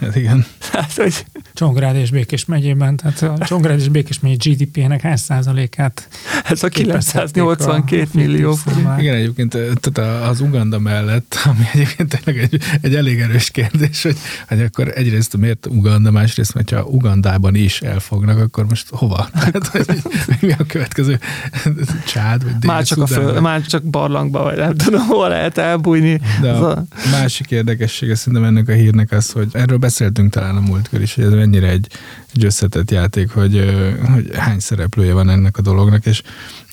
Hát 0.00 0.16
igen. 0.16 0.46
Hát, 0.72 0.92
hogy... 0.92 1.24
Csongrád 1.54 1.96
és 1.96 2.10
Békés 2.10 2.44
megyében, 2.44 2.96
tehát 2.96 3.22
a 3.40 3.44
Csongrád 3.44 3.78
és 3.78 3.88
Békés 3.88 4.20
megy 4.20 4.36
GDP-nek 4.36 5.00
hány 5.00 5.16
százalékát? 5.16 6.08
Ez 6.44 6.62
a 6.62 6.68
982 6.68 8.02
a 8.02 8.16
millió 8.16 8.52
forint. 8.54 9.00
Igen, 9.00 9.14
egyébként 9.14 9.56
tehát 9.80 10.28
az 10.30 10.40
Uganda 10.40 10.78
mellett, 10.78 11.36
ami 11.44 11.68
egyébként 11.72 12.20
tényleg 12.20 12.42
egy, 12.42 12.62
egy 12.80 12.94
elég 12.94 13.20
erős 13.20 13.50
kérdés, 13.50 14.02
hogy, 14.02 14.16
hogy 14.48 14.60
akkor 14.60 14.92
egyrészt 14.94 15.36
miért 15.36 15.66
Uganda, 15.66 16.10
másrészt, 16.36 16.52
hogyha 16.52 16.84
Ugandában 16.84 17.54
is 17.54 17.80
elfognak, 17.80 18.38
akkor 18.38 18.66
most 18.68 18.86
hova? 18.90 19.28
Tehát, 19.72 20.02
mi 20.40 20.52
a 20.52 20.64
következő? 20.66 21.18
Csád, 22.12 22.44
vagy 22.44 22.64
már 22.66 22.84
csak, 22.84 22.98
a 22.98 23.06
föl, 23.06 23.40
már 23.40 23.60
csak 23.60 23.82
barlangba, 23.82 24.42
vagy 24.42 24.56
nem 24.56 24.76
tudom, 24.76 25.06
hol 25.06 25.28
lehet 25.28 25.58
elbújni. 25.58 26.20
De 26.40 26.50
a, 26.50 26.70
a 26.70 26.84
másik 27.10 27.50
érdekessége 27.50 28.14
szerintem 28.14 28.44
ennek 28.44 28.68
a 28.68 28.72
hírnek 28.72 29.12
az, 29.12 29.30
hogy 29.30 29.48
erről 29.52 29.78
beszéltünk 29.78 30.32
talán 30.32 30.56
a 30.56 30.60
múltkor 30.60 31.00
is, 31.00 31.14
hogy 31.14 31.24
ez 31.24 31.32
mennyire 31.32 31.68
egy, 31.68 31.86
egy 32.34 32.44
összetett 32.44 32.90
játék, 32.90 33.30
hogy, 33.30 33.74
hogy 34.12 34.30
hány 34.36 34.58
szereplője 34.58 35.12
van 35.12 35.30
ennek 35.30 35.56
a 35.56 35.62
dolognak, 35.62 36.06
és 36.06 36.22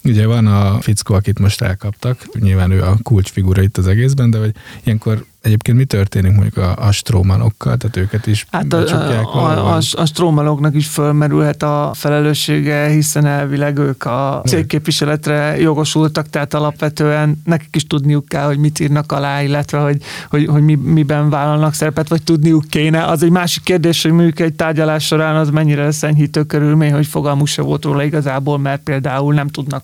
Ugye 0.04 0.28
van 0.28 0.48
a 0.48 0.82
fickó, 0.82 1.14
akit 1.14 1.40
most 1.40 1.62
elkaptak, 1.62 2.40
nyilván 2.40 2.72
ő 2.72 2.84
a 2.84 2.98
kulcsfigura 3.04 3.62
itt 3.62 3.78
az 3.78 3.88
egészben, 3.88 4.32
de 4.32 4.38
hogy 4.38 4.52
ilyenkor 4.84 5.26
Egyébként 5.42 5.78
mi 5.78 5.86
történik 5.86 6.32
mondjuk 6.32 6.58
a, 6.58 6.76
a 6.76 6.92
strómanokkal, 6.92 7.78
tehát 7.78 7.98
őket 7.98 8.28
is 8.28 8.46
Hát 8.52 8.74
a, 8.74 8.78
a, 8.78 9.74
a, 9.74 9.80
a, 9.92 10.06
strómanoknak 10.06 10.76
is 10.76 10.88
fölmerülhet 10.88 11.64
a 11.64 11.92
felelőssége, 11.96 12.88
hiszen 12.88 13.26
elvileg 13.26 13.78
ők 13.78 14.06
a 14.06 14.42
cégképviseletre 14.46 15.60
jogosultak, 15.60 16.30
tehát 16.30 16.54
alapvetően 16.54 17.42
nekik 17.46 17.76
is 17.76 17.88
tudniuk 17.88 18.28
kell, 18.28 18.46
hogy 18.46 18.58
mit 18.58 18.80
írnak 18.80 19.12
alá, 19.12 19.42
illetve 19.42 19.80
hogy, 19.80 20.02
hogy, 20.30 20.46
hogy 20.46 20.64
mi, 20.64 20.76
miben 20.76 21.30
vállalnak 21.30 21.74
szerepet, 21.74 22.10
vagy 22.10 22.24
tudniuk 22.24 22.66
kéne. 22.70 23.06
Az 23.06 23.24
egy 23.24 23.32
másik 23.32 23.64
kérdés, 23.64 24.02
hogy 24.02 24.12
mondjuk 24.12 24.40
egy 24.40 24.54
tárgyalás 24.54 25.06
során 25.06 25.36
az 25.36 25.50
mennyire 25.50 25.84
lesz 25.84 26.04
enyhítő 26.04 26.44
körülmény, 26.44 26.94
hogy 26.94 27.08
fogalmuk 27.08 27.48
se 27.48 27.62
volt 27.62 27.84
róla 27.84 28.04
igazából, 28.04 28.58
mert 28.58 28.84
például 28.84 29.34
nem 29.34 29.48
tudnak 29.48 29.84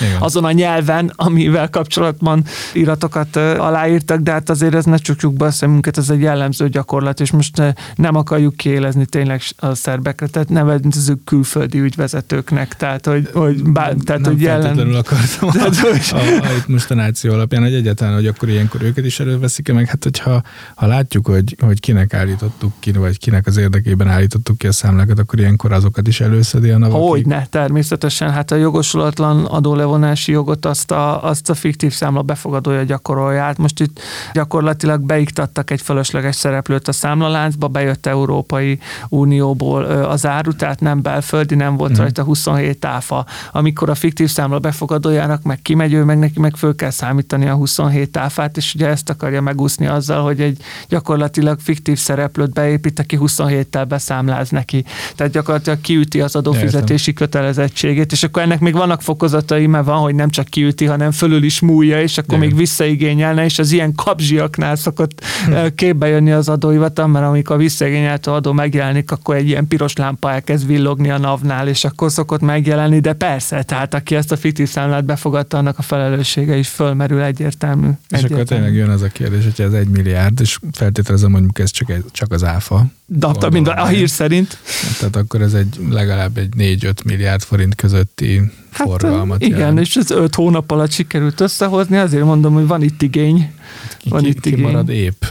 igen. 0.00 0.20
azon 0.20 0.44
a 0.44 0.52
nyelven, 0.52 1.12
amivel 1.16 1.70
kapcsolatban 1.70 2.44
iratokat 2.72 3.36
aláírtak, 3.36 4.20
de 4.20 4.30
hát 4.32 4.50
azért 4.50 4.74
ez 4.74 4.84
ne 4.84 4.96
csukjuk 4.96 5.34
be 5.34 5.44
a 5.44 5.50
szemünket, 5.50 5.98
ez 5.98 6.10
egy 6.10 6.20
jellemző 6.20 6.68
gyakorlat, 6.68 7.20
és 7.20 7.30
most 7.30 7.62
nem 7.94 8.14
akarjuk 8.14 8.56
kiélezni 8.56 9.06
tényleg 9.06 9.42
a 9.56 9.74
szerbekre, 9.74 10.26
tehát 10.26 10.48
nevezzük 10.48 11.24
külföldi 11.24 11.78
ügyvezetőknek, 11.78 12.76
tehát 12.76 13.06
hogy, 13.06 13.30
hogy, 13.32 13.62
bár, 13.62 13.94
tehát, 14.04 14.22
nem 14.22 14.32
hogy 14.32 14.42
jelen... 14.42 14.78
akartam 14.78 15.50
tehát, 15.50 15.76
hogy... 15.76 16.00
a, 16.10 16.16
a, 16.16 16.48
a, 16.48 16.64
most 16.66 16.90
a 16.90 16.94
náció 16.94 17.32
alapján, 17.32 17.62
hogy 17.62 17.74
egyáltalán, 17.74 18.14
hogy 18.14 18.26
akkor 18.26 18.48
ilyenkor 18.48 18.82
őket 18.82 19.04
is 19.04 19.20
előveszik 19.20 19.72
meg 19.72 19.88
hát 19.88 20.02
hogyha 20.02 20.42
ha 20.74 20.86
látjuk, 20.86 21.26
hogy, 21.26 21.56
hogy 21.60 21.80
kinek 21.80 22.14
állítottuk 22.14 22.72
ki, 22.78 22.92
vagy 22.92 23.18
kinek 23.18 23.46
az 23.46 23.56
érdekében 23.56 24.08
állítottuk 24.08 24.58
ki 24.58 24.66
a 24.66 24.72
számlákat, 24.72 25.18
akkor 25.18 25.38
ilyenkor 25.38 25.72
azokat 25.72 26.08
is 26.08 26.20
előszedi 26.20 26.70
a 26.70 26.78
navak. 26.78 27.08
Hogyne, 27.08 27.46
természetesen, 27.50 28.30
hát 28.30 28.50
a 28.50 28.54
jogosulatlan 28.56 29.44
adó 29.44 29.74
adólevonási 29.76 30.32
jogot 30.32 30.64
azt 30.64 30.90
a, 30.90 31.24
azt 31.24 31.50
a 31.50 31.54
fiktív 31.54 31.92
számla 31.92 32.22
befogadója 32.22 32.82
gyakorolja. 32.82 33.42
Hát 33.42 33.58
most 33.58 33.80
itt 33.80 34.00
gyakorlatilag 34.32 35.00
beiktattak 35.00 35.70
egy 35.70 35.80
fölösleges 35.80 36.36
szereplőt 36.36 36.88
a 36.88 36.92
számlaláncba, 36.92 37.68
bejött 37.68 38.06
Európai 38.06 38.78
Unióból 39.08 39.84
az 39.84 40.26
áru, 40.26 40.52
tehát 40.52 40.80
nem 40.80 41.02
belföldi, 41.02 41.54
nem 41.54 41.76
volt 41.76 41.92
mm. 41.92 42.00
rajta 42.00 42.22
27 42.22 42.84
áfa. 42.84 43.26
Amikor 43.52 43.90
a 43.90 43.94
fiktív 43.94 44.28
számla 44.28 44.58
befogadójának 44.58 45.42
meg 45.42 45.62
kimegy, 45.62 45.92
ő 45.92 46.04
meg 46.04 46.18
neki 46.18 46.40
meg 46.40 46.56
föl 46.56 46.74
kell 46.74 46.90
számítani 46.90 47.48
a 47.48 47.54
27 47.54 48.16
áfát, 48.16 48.56
és 48.56 48.74
ugye 48.74 48.88
ezt 48.88 49.10
akarja 49.10 49.40
megúszni 49.40 49.86
azzal, 49.86 50.22
hogy 50.22 50.40
egy 50.40 50.58
gyakorlatilag 50.88 51.58
fiktív 51.60 51.98
szereplőt 51.98 52.52
beépít, 52.52 52.98
aki 52.98 53.18
27-tel 53.20 53.84
beszámláz 53.88 54.50
neki. 54.50 54.84
Tehát 55.14 55.32
gyakorlatilag 55.32 55.80
kiüti 55.80 56.20
az 56.20 56.36
adófizetési 56.36 57.12
kötelezettségét, 57.12 58.12
és 58.12 58.22
akkor 58.22 58.42
ennek 58.42 58.60
még 58.60 58.74
vannak 58.74 59.02
fokozatai, 59.02 59.65
mert 59.66 59.84
van, 59.84 59.98
hogy 59.98 60.14
nem 60.14 60.30
csak 60.30 60.46
kiüti, 60.46 60.84
hanem 60.84 61.10
fölül 61.10 61.42
is 61.42 61.60
múlja, 61.60 62.02
és 62.02 62.18
akkor 62.18 62.36
Igen. 62.36 62.48
még 62.48 62.56
visszaigényelne, 62.56 63.44
és 63.44 63.58
az 63.58 63.72
ilyen 63.72 63.94
kapzsiaknál 63.94 64.76
szokott 64.76 65.24
hm. 65.46 65.66
képbe 65.74 66.06
jönni 66.06 66.32
az 66.32 66.48
adóhivatal, 66.48 67.06
mert 67.06 67.26
amikor 67.26 67.56
visszaigényelt 67.56 68.26
adó 68.26 68.52
megjelenik, 68.52 69.10
akkor 69.10 69.34
egy 69.34 69.48
ilyen 69.48 69.68
piros 69.68 69.92
lámpa 69.92 70.32
elkezd 70.32 70.66
villogni 70.66 71.10
a 71.10 71.18
navnál, 71.18 71.68
és 71.68 71.84
akkor 71.84 72.10
szokott 72.10 72.40
megjelenni, 72.40 73.00
de 73.00 73.12
persze, 73.12 73.62
tehát 73.62 73.94
aki 73.94 74.14
ezt 74.14 74.32
a 74.32 74.36
fiktív 74.36 74.68
számlát 74.68 75.04
befogadta, 75.04 75.58
annak 75.58 75.78
a 75.78 75.82
felelőssége 75.82 76.56
is 76.56 76.68
fölmerül 76.68 77.22
egyértelmű. 77.22 77.86
És 77.86 78.16
egyértelmű. 78.16 78.34
akkor 78.34 78.56
tényleg 78.56 78.74
jön 78.74 78.90
az 78.90 79.02
a 79.02 79.08
kérdés, 79.08 79.44
hogy 79.44 79.64
ez 79.64 79.72
egy 79.72 79.88
milliárd, 79.88 80.40
és 80.40 80.58
feltételezem, 80.72 81.32
hogy 81.32 81.44
ez 81.52 81.70
csak, 81.70 81.90
egy, 81.90 82.04
csak 82.10 82.32
az 82.32 82.44
áfa. 82.44 82.86
De 83.08 83.50
mind 83.50 83.68
a, 83.68 83.82
a 83.82 83.86
hír 83.86 84.08
szerint. 84.08 84.58
Tehát 84.98 85.16
akkor 85.16 85.42
ez 85.42 85.54
egy 85.54 85.78
legalább 85.90 86.36
egy 86.36 86.52
4-5 86.58 87.04
milliárd 87.04 87.42
forint 87.42 87.74
közötti 87.74 88.40
hát, 88.70 88.88
forgalmat 88.88 89.42
Igen, 89.42 89.58
jelent. 89.58 89.80
és 89.80 89.96
ez 89.96 90.10
5 90.10 90.34
hónap 90.34 90.70
alatt 90.70 90.90
sikerült 90.90 91.40
összehozni, 91.40 91.96
azért 91.96 92.24
mondom, 92.24 92.54
hogy 92.54 92.66
van 92.66 92.82
itt 92.82 93.02
igény. 93.02 93.50
Ki, 93.98 94.08
van 94.08 94.22
ki, 94.22 94.28
itt 94.28 94.40
ki 94.40 94.48
igény. 94.48 94.64
marad 94.64 94.88
épp. 94.88 95.24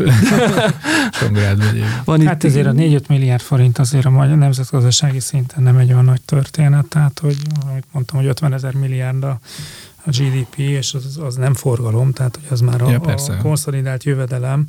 van 2.05 2.25
hát 2.25 2.43
itt 2.43 2.49
ezért 2.49 2.73
igény. 2.73 2.95
a 2.95 2.99
4-5 2.99 3.07
milliárd 3.07 3.41
forint 3.41 3.77
azért 3.77 4.05
a 4.05 4.09
magyar 4.09 4.37
nemzetgazdasági 4.37 5.19
szinten 5.19 5.63
nem 5.63 5.77
egy 5.77 5.91
olyan 5.91 6.05
nagy 6.05 6.21
történet, 6.21 6.85
tehát 6.85 7.19
hogy, 7.19 7.37
amit 7.69 7.85
mondtam, 7.91 8.17
hogy 8.17 8.27
50 8.27 8.53
ezer 8.53 8.73
milliárd 8.73 9.23
a 9.23 9.39
a 10.07 10.09
GDP, 10.09 10.57
és 10.57 10.93
az, 10.93 11.19
az 11.25 11.35
nem 11.35 11.53
forgalom, 11.53 12.11
tehát 12.11 12.35
hogy 12.35 12.45
az 12.49 12.61
már 12.61 12.81
a, 12.81 12.89
ja, 12.89 12.99
a 12.99 13.37
konszolidált 13.41 14.03
jövedelem, 14.03 14.65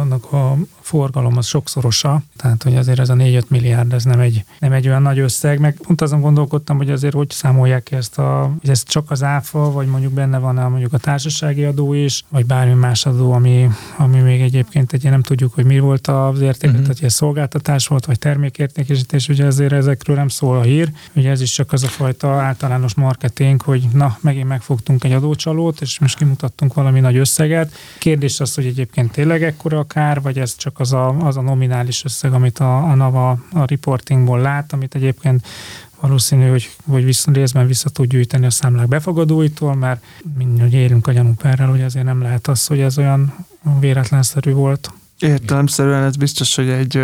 annak 0.00 0.32
a 0.32 0.56
forgalom 0.84 1.36
az 1.36 1.46
sokszorosa, 1.46 2.22
tehát 2.36 2.62
hogy 2.62 2.76
azért 2.76 2.98
ez 2.98 3.08
a 3.08 3.14
4-5 3.14 3.46
milliárd, 3.48 3.92
ez 3.92 4.04
nem 4.04 4.20
egy, 4.20 4.44
nem 4.58 4.72
egy 4.72 4.88
olyan 4.88 5.02
nagy 5.02 5.18
összeg, 5.18 5.58
meg 5.58 5.78
pont 5.82 6.00
azon 6.00 6.20
gondolkodtam, 6.20 6.76
hogy 6.76 6.90
azért 6.90 7.14
hogy 7.14 7.30
számolják 7.30 7.82
ki 7.82 7.94
ezt 7.94 8.18
a, 8.18 8.52
hogy 8.60 8.70
ez 8.70 8.82
csak 8.82 9.10
az 9.10 9.22
áfa, 9.22 9.72
vagy 9.72 9.86
mondjuk 9.86 10.12
benne 10.12 10.38
van 10.38 10.58
a, 10.58 10.68
mondjuk 10.68 10.92
a 10.92 10.98
társasági 10.98 11.64
adó 11.64 11.92
is, 11.92 12.24
vagy 12.28 12.46
bármi 12.46 12.72
más 12.72 13.06
adó, 13.06 13.32
ami, 13.32 13.68
ami 13.96 14.18
még 14.18 14.40
egyébként 14.40 14.92
egy 14.92 15.02
nem 15.02 15.22
tudjuk, 15.22 15.54
hogy 15.54 15.64
mi 15.64 15.78
volt 15.78 16.06
az 16.06 16.40
érték, 16.40 16.70
uh-huh. 16.70 16.82
tehát 16.82 16.98
hogy 16.98 17.06
ez 17.06 17.14
szolgáltatás 17.14 17.86
volt, 17.86 18.04
vagy 18.06 18.18
termékértékesítés, 18.18 19.28
ugye 19.28 19.44
ezért 19.44 19.72
ezekről 19.72 20.16
nem 20.16 20.28
szól 20.28 20.58
a 20.58 20.62
hír, 20.62 20.90
ugye 21.12 21.30
ez 21.30 21.40
is 21.40 21.52
csak 21.52 21.72
az 21.72 21.82
a 21.82 21.88
fajta 21.88 22.28
általános 22.28 22.94
marketing, 22.94 23.62
hogy 23.62 23.88
na, 23.92 24.18
megint 24.20 24.48
megfogtunk 24.48 25.04
egy 25.04 25.12
adócsalót, 25.12 25.80
és 25.80 25.98
most 25.98 26.18
kimutattunk 26.18 26.74
valami 26.74 27.00
nagy 27.00 27.16
összeget. 27.16 27.72
Kérdés 27.98 28.40
az, 28.40 28.54
hogy 28.54 28.66
egyébként 28.66 29.12
tényleg 29.12 29.42
ekkora 29.42 29.78
a 29.78 29.84
kár, 29.84 30.20
vagy 30.20 30.38
ez 30.38 30.56
csak 30.56 30.73
az 30.78 30.92
a, 30.92 31.08
az 31.08 31.36
a 31.36 31.40
nominális 31.40 32.04
összeg, 32.04 32.32
amit 32.32 32.58
a, 32.58 32.76
a 32.76 32.94
NAVA 32.94 33.30
a 33.30 33.64
reportingból 33.66 34.40
lát, 34.40 34.72
amit 34.72 34.94
egyébként 34.94 35.46
valószínű, 36.00 36.48
hogy, 36.48 36.70
hogy 36.86 37.04
vissza, 37.04 37.32
részben 37.32 37.66
vissza 37.66 37.88
tud 37.88 38.06
gyűjteni 38.06 38.46
a 38.46 38.50
számlák 38.50 38.88
befogadóitól, 38.88 39.74
mert 39.74 40.04
mindjárt 40.38 40.72
érünk 40.72 41.06
a 41.06 41.12
gyanúperrel, 41.12 41.68
hogy 41.68 41.82
azért 41.82 42.04
nem 42.04 42.22
lehet 42.22 42.46
az, 42.48 42.66
hogy 42.66 42.80
ez 42.80 42.98
olyan 42.98 43.46
véletlenszerű 43.80 44.52
volt. 44.52 44.92
Értelemszerűen 45.24 46.02
ez 46.02 46.16
biztos, 46.16 46.54
hogy 46.54 46.68
egy 46.68 47.02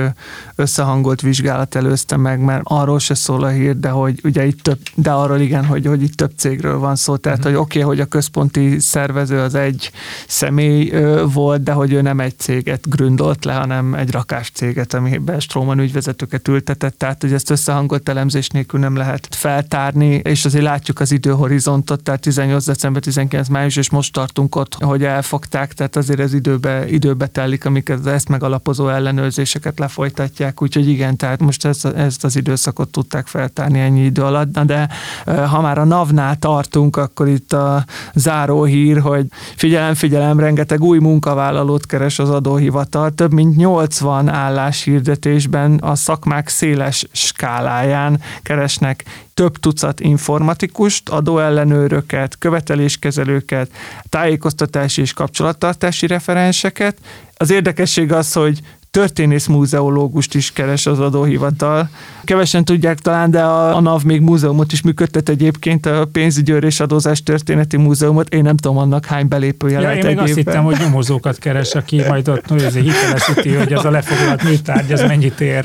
összehangolt 0.55 1.21
vizsgálat 1.21 1.75
előzte 1.75 2.17
meg, 2.17 2.41
mert 2.41 2.63
arról 2.65 2.99
se 2.99 3.15
szól 3.15 3.45
a 3.45 3.49
hír, 3.49 3.77
de 3.77 3.89
hogy 3.89 4.21
ugye 4.25 4.47
itt 4.47 4.61
több, 4.63 4.79
de 4.95 5.11
arról 5.11 5.39
igen, 5.39 5.65
hogy, 5.65 5.87
hogy 5.87 6.03
itt 6.03 6.15
több 6.15 6.33
cégről 6.37 6.79
van 6.79 6.97
szó. 6.97 7.17
Tehát, 7.17 7.39
uh-huh. 7.39 7.53
hogy 7.53 7.63
oké, 7.63 7.79
okay, 7.79 7.91
hogy 7.91 8.01
a 8.01 8.05
központi 8.05 8.79
szervező 8.79 9.39
az 9.39 9.55
egy 9.55 9.91
személy 10.27 10.93
volt, 11.33 11.63
de 11.63 11.73
hogy 11.73 11.93
ő 11.93 12.01
nem 12.01 12.21
egy 12.21 12.39
céget 12.39 12.89
gründolt 12.89 13.45
le, 13.45 13.53
hanem 13.53 13.95
egy 13.95 14.11
rakás 14.11 14.51
céget, 14.55 14.95
amiben 14.95 15.41
Stroman 15.41 15.79
ügyvezetőket 15.79 16.49
ültetett. 16.49 16.99
Tehát, 16.99 17.21
hogy 17.21 17.33
ezt 17.33 17.51
összehangolt 17.51 18.09
elemzés 18.09 18.49
nélkül 18.49 18.81
nem 18.81 18.97
lehet 18.97 19.29
feltárni, 19.31 20.21
és 20.25 20.45
azért 20.45 20.65
látjuk 20.65 21.01
az 21.01 21.13
időhorizontot, 21.13 22.03
tehát 22.03 22.21
18 22.21 22.65
december, 22.65 23.03
19 23.03 23.49
május, 23.49 23.77
és 23.77 23.91
most 23.91 24.13
tartunk 24.13 24.57
ott, 24.57 24.75
hogy 24.75 25.05
elfogták, 25.05 25.73
tehát 25.73 25.97
azért 25.97 26.21
ez 26.21 26.35
időbe, 26.35 26.89
időbe 26.89 27.27
telik, 27.27 27.65
amikor 27.65 27.95
az 27.95 28.07
ezt 28.11 28.29
megalapozó 28.29 28.89
ellenőrzéseket 28.89 29.79
lefolytatják, 29.79 30.63
úgyhogy 30.63 30.89
igen, 30.89 31.17
tehát 31.17 31.41
most 31.41 31.65
ezt, 31.65 31.87
ezt 31.87 32.25
az 32.25 32.37
időszakot 32.37 32.89
tudták 32.89 33.27
feltárni 33.27 33.81
ennyi 33.81 34.05
idő 34.05 34.23
alatt, 34.23 34.59
de 34.59 34.89
ha 35.25 35.61
már 35.61 35.79
a 35.79 35.85
NAV-nál 35.85 36.37
tartunk, 36.37 36.97
akkor 36.97 37.29
itt 37.29 37.53
a 37.53 37.85
záró 38.15 38.65
hír, 38.65 39.01
hogy 39.01 39.27
figyelem, 39.57 39.95
figyelem, 39.95 40.39
rengeteg 40.41 40.83
új 40.83 40.99
munkavállalót 40.99 41.87
keres 41.87 42.19
az 42.19 42.31
adóhivatal, 42.31 43.11
több 43.11 43.33
mint 43.33 43.57
80 43.57 44.29
álláshirdetésben 44.29 45.75
a 45.75 45.95
szakmák 45.95 46.49
széles 46.49 47.07
skáláján 47.13 48.21
keresnek 48.43 49.05
több 49.41 49.57
tucat 49.57 50.01
informatikust, 50.01 51.09
adóellenőröket, 51.09 52.39
követeléskezelőket, 52.39 53.71
tájékoztatási 54.09 55.01
és 55.01 55.13
kapcsolattartási 55.13 56.07
referenseket. 56.07 56.97
Az 57.41 57.51
érdekesség 57.51 58.13
az, 58.13 58.33
hogy 58.33 58.61
történész 58.91 59.47
múzeológust 59.47 60.35
is 60.35 60.53
keres 60.53 60.87
az 60.87 60.99
adóhivatal. 60.99 61.89
Kevesen 62.25 62.65
tudják 62.65 62.99
talán, 62.99 63.31
de 63.31 63.43
a, 63.43 63.77
a 63.77 63.81
NAV 63.81 64.03
még 64.03 64.21
múzeumot 64.21 64.73
is 64.73 64.83
működtet 64.83 65.29
egyébként, 65.29 65.87
a 65.87 66.09
pénzügyőr 66.13 66.65
és 66.65 66.81
adózás 66.81 67.23
történeti 67.23 67.77
múzeumot. 67.77 68.35
Én 68.35 68.43
nem 68.43 68.57
tudom 68.57 68.79
annak 68.79 69.07
hány 69.07 69.29
belépője 69.29 69.81
ja, 69.81 69.81
lehet 69.81 70.05
én 70.05 70.07
még 70.07 70.19
azt 70.19 70.35
hittem, 70.35 70.65
hogy 70.65 70.77
nyomozókat 70.81 71.39
keres, 71.39 71.75
aki 71.75 72.03
majd 72.09 72.29
ott 72.29 72.49
hitelesíti, 72.63 73.55
hogy 73.55 73.73
ez 73.73 73.85
a 73.85 73.91
lefoglalt 73.91 74.43
műtárgy, 74.43 74.93
ez 74.93 75.01
mennyit 75.01 75.41
ér. 75.41 75.65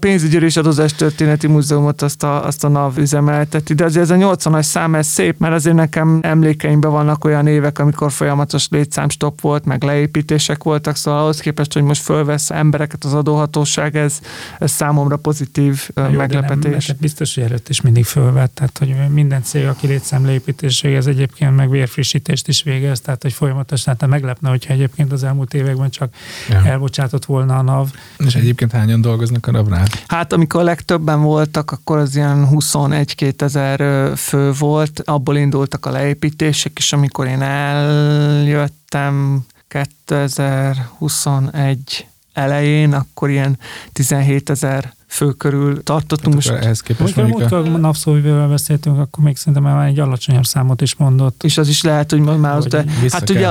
Pénzügyőr 0.00 0.42
és 0.42 0.56
adózás 0.56 0.92
történeti 0.92 1.46
múzeumot 1.46 2.02
azt 2.02 2.22
a, 2.22 2.46
azt 2.46 2.64
a 2.64 2.68
NAV 2.68 2.98
üzemelteti, 2.98 3.74
de 3.74 3.84
azért 3.84 4.10
ez 4.10 4.10
a 4.10 4.14
80-as 4.14 4.62
szám, 4.62 4.94
ez 4.94 5.06
szép, 5.06 5.38
mert 5.38 5.54
azért 5.54 5.76
nekem 5.76 6.18
emlékeimben 6.22 6.90
vannak 6.90 7.24
olyan 7.24 7.46
évek, 7.46 7.78
amikor 7.78 8.12
folyamatos 8.12 8.66
létszámstop 8.70 9.40
volt, 9.40 9.64
meg 9.64 9.82
leépítések 9.82 10.62
voltak, 10.62 10.96
szóval 10.96 11.20
ahhoz 11.20 11.40
képest, 11.40 11.72
hogy 11.72 11.82
most 11.82 12.02
fölvesz 12.08 12.50
embereket 12.50 13.04
az 13.04 13.14
adóhatóság, 13.14 13.96
ez, 13.96 14.20
ez 14.58 14.70
számomra 14.70 15.16
pozitív 15.16 15.88
Jó, 15.96 16.08
meglepetés. 16.08 16.86
Nem, 16.86 16.96
biztos, 17.00 17.34
hogy 17.34 17.44
előtt 17.44 17.68
is 17.68 17.80
mindig 17.80 18.04
fölvett, 18.04 18.54
tehát 18.54 18.78
hogy 18.78 18.94
minden 19.08 19.42
cég, 19.42 19.66
aki 19.66 19.86
létszámleépítés 19.86 20.80
végez, 20.80 21.06
egyébként 21.06 21.56
meg 21.56 21.70
vérfrissítést 21.70 22.48
is 22.48 22.62
végez, 22.62 23.00
tehát 23.00 23.22
hogy 23.22 23.32
folyamatosan, 23.32 23.96
tehát 23.96 24.14
meglepne, 24.14 24.48
hogyha 24.48 24.72
egyébként 24.72 25.12
az 25.12 25.24
elmúlt 25.24 25.54
években 25.54 25.90
csak 25.90 26.14
ja. 26.48 26.64
elbocsátott 26.64 27.24
volna 27.24 27.56
a 27.56 27.62
NAV. 27.62 27.88
És 28.26 28.34
egyébként 28.34 28.72
hányan 28.72 29.00
dolgoznak 29.00 29.46
a 29.46 29.50
NAV-nál? 29.50 29.86
Hát 30.06 30.32
amikor 30.32 30.60
a 30.60 30.64
legtöbben 30.64 31.22
voltak, 31.22 31.70
akkor 31.70 31.98
az 31.98 32.16
ilyen 32.16 32.48
21-2 32.50 33.40
ezer 33.40 33.80
fő 34.16 34.52
volt, 34.58 35.02
abból 35.04 35.36
indultak 35.36 35.86
a 35.86 35.90
leépítések, 35.90 36.72
és 36.76 36.92
amikor 36.92 37.26
én 37.26 37.42
eljöttem 37.42 39.44
2021 39.68 42.06
elején, 42.32 42.92
akkor 42.92 43.30
ilyen 43.30 43.58
17 43.92 44.50
ezer 44.50 44.94
fő 45.06 45.32
körül 45.32 45.82
tartottunk. 45.82 46.42
Hát 46.42 46.64
ehhez 46.64 46.80
képest 46.80 47.16
mondjuk 47.16 47.52
a... 47.52 47.60
Napszóvivővel 47.60 48.48
beszéltünk, 48.48 48.98
akkor 48.98 49.24
még 49.24 49.36
szerintem 49.36 49.62
már 49.62 49.86
egy 49.86 49.98
alacsonyabb 49.98 50.44
számot 50.44 50.80
is 50.80 50.94
mondott. 50.94 51.42
És 51.42 51.58
az 51.58 51.68
is 51.68 51.82
lehet, 51.82 52.10
hogy 52.10 52.20
már 52.20 52.56
az, 52.56 52.66
de 52.66 52.84
hát 53.10 53.30
ugye 53.30 53.48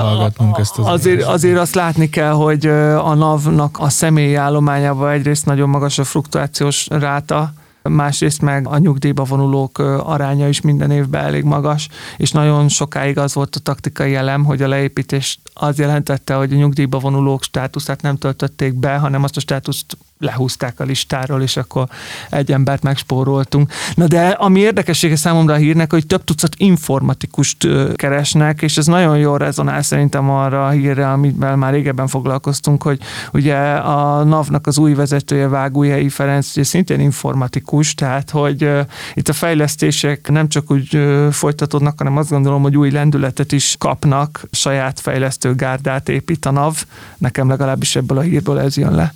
ezt 0.57 0.77
az 0.77 0.85
azért, 0.85 1.23
azért 1.23 1.57
azt 1.57 1.75
látni 1.75 2.09
kell, 2.09 2.31
hogy 2.31 2.65
a 2.95 3.13
NAV-nak 3.13 3.79
a 3.79 3.89
személyi 3.89 4.35
állományában 4.35 5.11
egyrészt 5.11 5.45
nagyon 5.45 5.69
magas 5.69 5.97
a 5.97 6.03
fluktuációs 6.03 6.87
ráta, 6.89 7.53
másrészt 7.89 8.41
meg 8.41 8.67
a 8.67 8.77
nyugdíjba 8.77 9.23
vonulók 9.23 9.77
aránya 10.03 10.47
is 10.47 10.61
minden 10.61 10.91
évben 10.91 11.25
elég 11.25 11.43
magas, 11.43 11.87
és 12.17 12.31
nagyon 12.31 12.69
sokáig 12.69 13.17
az 13.17 13.33
volt 13.33 13.55
a 13.55 13.59
taktikai 13.59 14.15
elem, 14.15 14.45
hogy 14.45 14.61
a 14.61 14.67
leépítés 14.67 15.39
az 15.53 15.79
jelentette, 15.79 16.33
hogy 16.33 16.53
a 16.53 16.55
nyugdíjba 16.55 16.99
vonulók 16.99 17.43
státuszát 17.43 18.01
nem 18.01 18.17
töltötték 18.17 18.73
be, 18.73 18.97
hanem 18.97 19.23
azt 19.23 19.37
a 19.37 19.39
státuszt 19.39 19.97
lehúzták 20.19 20.79
a 20.79 20.83
listáról, 20.83 21.41
és 21.41 21.57
akkor 21.57 21.87
egy 22.29 22.51
embert 22.51 22.83
megspóroltunk. 22.83 23.71
Na 23.95 24.07
de 24.07 24.27
ami 24.27 24.59
érdekessége 24.59 25.15
számomra 25.15 25.53
a 25.53 25.57
hírnek, 25.57 25.91
hogy 25.91 26.07
több 26.07 26.23
tucat 26.23 26.55
informatikust 26.57 27.67
keresnek, 27.95 28.61
és 28.61 28.77
ez 28.77 28.85
nagyon 28.85 29.17
jól 29.17 29.37
rezonál 29.37 29.81
szerintem 29.81 30.29
arra 30.29 30.65
a 30.65 30.69
hírre, 30.69 31.11
amivel 31.11 31.55
már 31.55 31.73
régebben 31.73 32.07
foglalkoztunk, 32.07 32.83
hogy 32.83 32.99
ugye 33.33 33.55
a 33.73 34.23
NAV-nak 34.23 34.67
az 34.67 34.77
új 34.77 34.93
vezetője 34.93 35.47
Vágójai 35.47 36.09
Ferenc, 36.09 36.51
ugye 36.51 36.63
szintén 36.63 36.99
informatikus, 36.99 37.93
tehát 37.93 38.29
hogy 38.29 38.69
itt 39.13 39.29
a 39.29 39.33
fejlesztések 39.33 40.29
nem 40.29 40.47
csak 40.47 40.71
úgy 40.71 40.99
folytatódnak, 41.31 41.97
hanem 41.97 42.17
azt 42.17 42.29
gondolom, 42.29 42.61
hogy 42.61 42.77
új 42.77 42.91
lendületet 42.91 43.51
is 43.51 43.75
kapnak, 43.79 44.47
saját 44.51 44.99
fejlesztő 44.99 45.55
gárdát 45.55 46.09
épít 46.09 46.45
a 46.45 46.51
NAV. 46.51 46.83
Nekem 47.17 47.49
legalábbis 47.49 47.95
ebből 47.95 48.17
a 48.17 48.21
hírből 48.21 48.59
ez 48.59 48.77
jön 48.77 48.95
le. 48.95 49.13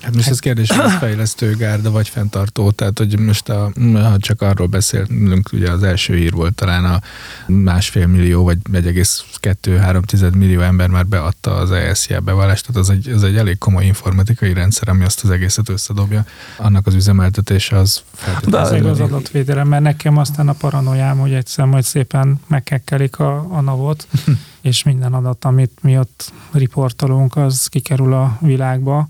Hát 0.00 0.14
most 0.14 0.28
ez 0.28 0.38
kérdés, 0.38 0.70
hogy 0.70 0.90
fejlesztő 1.00 1.56
gárda 1.56 1.90
vagy 1.90 2.08
fenntartó, 2.08 2.70
tehát 2.70 2.98
hogy 2.98 3.18
most 3.18 3.48
a, 3.48 3.72
ha 3.92 4.18
csak 4.18 4.42
arról 4.42 4.66
beszélünk, 4.66 5.52
ugye 5.52 5.70
az 5.70 5.82
első 5.82 6.16
hír 6.16 6.32
volt 6.32 6.54
talán 6.54 6.84
a 6.84 7.00
másfél 7.46 8.06
millió 8.06 8.44
vagy 8.44 8.58
1,2-3 8.72 10.34
millió 10.34 10.60
ember 10.60 10.88
már 10.88 11.06
beadta 11.06 11.54
az 11.54 11.70
ESZIA 11.70 12.20
bevallást, 12.20 12.66
tehát 12.66 12.80
az 12.80 12.90
egy, 12.90 13.08
az 13.08 13.24
egy 13.24 13.36
elég 13.36 13.58
komoly 13.58 13.84
informatikai 13.84 14.52
rendszer, 14.52 14.88
ami 14.88 15.04
azt 15.04 15.24
az 15.24 15.30
egészet 15.30 15.68
összedobja. 15.68 16.24
Annak 16.56 16.86
az 16.86 16.94
üzemeltetése 16.94 17.76
az 17.76 18.02
feltétlenül. 18.14 18.90
az 18.90 19.00
adatvédelem, 19.00 19.68
mert 19.68 19.82
nekem 19.82 20.16
aztán 20.16 20.48
a 20.48 20.52
paranoiám, 20.52 21.18
hogy 21.18 21.32
egyszer 21.32 21.64
majd 21.64 21.84
szépen 21.84 22.40
megkekkelik 22.46 23.18
a, 23.18 23.46
a 23.50 23.60
navot, 23.60 24.06
és 24.60 24.82
minden 24.82 25.14
adat, 25.14 25.44
amit 25.44 25.78
mi 25.82 25.98
ott 25.98 26.32
riportolunk, 26.52 27.36
az 27.36 27.66
kikerül 27.66 28.12
a 28.12 28.38
világba 28.40 29.08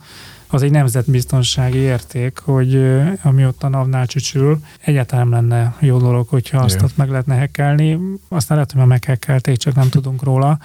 az 0.51 0.63
egy 0.63 0.71
nemzetbiztonsági 0.71 1.79
érték, 1.79 2.39
hogy 2.39 2.93
ami 3.23 3.47
ott 3.47 3.63
a 3.63 3.69
NAV-nál 3.69 4.07
csücsül, 4.07 4.59
egyáltalán 4.81 5.29
nem 5.29 5.49
lenne 5.49 5.75
jó 5.79 5.99
dolog, 5.99 6.29
hogyha 6.29 6.59
azt 6.59 6.83
ott 6.83 6.97
meg 6.97 7.11
lehetne 7.11 7.35
hekkelni. 7.35 7.99
Aztán 8.29 8.57
lehet, 8.57 8.73
hogy 8.73 8.81
már 8.81 8.89
meghekkelték, 8.89 9.57
csak 9.57 9.75
nem 9.75 9.89
tudunk 9.89 10.23
róla. 10.23 10.59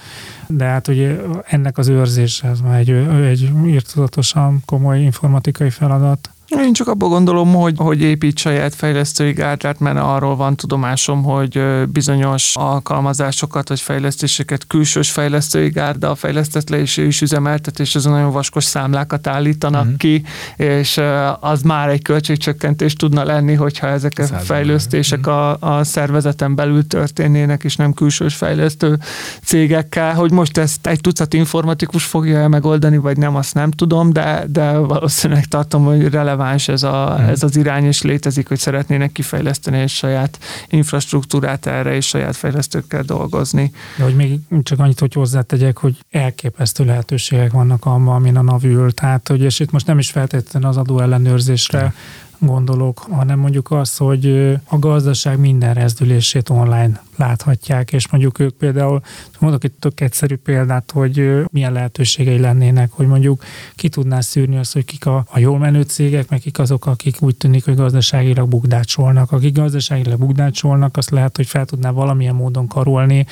De 0.48 0.66
hát 0.66 0.88
ugye 0.88 1.18
ennek 1.46 1.78
az 1.78 1.88
őrzése, 1.88 2.48
ez 2.48 2.60
már 2.60 2.80
egy, 2.80 2.90
egy 3.26 3.52
írtozatosan 3.66 4.62
komoly 4.66 5.00
informatikai 5.00 5.70
feladat. 5.70 6.30
Én 6.48 6.74
csak 6.74 6.88
abból 6.88 7.10
gondolom, 7.10 7.54
hogy, 7.54 7.74
hogy 7.78 8.02
épít 8.02 8.38
saját 8.38 8.76
fejlesztői 8.76 9.34
gárdát, 9.34 9.80
mert 9.80 9.98
arról 9.98 10.36
van 10.36 10.56
tudomásom, 10.56 11.24
hogy 11.24 11.64
bizonyos 11.90 12.56
alkalmazásokat 12.56 13.70
vagy 13.70 13.80
fejlesztéseket 13.80 14.68
külsős 14.68 15.12
fejlesztői 15.12 15.70
gárda 15.70 16.16
fejlesztett 16.16 16.70
le, 16.70 16.78
és 16.78 16.98
ő 16.98 17.06
is 17.06 17.22
üzemeltet, 17.22 17.80
és 17.80 17.96
azon 17.96 18.12
nagyon 18.12 18.32
vaskos 18.32 18.64
számlákat 18.64 19.28
állítanak 19.28 19.84
uh-huh. 19.84 19.98
ki, 19.98 20.24
és 20.56 21.02
az 21.40 21.62
már 21.62 21.90
egy 21.90 22.02
költségcsökkentés 22.02 22.94
tudna 22.94 23.24
lenni, 23.24 23.54
hogyha 23.54 23.88
ezek 23.88 24.20
a 24.20 24.24
fejlesztések 24.24 25.20
uh-huh. 25.20 25.36
a, 25.36 25.78
a 25.78 25.84
szervezeten 25.84 26.56
belül 26.56 26.88
történnének, 26.88 27.64
és 27.64 27.76
nem 27.76 27.94
külsős 27.94 28.36
fejlesztő 28.36 29.00
cégekkel. 29.44 30.14
Hogy 30.14 30.32
most 30.32 30.58
ezt 30.58 30.88
egy 30.88 31.02
tucat 31.02 31.34
informatikus 31.34 32.04
fogja 32.04 32.48
megoldani, 32.48 32.98
vagy 32.98 33.18
nem, 33.18 33.36
azt 33.36 33.54
nem 33.54 33.72
tudom, 33.72 34.14
de, 34.14 34.46
de 34.50 34.78
valószínűleg 34.78 35.46
tartom, 35.46 35.84
hogy 35.84 36.10
releváns 36.10 36.34
releváns 36.36 36.68
ez, 36.68 36.84
a, 36.84 37.16
hmm. 37.16 37.28
ez 37.28 37.44
az 37.44 37.56
irány, 37.56 37.84
és 37.84 38.02
létezik, 38.02 38.48
hogy 38.48 38.60
szeretnének 38.60 39.12
kifejleszteni 39.12 39.80
egy 39.80 39.90
saját 39.90 40.40
infrastruktúrát 40.68 41.66
erre, 41.66 41.96
és 41.96 42.08
saját 42.08 42.36
fejlesztőkkel 42.36 43.02
dolgozni. 43.02 43.72
De 43.98 44.04
hogy 44.04 44.16
még 44.16 44.40
csak 44.64 44.80
annyit, 44.80 45.00
hogy 45.00 45.14
hozzátegyek, 45.14 45.78
hogy 45.78 45.98
elképesztő 46.12 46.86
lehetőségek 46.86 47.52
vannak 47.52 47.86
abban, 47.86 48.16
amin 48.16 48.38
a 48.38 48.42
NAV 48.42 48.64
ül. 48.64 48.94
Tehát, 48.94 49.28
hogy 49.28 49.42
és 49.42 49.60
itt 49.60 49.72
most 49.72 49.88
nem 49.88 50.00
is 50.00 50.12
feltétlenül 50.12 50.70
az 50.70 50.78
adó 50.78 51.00
ellenőrzésre 51.00 51.80
hmm 51.80 51.94
gondolok, 52.40 53.00
hanem 53.00 53.40
mondjuk 53.40 53.72
az, 53.72 53.98
hogy 53.98 54.56
a 54.64 54.80
gazdaság 54.80 55.40
minden 55.40 55.74
rezdülését 55.74 56.50
online 56.50 57.04
láthatják, 57.16 57.94
és 57.94 58.10
mondjuk 58.10 58.40
ők 58.40 58.58
például, 58.58 59.02
mondok 59.40 59.64
egy 59.64 59.72
tök 59.72 60.02
egyszerű 60.02 60.36
példát, 60.36 60.92
hogy 60.92 61.44
milyen 61.52 61.72
lehetőségei 61.72 62.40
lennének, 62.40 62.92
hogy 62.92 63.08
mondjuk 63.08 63.44
ki 63.76 63.90
tudná 63.90 64.22
szűrni 64.22 64.58
azt, 64.58 64.74
hogy 64.74 64.86
kik 64.86 65.06
a, 65.06 65.26
a 65.30 65.40
jól 65.40 65.58
menő 65.58 65.82
cégek, 65.82 66.30
meg 66.30 66.40
kik 66.40 66.60
azok, 66.60 66.86
akik 66.86 67.22
úgy 67.22 67.36
tűnik, 67.36 67.66
hogy 67.66 67.76
gazdaságilag 67.76 68.50
bugdácsolnak. 68.50 69.32
Akik 69.32 69.54
gazdaságilag 69.56 70.20
bugdácsolnak, 70.20 70.98
azt 70.98 71.10
lehet, 71.10 71.36
hogy 71.36 71.48
fel 71.48 71.66
tudná 71.66 71.92
valamilyen 71.92 72.36
módon 72.36 72.68
karolni, 72.68 73.26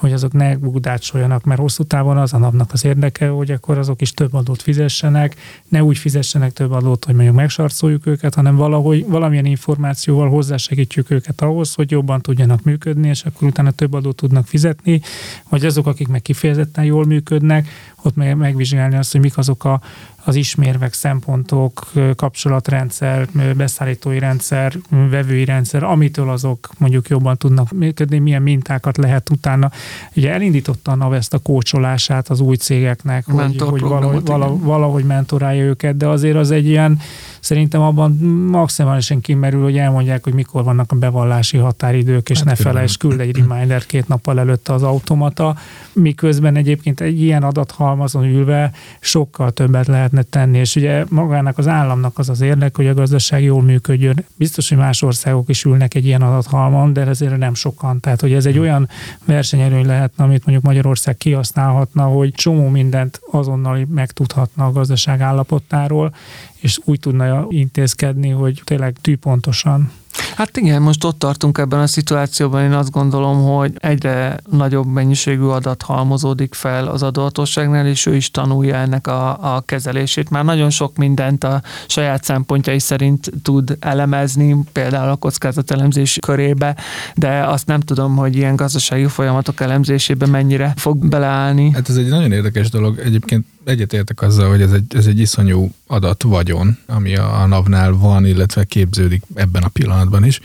hogy 0.00 0.12
azok 0.12 0.32
ne 0.32 0.56
bugdácsoljanak, 0.56 1.44
mert 1.44 1.60
hosszú 1.60 1.82
távon 1.82 2.16
az 2.16 2.32
a 2.32 2.38
napnak 2.38 2.72
az 2.72 2.84
érdeke, 2.84 3.28
hogy 3.28 3.50
akkor 3.50 3.78
azok 3.78 4.00
is 4.00 4.12
több 4.12 4.34
adót 4.34 4.62
fizessenek, 4.62 5.36
ne 5.68 5.84
úgy 5.84 5.98
fizessenek 5.98 6.52
több 6.52 6.70
adót, 6.70 7.04
hogy 7.04 7.14
mondjuk 7.14 7.36
megsarcoljuk 7.36 8.06
őket, 8.06 8.34
hanem 8.34 8.56
valahogy 8.56 9.06
valamilyen 9.06 9.44
információval 9.44 10.28
hozzásegítjük 10.28 11.10
őket 11.10 11.40
ahhoz, 11.40 11.74
hogy 11.74 11.90
jobban 11.90 12.20
tudjanak 12.20 12.62
működni, 12.62 13.08
és 13.08 13.24
akkor 13.24 13.48
utána 13.48 13.70
több 13.70 13.92
adót 13.92 14.16
tudnak 14.16 14.46
fizetni, 14.46 15.00
vagy 15.48 15.64
azok, 15.64 15.86
akik 15.86 16.08
meg 16.08 16.22
kifejezetten 16.22 16.84
jól 16.84 17.04
működnek, 17.04 17.68
ott 18.02 18.16
meg, 18.16 18.36
megvizsgálni 18.36 18.96
azt, 18.96 19.12
hogy 19.12 19.20
mik 19.20 19.38
azok 19.38 19.64
a, 19.64 19.80
az 20.24 20.34
ismérvek, 20.34 20.92
szempontok, 20.92 21.92
kapcsolatrendszer, 22.16 23.28
beszállítói 23.56 24.18
rendszer, 24.18 24.72
vevői 24.88 25.44
rendszer, 25.44 25.82
amitől 25.82 26.30
azok 26.30 26.68
mondjuk 26.78 27.08
jobban 27.08 27.36
tudnak 27.36 27.70
működni, 27.70 28.18
milyen 28.18 28.42
mintákat 28.42 28.96
lehet 28.96 29.30
utána. 29.30 29.70
Ugye 30.14 30.32
elindította 30.32 30.92
a 30.92 30.94
NAV 30.94 31.12
ezt 31.12 31.34
a 31.34 31.38
kócsolását 31.38 32.28
az 32.28 32.40
új 32.40 32.56
cégeknek, 32.56 33.24
hogy, 33.24 33.60
hogy 33.60 33.80
valahogy, 33.80 34.24
valahogy, 34.24 34.60
valahogy 34.60 35.04
mentorálja 35.04 35.64
őket, 35.64 35.96
de 35.96 36.08
azért 36.08 36.36
az 36.36 36.50
egy 36.50 36.66
ilyen 36.66 36.98
Szerintem 37.40 37.80
abban 37.80 38.10
maximálisan 38.50 39.20
kimerül, 39.20 39.62
hogy 39.62 39.78
elmondják, 39.78 40.24
hogy 40.24 40.34
mikor 40.34 40.64
vannak 40.64 40.92
a 40.92 40.96
bevallási 40.96 41.56
határidők, 41.56 42.30
és 42.30 42.38
hát 42.38 42.46
ne 42.46 42.54
felejtsd, 42.54 42.98
küld 42.98 43.20
egy 43.20 43.36
reminder 43.36 43.86
két 43.86 44.08
nappal 44.08 44.38
előtte 44.38 44.72
az 44.72 44.82
automata, 44.82 45.56
miközben 45.92 46.56
egyébként 46.56 47.00
egy 47.00 47.20
ilyen 47.20 47.42
adathalmazon 47.42 48.24
ülve 48.24 48.72
sokkal 49.00 49.50
többet 49.50 49.86
lehetne 49.86 50.22
tenni, 50.22 50.58
és 50.58 50.76
ugye 50.76 51.04
magának 51.08 51.58
az 51.58 51.68
államnak 51.68 52.18
az 52.18 52.28
az 52.28 52.40
érdek, 52.40 52.76
hogy 52.76 52.86
a 52.86 52.94
gazdaság 52.94 53.42
jól 53.42 53.62
működjön. 53.62 54.24
Biztos, 54.36 54.68
hogy 54.68 54.78
más 54.78 55.02
országok 55.02 55.48
is 55.48 55.64
ülnek 55.64 55.94
egy 55.94 56.06
ilyen 56.06 56.22
adathalmon, 56.22 56.92
de 56.92 57.06
ezért 57.06 57.38
nem 57.38 57.54
sokan. 57.54 58.00
Tehát, 58.00 58.20
hogy 58.20 58.32
ez 58.32 58.46
egy 58.46 58.58
olyan 58.58 58.88
versenyerőny 59.24 59.86
lehetne, 59.86 60.24
amit 60.24 60.44
mondjuk 60.44 60.66
Magyarország 60.66 61.16
kihasználhatna, 61.16 62.02
hogy 62.02 62.32
csomó 62.32 62.68
mindent 62.68 63.20
azonnal 63.30 63.86
megtudhatna 63.88 64.64
a 64.66 64.72
gazdaság 64.72 65.20
állapotáról, 65.20 66.14
és 66.60 66.78
úgy 66.84 67.00
tudna 67.00 67.46
intézkedni, 67.48 68.28
hogy 68.28 68.62
tényleg 68.64 68.96
tűpontosan 69.00 69.92
Hát 70.36 70.56
igen, 70.56 70.82
most 70.82 71.04
ott 71.04 71.18
tartunk 71.18 71.58
ebben 71.58 71.80
a 71.80 71.86
szituációban, 71.86 72.62
én 72.62 72.72
azt 72.72 72.90
gondolom, 72.90 73.44
hogy 73.44 73.72
egyre 73.76 74.40
nagyobb 74.50 74.86
mennyiségű 74.86 75.42
adat 75.42 75.82
halmozódik 75.82 76.54
fel 76.54 76.86
az 76.86 77.02
adóhatóságnál, 77.02 77.86
és 77.86 78.06
ő 78.06 78.16
is 78.16 78.30
tanulja 78.30 78.74
ennek 78.74 79.06
a, 79.06 79.54
a 79.56 79.60
kezelését. 79.60 80.30
Már 80.30 80.44
nagyon 80.44 80.70
sok 80.70 80.96
mindent 80.96 81.44
a 81.44 81.62
saját 81.86 82.24
szempontjai 82.24 82.78
szerint 82.78 83.30
tud 83.42 83.76
elemezni, 83.80 84.56
például 84.72 85.10
a 85.10 85.16
kockázatelemzés 85.16 86.18
körébe, 86.26 86.76
de 87.14 87.44
azt 87.46 87.66
nem 87.66 87.80
tudom, 87.80 88.16
hogy 88.16 88.36
ilyen 88.36 88.56
gazdasági 88.56 89.06
folyamatok 89.06 89.60
elemzésébe 89.60 90.26
mennyire 90.26 90.72
fog 90.76 91.06
beleállni. 91.06 91.70
Hát 91.72 91.88
ez 91.88 91.96
egy 91.96 92.08
nagyon 92.08 92.32
érdekes 92.32 92.70
dolog. 92.70 92.98
Egyébként 92.98 93.46
egyetértek 93.64 94.22
azzal, 94.22 94.50
hogy 94.50 94.62
ez 94.62 94.72
egy, 94.72 94.84
ez 94.88 95.06
egy 95.06 95.18
iszonyú 95.18 95.70
adat 95.86 96.22
vagyon, 96.22 96.78
ami 96.86 97.16
a 97.16 97.46
NAV-nál 97.46 97.92
van, 97.92 98.26
illetve 98.26 98.64
képződik 98.64 99.22
ebben 99.34 99.62
a 99.62 99.68
pillanatban 99.68 99.99
is. 100.24 100.40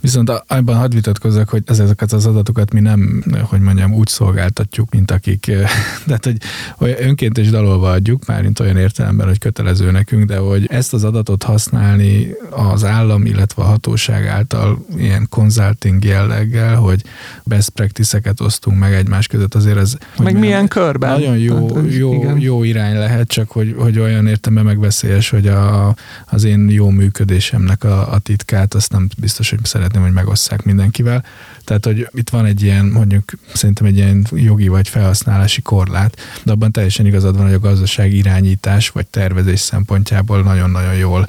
Viszont 0.00 0.30
abban 0.46 0.76
hadd 0.76 0.94
vitatkozzak, 0.94 1.48
hogy 1.48 1.62
ezeket 1.66 2.12
az 2.12 2.26
adatokat 2.26 2.72
mi 2.72 2.80
nem, 2.80 3.24
hogy 3.42 3.60
mondjam, 3.60 3.92
úgy 3.92 4.08
szolgáltatjuk, 4.08 4.90
mint 4.90 5.10
akik, 5.10 5.44
tehát 6.06 6.24
hogy, 6.24 6.36
hogy 6.76 6.96
önként 7.00 7.38
és 7.38 7.50
dalolva 7.50 7.90
adjuk, 7.90 8.26
már 8.26 8.42
mint 8.42 8.60
olyan 8.60 8.76
értelemben, 8.76 9.26
hogy 9.26 9.38
kötelező 9.38 9.90
nekünk, 9.90 10.24
de 10.24 10.36
hogy 10.36 10.66
ezt 10.70 10.94
az 10.94 11.04
adatot 11.04 11.42
használni 11.42 12.30
az 12.50 12.84
állam, 12.84 13.24
illetve 13.26 13.62
a 13.62 13.66
hatóság 13.66 14.26
által 14.26 14.84
ilyen 14.96 15.26
consulting 15.30 16.04
jelleggel, 16.04 16.76
hogy 16.76 17.02
best 17.44 17.68
practice-eket 17.68 18.40
osztunk 18.40 18.78
meg 18.78 18.92
egymás 18.92 19.26
között, 19.26 19.54
azért 19.54 19.78
ez... 19.78 19.96
Meg 20.22 20.38
milyen 20.38 20.68
körben? 20.68 21.10
Nagyon 21.10 21.38
jó, 21.38 21.74
hát, 21.74 21.94
jó, 21.94 22.36
jó 22.36 22.62
irány 22.62 22.96
lehet, 22.98 23.28
csak 23.28 23.50
hogy, 23.50 23.74
hogy 23.78 23.98
olyan 23.98 24.26
értelemben 24.26 24.74
megveszélyes, 24.74 25.30
hogy 25.30 25.46
a, 25.46 25.94
az 26.26 26.44
én 26.44 26.68
jó 26.70 26.88
működésemnek 26.90 27.84
a, 27.84 28.12
a 28.12 28.18
titkát, 28.18 28.74
azt 28.74 28.92
nem 28.92 29.08
biztos, 29.18 29.50
hogy 29.50 29.58
szeret 29.64 29.87
szeretném, 29.88 30.14
hogy 30.14 30.24
megosszák 30.24 30.62
mindenkivel. 30.62 31.24
Tehát, 31.64 31.84
hogy 31.84 32.08
itt 32.12 32.30
van 32.30 32.44
egy 32.44 32.62
ilyen, 32.62 32.86
mondjuk 32.86 33.32
szerintem 33.54 33.86
egy 33.86 33.96
ilyen 33.96 34.26
jogi 34.32 34.68
vagy 34.68 34.88
felhasználási 34.88 35.62
korlát, 35.62 36.16
de 36.42 36.52
abban 36.52 36.72
teljesen 36.72 37.06
igazad 37.06 37.36
van, 37.36 37.44
hogy 37.44 37.54
a 37.54 37.58
gazdaság 37.58 38.12
irányítás 38.12 38.88
vagy 38.88 39.06
tervezés 39.06 39.60
szempontjából 39.60 40.42
nagyon-nagyon 40.42 40.94
jól 40.94 41.28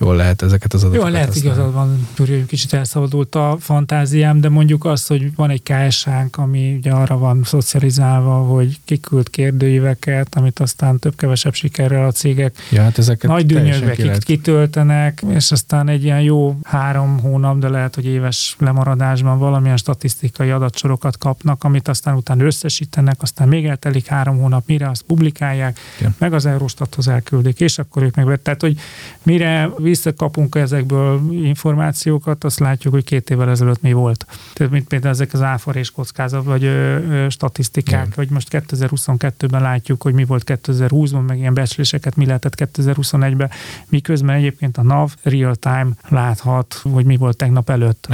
jól 0.00 0.16
lehet 0.16 0.42
ezeket 0.42 0.72
az 0.72 0.82
adatokat 0.84 1.06
Jó, 1.06 1.12
lehet 1.12 1.28
használni. 1.28 1.58
igazad 1.58 1.74
van, 1.74 2.08
Gyuri, 2.16 2.46
kicsit 2.46 2.72
elszabadult 2.72 3.34
a 3.34 3.56
fantáziám, 3.60 4.40
de 4.40 4.48
mondjuk 4.48 4.84
az, 4.84 5.06
hogy 5.06 5.34
van 5.34 5.50
egy 5.50 5.62
KS-ánk, 5.62 6.36
ami 6.36 6.74
ugye 6.74 6.90
arra 6.92 7.18
van 7.18 7.40
szocializálva, 7.44 8.34
hogy 8.34 8.78
kiküld 8.84 9.30
kérdőíveket, 9.30 10.34
amit 10.34 10.58
aztán 10.60 10.98
több-kevesebb 10.98 11.54
sikerrel 11.54 12.06
a 12.06 12.12
cégek 12.12 12.54
Ja, 12.70 12.82
hát 12.82 12.98
ezeket 12.98 13.30
nagy 13.30 13.46
dűnyögve 13.46 13.92
ki 13.92 14.02
lehet- 14.04 14.24
kitöltenek, 14.24 15.22
és 15.28 15.50
aztán 15.52 15.88
egy 15.88 16.04
ilyen 16.04 16.20
jó 16.20 16.58
három 16.62 17.18
hónap, 17.20 17.58
de 17.58 17.68
lehet, 17.68 17.94
hogy 17.94 18.06
éves 18.06 18.56
lemaradásban 18.58 19.38
valamilyen 19.38 19.76
statisztikai 19.76 20.50
adatsorokat 20.50 21.18
kapnak, 21.18 21.64
amit 21.64 21.88
aztán 21.88 22.14
utána 22.16 22.44
összesítenek, 22.44 23.22
aztán 23.22 23.48
még 23.48 23.66
eltelik 23.66 24.06
három 24.06 24.38
hónap, 24.38 24.66
mire 24.66 24.88
azt 24.88 25.02
publikálják, 25.02 25.78
Igen. 25.98 26.14
meg 26.18 26.32
az 26.32 26.46
Eurostathoz 26.46 27.08
elküldik, 27.08 27.60
és 27.60 27.78
akkor 27.78 28.02
ők 28.02 28.14
meg... 28.14 28.42
Tehát, 28.42 28.60
hogy 28.60 28.78
mire 29.22 29.70
visszakapunk 29.90 30.54
ezekből 30.54 31.20
információkat, 31.32 32.44
azt 32.44 32.58
látjuk, 32.58 32.92
hogy 32.92 33.04
két 33.04 33.30
évvel 33.30 33.50
ezelőtt 33.50 33.82
mi 33.82 33.92
volt. 33.92 34.26
Tehát, 34.52 34.72
mint 34.72 34.86
például 34.86 35.12
ezek 35.12 35.32
az 35.32 35.42
áforés 35.42 35.90
kockázat, 35.90 36.44
vagy 36.44 36.64
ö, 36.64 36.96
ö, 36.96 37.28
statisztikák, 37.28 38.00
Igen. 38.00 38.12
vagy 38.16 38.30
most 38.30 38.48
2022-ben 38.50 39.62
látjuk, 39.62 40.02
hogy 40.02 40.14
mi 40.14 40.24
volt 40.24 40.42
2020-ban, 40.46 41.26
meg 41.26 41.38
ilyen 41.38 41.54
becsléseket 41.54 42.16
mi 42.16 42.26
lehetett 42.26 42.54
2021-ben, 42.56 43.50
miközben 43.88 44.36
egyébként 44.36 44.76
a 44.78 44.82
NAV 44.82 45.14
real-time 45.22 45.88
láthat, 46.08 46.80
hogy 46.92 47.04
mi 47.04 47.16
volt 47.16 47.36
tegnap 47.36 47.70
előtt. 47.70 48.08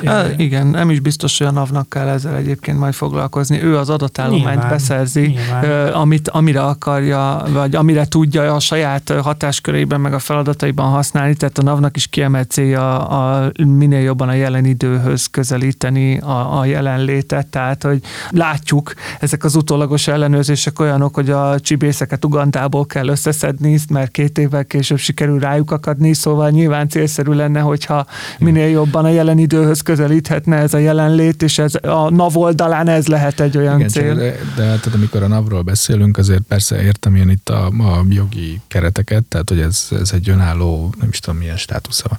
Igen. 0.00 0.14
Á, 0.14 0.26
igen, 0.36 0.66
nem 0.66 0.90
is 0.90 1.00
biztos, 1.00 1.38
hogy 1.38 1.46
a 1.46 1.50
NAV-nak 1.50 1.88
kell 1.88 2.08
ezzel 2.08 2.36
egyébként 2.36 2.78
majd 2.78 2.94
foglalkozni. 2.94 3.62
Ő 3.62 3.76
az 3.76 3.90
adatállományt 3.90 4.44
Nyilván, 4.44 4.68
beszerzi, 4.68 5.20
nyilván. 5.20 5.92
amit, 5.92 6.28
amire 6.28 6.62
akarja, 6.62 7.44
vagy 7.52 7.74
amire 7.74 8.06
tudja 8.06 8.54
a 8.54 8.60
saját 8.60 9.12
hatáskörében, 9.22 10.00
meg 10.00 10.14
a 10.14 10.18
feladataiban 10.18 10.90
használni, 10.90 11.21
tehát 11.36 11.58
a 11.58 11.62
NAV-nak 11.62 11.96
is 11.96 12.06
kiemelt 12.06 12.50
célja 12.50 12.98
a, 12.98 13.50
minél 13.66 14.00
jobban 14.00 14.28
a 14.28 14.32
jelen 14.32 14.64
időhöz 14.64 15.26
közelíteni 15.26 16.18
a, 16.18 16.58
a 16.58 16.64
jelenlétet, 16.64 17.46
tehát 17.46 17.82
hogy 17.82 18.00
látjuk, 18.30 18.92
ezek 19.20 19.44
az 19.44 19.54
utólagos 19.54 20.08
ellenőrzések 20.08 20.80
olyanok, 20.80 21.14
hogy 21.14 21.30
a 21.30 21.60
csibészeket 21.60 22.24
Ugandából 22.24 22.86
kell 22.86 23.08
összeszedni, 23.08 23.78
mert 23.88 24.10
két 24.10 24.38
évvel 24.38 24.64
később 24.64 24.98
sikerül 24.98 25.38
rájuk 25.38 25.70
akadni, 25.70 26.14
szóval 26.14 26.50
nyilván 26.50 26.88
célszerű 26.88 27.32
lenne, 27.32 27.60
hogyha 27.60 28.06
minél 28.38 28.68
jobban 28.68 29.04
a 29.04 29.08
jelen 29.08 29.38
időhöz 29.38 29.80
közelíthetne 29.80 30.56
ez 30.56 30.74
a 30.74 30.78
jelenlét, 30.78 31.42
és 31.42 31.58
ez 31.58 31.74
a 31.74 32.10
NAV 32.10 32.36
oldalán 32.36 32.88
ez 32.88 33.06
lehet 33.06 33.40
egy 33.40 33.56
olyan 33.56 33.76
Igen, 33.76 33.88
cél. 33.88 34.14
de, 34.14 34.34
de 34.56 34.64
hát, 34.64 34.88
amikor 34.94 35.22
a 35.22 35.26
NAV-ról 35.26 35.62
beszélünk, 35.62 36.18
azért 36.18 36.42
persze 36.42 36.82
értem 36.82 37.14
én 37.14 37.28
itt 37.28 37.48
a, 37.48 37.66
a 37.66 38.04
jogi 38.08 38.60
kereteket, 38.68 39.24
tehát 39.24 39.48
hogy 39.48 39.60
ez, 39.60 39.88
ez 40.00 40.10
egy 40.12 40.28
önálló, 40.28 40.94
is 41.12 41.18
tudom 41.18 41.38
milyen 41.40 41.56
státusza 41.56 42.06
van, 42.08 42.18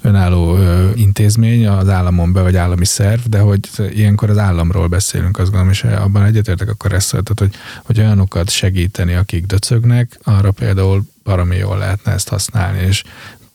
önálló 0.00 0.56
ö, 0.56 0.90
intézmény 0.94 1.66
az 1.66 1.88
államon 1.88 2.32
be, 2.32 2.42
vagy 2.42 2.56
állami 2.56 2.84
szerv, 2.84 3.20
de 3.20 3.38
hogy 3.38 3.60
ilyenkor 3.90 4.30
az 4.30 4.38
államról 4.38 4.86
beszélünk, 4.86 5.38
azt 5.38 5.50
gondolom, 5.50 5.72
és 5.72 5.84
abban 5.84 6.24
egyetértek 6.24 6.68
akkor 6.68 6.92
ezt, 6.92 7.10
tehát, 7.10 7.32
hogy, 7.38 7.54
hogy 7.82 7.98
olyanokat 7.98 8.50
segíteni, 8.50 9.14
akik 9.14 9.46
döcögnek, 9.46 10.18
arra 10.22 10.50
például 10.50 11.02
baromi 11.26 11.56
jól 11.56 11.78
lehetne 11.78 12.12
ezt 12.12 12.28
használni, 12.28 12.78
és 12.78 13.02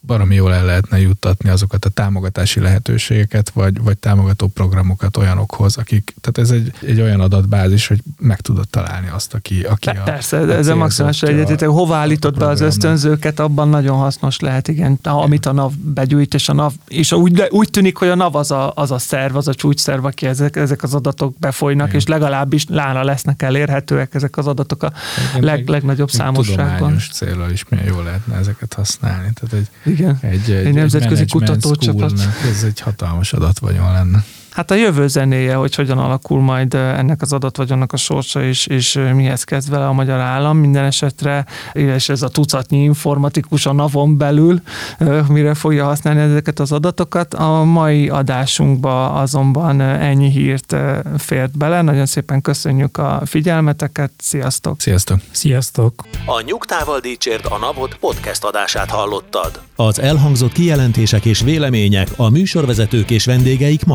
baromi 0.05 0.35
jól 0.35 0.53
el 0.53 0.65
lehetne 0.65 0.99
juttatni 0.99 1.49
azokat 1.49 1.85
a 1.85 1.89
támogatási 1.89 2.59
lehetőségeket, 2.59 3.49
vagy, 3.49 3.81
vagy 3.81 3.97
támogató 3.97 4.47
programokat 4.47 5.17
olyanokhoz, 5.17 5.77
akik, 5.77 6.15
tehát 6.21 6.49
ez 6.49 6.57
egy, 6.57 6.73
egy 6.89 7.01
olyan 7.01 7.19
adatbázis, 7.19 7.87
hogy 7.87 8.01
meg 8.19 8.41
tudod 8.41 8.67
találni 8.67 9.09
azt, 9.09 9.33
aki, 9.33 9.61
aki 9.63 9.85
Pe- 9.85 9.99
a, 9.99 10.03
Persze, 10.03 10.37
a 10.37 10.49
ezzel 10.49 10.75
maximálisan 10.75 11.29
célzottja 11.29 11.53
egyetétek. 11.53 11.67
Hova 11.69 11.93
a 11.93 11.97
állítod 11.97 12.37
be 12.37 12.47
az 12.47 12.61
ösztönzőket, 12.61 13.39
abban 13.39 13.69
nagyon 13.69 13.97
hasznos 13.97 14.39
lehet, 14.39 14.67
igen. 14.67 14.99
Amit 15.03 15.45
a 15.45 15.51
NAV 15.51 15.71
begyűjt, 15.73 16.33
és 16.33 16.49
a 16.49 16.53
NAV, 16.53 16.73
és 16.87 17.11
úgy, 17.11 17.47
úgy 17.49 17.69
tűnik, 17.69 17.97
hogy 17.97 18.07
a 18.07 18.15
NAV 18.15 18.35
az 18.35 18.51
a, 18.51 18.71
az 18.75 18.91
a 18.91 18.97
szerv, 18.97 19.35
az 19.35 19.47
a 19.47 19.53
csúcsszerv, 19.53 20.05
aki 20.05 20.25
ezek, 20.25 20.55
ezek 20.55 20.83
az 20.83 20.93
adatok 20.93 21.37
befolynak, 21.39 21.87
Igen. 21.87 21.99
és 21.99 22.07
legalábbis 22.07 22.65
nála 22.65 23.03
lesznek 23.03 23.41
elérhetőek 23.41 24.13
ezek 24.13 24.37
az 24.37 24.47
adatok 24.47 24.83
a 24.83 24.91
Igen, 25.29 25.43
leg, 25.43 25.67
legnagyobb 25.67 26.09
számosságban. 26.11 26.67
Tudományos 26.73 27.09
célral 27.09 27.51
is 27.51 27.65
milyen 27.69 27.85
jól 27.85 28.03
lehetne 28.03 28.35
ezeket 28.35 28.73
használni. 28.73 29.29
Tehát 29.33 29.53
egy, 29.53 29.90
Igen. 29.91 30.17
egy, 30.21 30.51
egy, 30.51 30.73
nemzetközi 30.73 31.25
management 31.33 31.61
kutatócsapat. 31.61 32.11
Ez 32.51 32.63
egy 32.63 32.79
hatalmas 32.79 33.33
adatvagyon 33.33 33.91
lenne. 33.91 34.23
Hát 34.51 34.71
a 34.71 34.75
jövő 34.75 35.07
zenéje, 35.07 35.55
hogy 35.55 35.75
hogyan 35.75 35.97
alakul 35.97 36.41
majd 36.41 36.73
eh, 36.73 36.97
ennek 36.97 37.21
az 37.21 37.33
adatvagyonnak 37.33 37.93
a 37.93 37.97
sorsa, 37.97 38.43
és, 38.43 38.67
és 38.67 38.95
eh, 38.95 39.13
mihez 39.13 39.43
kezd 39.43 39.69
vele 39.69 39.87
a 39.87 39.93
magyar 39.93 40.19
állam 40.19 40.57
minden 40.57 40.83
esetre, 40.83 41.45
és 41.73 42.09
ez 42.09 42.21
a 42.21 42.29
tucatnyi 42.29 42.83
informatikus 42.83 43.65
a 43.65 43.73
NAV-on 43.73 44.17
belül, 44.17 44.61
eh, 44.97 45.27
mire 45.27 45.53
fogja 45.53 45.85
használni 45.85 46.21
ezeket 46.21 46.59
az 46.59 46.71
adatokat. 46.71 47.33
A 47.33 47.63
mai 47.63 48.09
adásunkba 48.09 49.13
azonban 49.13 49.81
ennyi 49.81 50.29
hírt 50.29 50.75
fért 51.17 51.57
bele. 51.57 51.81
Nagyon 51.81 52.05
szépen 52.05 52.41
köszönjük 52.41 52.97
a 52.97 53.21
figyelmeteket, 53.25 54.11
sziasztok! 54.17 54.81
Sziasztok! 54.81 55.19
Sziasztok! 55.31 56.05
A 56.25 56.41
Nyugtával 56.45 56.99
Dícsért 56.99 57.45
a 57.45 57.57
Napot 57.57 57.95
podcast 57.99 58.43
adását 58.43 58.89
hallottad. 58.89 59.61
Az 59.75 59.99
elhangzott 59.99 60.51
kijelentések 60.51 61.25
és 61.25 61.41
vélemények 61.41 62.07
a 62.15 62.29
műsorvezetők 62.29 63.09
és 63.09 63.25
vendégeik 63.25 63.85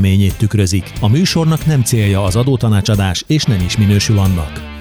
magánvéleményét 0.00 0.38
tükrözik. 0.38 0.92
A 1.00 1.08
műsornak 1.08 1.66
nem 1.66 1.82
célja 1.82 2.24
az 2.24 2.36
adótanácsadás, 2.36 3.24
és 3.26 3.44
nem 3.44 3.60
is 3.60 3.76
minősül 3.76 4.18
annak. 4.18 4.79